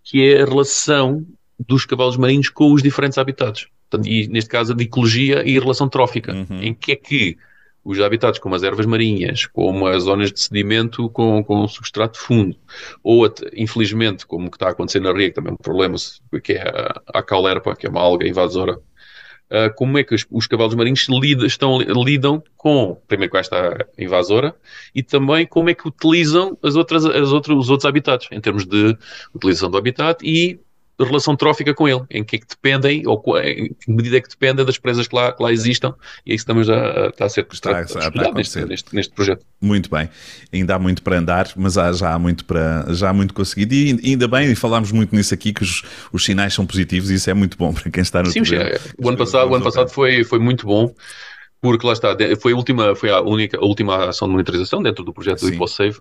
que 0.02 0.24
é 0.24 0.42
a 0.42 0.46
relação 0.46 1.26
dos 1.60 1.86
cavalos 1.86 2.16
marinhos 2.16 2.50
com 2.50 2.72
os 2.72 2.82
diferentes 2.82 3.18
habitats. 3.18 3.68
e 4.06 4.28
neste 4.28 4.50
caso 4.50 4.72
a 4.74 4.76
de 4.76 4.84
ecologia 4.86 5.44
e 5.46 5.60
relação 5.60 5.90
trófica. 5.90 6.34
Uhum. 6.34 6.62
Em 6.62 6.74
que 6.74 6.94
é 6.94 6.96
que 6.96 7.38
os 7.86 8.02
habitats 8.02 8.40
como 8.40 8.56
as 8.56 8.64
ervas 8.64 8.88
marinhas, 8.88 9.46
como 9.46 9.86
as 9.86 10.04
zonas 10.04 10.32
de 10.32 10.40
sedimento 10.40 11.08
com, 11.10 11.44
com 11.44 11.68
substrato 11.68 12.18
fundo, 12.18 12.58
ou 13.04 13.32
infelizmente, 13.56 14.26
como 14.26 14.50
que 14.50 14.58
está 14.58 14.70
acontecendo 14.70 15.04
na 15.04 15.14
Ria, 15.14 15.30
que 15.30 15.36
também 15.36 15.52
é 15.52 15.54
um 15.54 15.58
problema, 15.58 15.96
que 16.44 16.54
é 16.54 16.64
a, 16.64 17.20
a 17.20 17.76
que 17.76 17.86
é 17.86 17.90
uma 17.90 18.02
alga 18.02 18.28
invasora, 18.28 18.74
uh, 18.76 19.74
como 19.76 20.00
é 20.00 20.04
que 20.04 20.16
os, 20.16 20.26
os 20.32 20.48
cavalos 20.48 20.74
marinhos 20.74 21.08
lidam, 21.08 21.46
estão, 21.46 21.80
lidam 21.80 22.44
com, 22.58 23.00
primeiro 23.08 23.32
com 23.32 23.38
esta 23.38 23.88
invasora, 24.00 24.56
e 24.94 25.04
também 25.04 25.46
como 25.46 25.70
é 25.70 25.76
que 25.76 25.88
utilizam 25.88 26.58
as 26.64 26.76
outras, 26.76 27.06
as 27.06 27.32
outras, 27.32 27.56
os 27.56 27.70
outros 27.70 27.86
habitats, 27.86 28.28
em 28.32 28.42
termos 28.42 28.66
de 28.66 28.98
utilização 29.34 29.70
do 29.70 29.78
habitat 29.78 30.26
e 30.26 30.60
relação 31.04 31.36
trófica 31.36 31.74
com 31.74 31.88
ele, 31.88 32.02
em 32.10 32.24
que 32.24 32.38
é 32.38 32.40
que 32.40 32.48
dependem, 32.48 33.04
ou 33.06 33.22
em 33.40 33.74
que 33.74 33.92
medida 33.92 34.18
é 34.18 34.22
que 34.22 34.30
dependem 34.30 34.66
das 34.66 34.78
presas 34.78 35.08
que 35.08 35.16
lá, 35.16 35.32
que 35.34 35.44
lá 35.44 35.52
existam, 35.52 35.94
e 36.26 36.32
é 36.32 36.36
isso 36.36 36.46
também 36.46 36.64
já 36.64 37.08
está 37.08 37.26
a 37.26 37.30
ser 37.30 37.46
está, 37.52 37.82
está, 37.82 38.08
está 38.08 38.32
neste, 38.32 38.66
neste, 38.66 38.96
neste, 38.96 39.14
projeto. 39.14 39.46
Muito 39.60 39.90
bem, 39.90 40.10
ainda 40.54 40.76
há 40.76 40.80
muito 40.80 41.02
para 41.02 41.18
andar, 41.18 41.50
mas 41.56 41.78
há, 41.78 41.92
já, 41.92 42.14
há 42.14 42.20
muito 42.20 42.46
para, 42.46 42.86
já 42.94 43.10
há 43.10 43.14
muito 43.14 43.34
conseguido, 43.34 43.74
e 43.74 44.00
ainda 44.12 44.28
bem, 44.28 44.52
e 44.52 44.56
falámos 44.56 44.92
muito 44.92 45.14
nisso 45.16 45.34
aqui, 45.34 45.52
que 45.52 45.64
os, 45.64 45.84
os 46.14 46.24
sinais 46.24 46.54
são 46.54 46.66
positivos, 46.66 47.10
e 47.10 47.16
isso 47.16 47.30
é 47.30 47.34
muito 47.34 47.58
bom 47.58 47.74
para 47.76 47.90
quem 47.92 48.02
está 48.02 48.24
no 48.24 48.32
Sim, 48.32 48.42
é, 48.56 48.80
o 48.98 49.10
ano 49.10 49.18
passado, 49.18 49.50
o 49.50 49.56
ano 49.56 49.64
passado 49.64 49.90
foi, 49.90 50.24
foi 50.24 50.40
muito 50.40 50.66
bom, 50.66 50.94
porque 51.62 51.86
lá 51.86 51.94
está, 51.94 52.16
foi 52.40 52.54
a 52.54 52.56
última, 52.56 52.96
foi 52.96 53.10
a 53.10 53.22
única, 53.22 53.58
a 53.58 53.66
última 53.66 54.10
ação 54.10 54.28
de 54.28 54.34
monitorização 54.34 54.82
dentro 54.82 55.04
do 55.04 55.14
projeto 55.14 55.40
Sim. 55.40 55.48
do 55.48 55.54
IPOSAVE, 55.56 55.98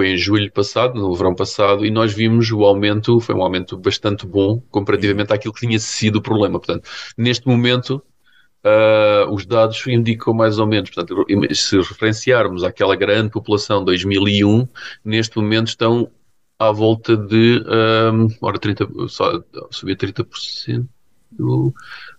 foi 0.00 0.12
em 0.12 0.16
julho 0.16 0.50
passado, 0.50 0.98
no 0.98 1.14
verão 1.14 1.34
passado, 1.34 1.84
e 1.84 1.90
nós 1.90 2.14
vimos 2.14 2.50
o 2.50 2.64
aumento, 2.64 3.20
foi 3.20 3.34
um 3.34 3.42
aumento 3.42 3.76
bastante 3.76 4.26
bom 4.26 4.58
comparativamente 4.70 5.30
àquilo 5.30 5.52
que 5.52 5.66
tinha 5.66 5.78
sido 5.78 6.16
o 6.16 6.22
problema. 6.22 6.58
Portanto, 6.58 6.88
neste 7.18 7.46
momento, 7.46 8.02
uh, 8.64 9.30
os 9.30 9.44
dados 9.44 9.86
indicam 9.86 10.32
mais 10.32 10.58
ou 10.58 10.66
menos, 10.66 10.88
portanto, 10.88 11.26
se 11.54 11.76
referenciarmos 11.76 12.64
aquela 12.64 12.96
grande 12.96 13.28
população 13.28 13.80
de 13.80 13.84
2001, 13.86 14.66
neste 15.04 15.36
momento 15.36 15.68
estão 15.68 16.10
à 16.58 16.72
volta 16.72 17.14
de, 17.14 17.62
um, 18.14 18.24
ah, 18.26 18.36
ora, 18.40 18.58
30, 18.58 18.88
só, 19.06 19.38
subia 19.70 19.96
30%, 19.96 20.88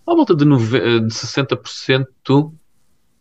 à 0.06 0.14
volta 0.14 0.36
de, 0.36 0.44
90, 0.44 1.00
de 1.00 1.12
60% 1.12 2.06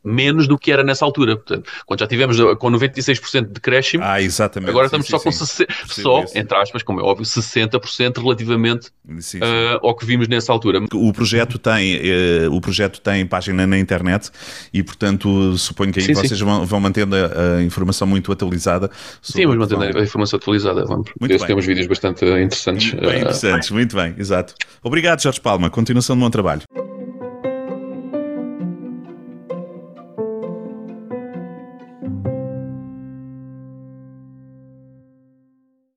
menos 0.03 0.47
do 0.47 0.57
que 0.57 0.71
era 0.71 0.83
nessa 0.83 1.05
altura. 1.05 1.35
Portanto, 1.35 1.69
quando 1.85 1.99
já 1.99 2.07
tivemos 2.07 2.39
uh, 2.39 2.55
com 2.55 2.71
96% 2.71 3.47
de 3.47 3.53
decréscimo, 3.53 4.03
ah, 4.03 4.21
exatamente. 4.21 4.69
agora 4.69 4.85
estamos 4.85 5.05
sim, 5.05 5.11
só 5.11 5.17
sim, 5.17 5.23
com 5.25 5.31
60, 5.31 5.73
só, 5.87 6.25
entre 6.35 6.57
aspas, 6.57 6.83
como 6.83 6.99
é 6.99 7.03
óbvio, 7.03 7.25
60% 7.25 8.21
relativamente 8.21 8.89
sim, 9.19 9.39
uh, 9.39 9.79
ao 9.81 9.95
que 9.95 10.05
vimos 10.05 10.27
nessa 10.27 10.51
altura. 10.51 10.81
O 10.93 11.13
projeto 11.13 11.57
tem, 11.57 11.97
uh, 11.97 12.53
o 12.53 12.59
projeto 12.61 13.01
tem 13.01 13.25
página 13.25 13.65
na 13.67 13.77
internet 13.77 14.29
e, 14.73 14.81
portanto, 14.83 15.57
suponho 15.57 15.91
que 15.91 15.99
aí 15.99 16.13
vocês 16.13 16.39
vão, 16.39 16.65
vão, 16.65 16.79
mantendo 16.79 17.15
a, 17.15 17.57
a, 17.57 17.63
informação 17.63 18.07
muito 18.07 18.31
atualizada. 18.31 18.89
Sim, 19.21 19.43
vamos 19.43 19.57
mantendo 19.57 19.91
vão... 19.91 20.01
a 20.01 20.03
informação 20.03 20.37
atualizada. 20.37 20.85
Vamos. 20.85 21.11
Muito 21.19 21.45
Temos 21.45 21.65
vídeos 21.65 21.87
bastante 21.87 22.25
interessantes. 22.25 22.91
Bem 22.93 23.09
uh, 23.09 23.17
interessantes, 23.17 23.71
muito 23.71 23.95
bem, 23.95 24.15
exato. 24.17 24.53
Obrigado, 24.83 25.21
Jorge 25.21 25.41
Palma. 25.41 25.69
Continuação 25.69 26.15
de 26.15 26.21
bom 26.21 26.29
trabalho. 26.29 26.61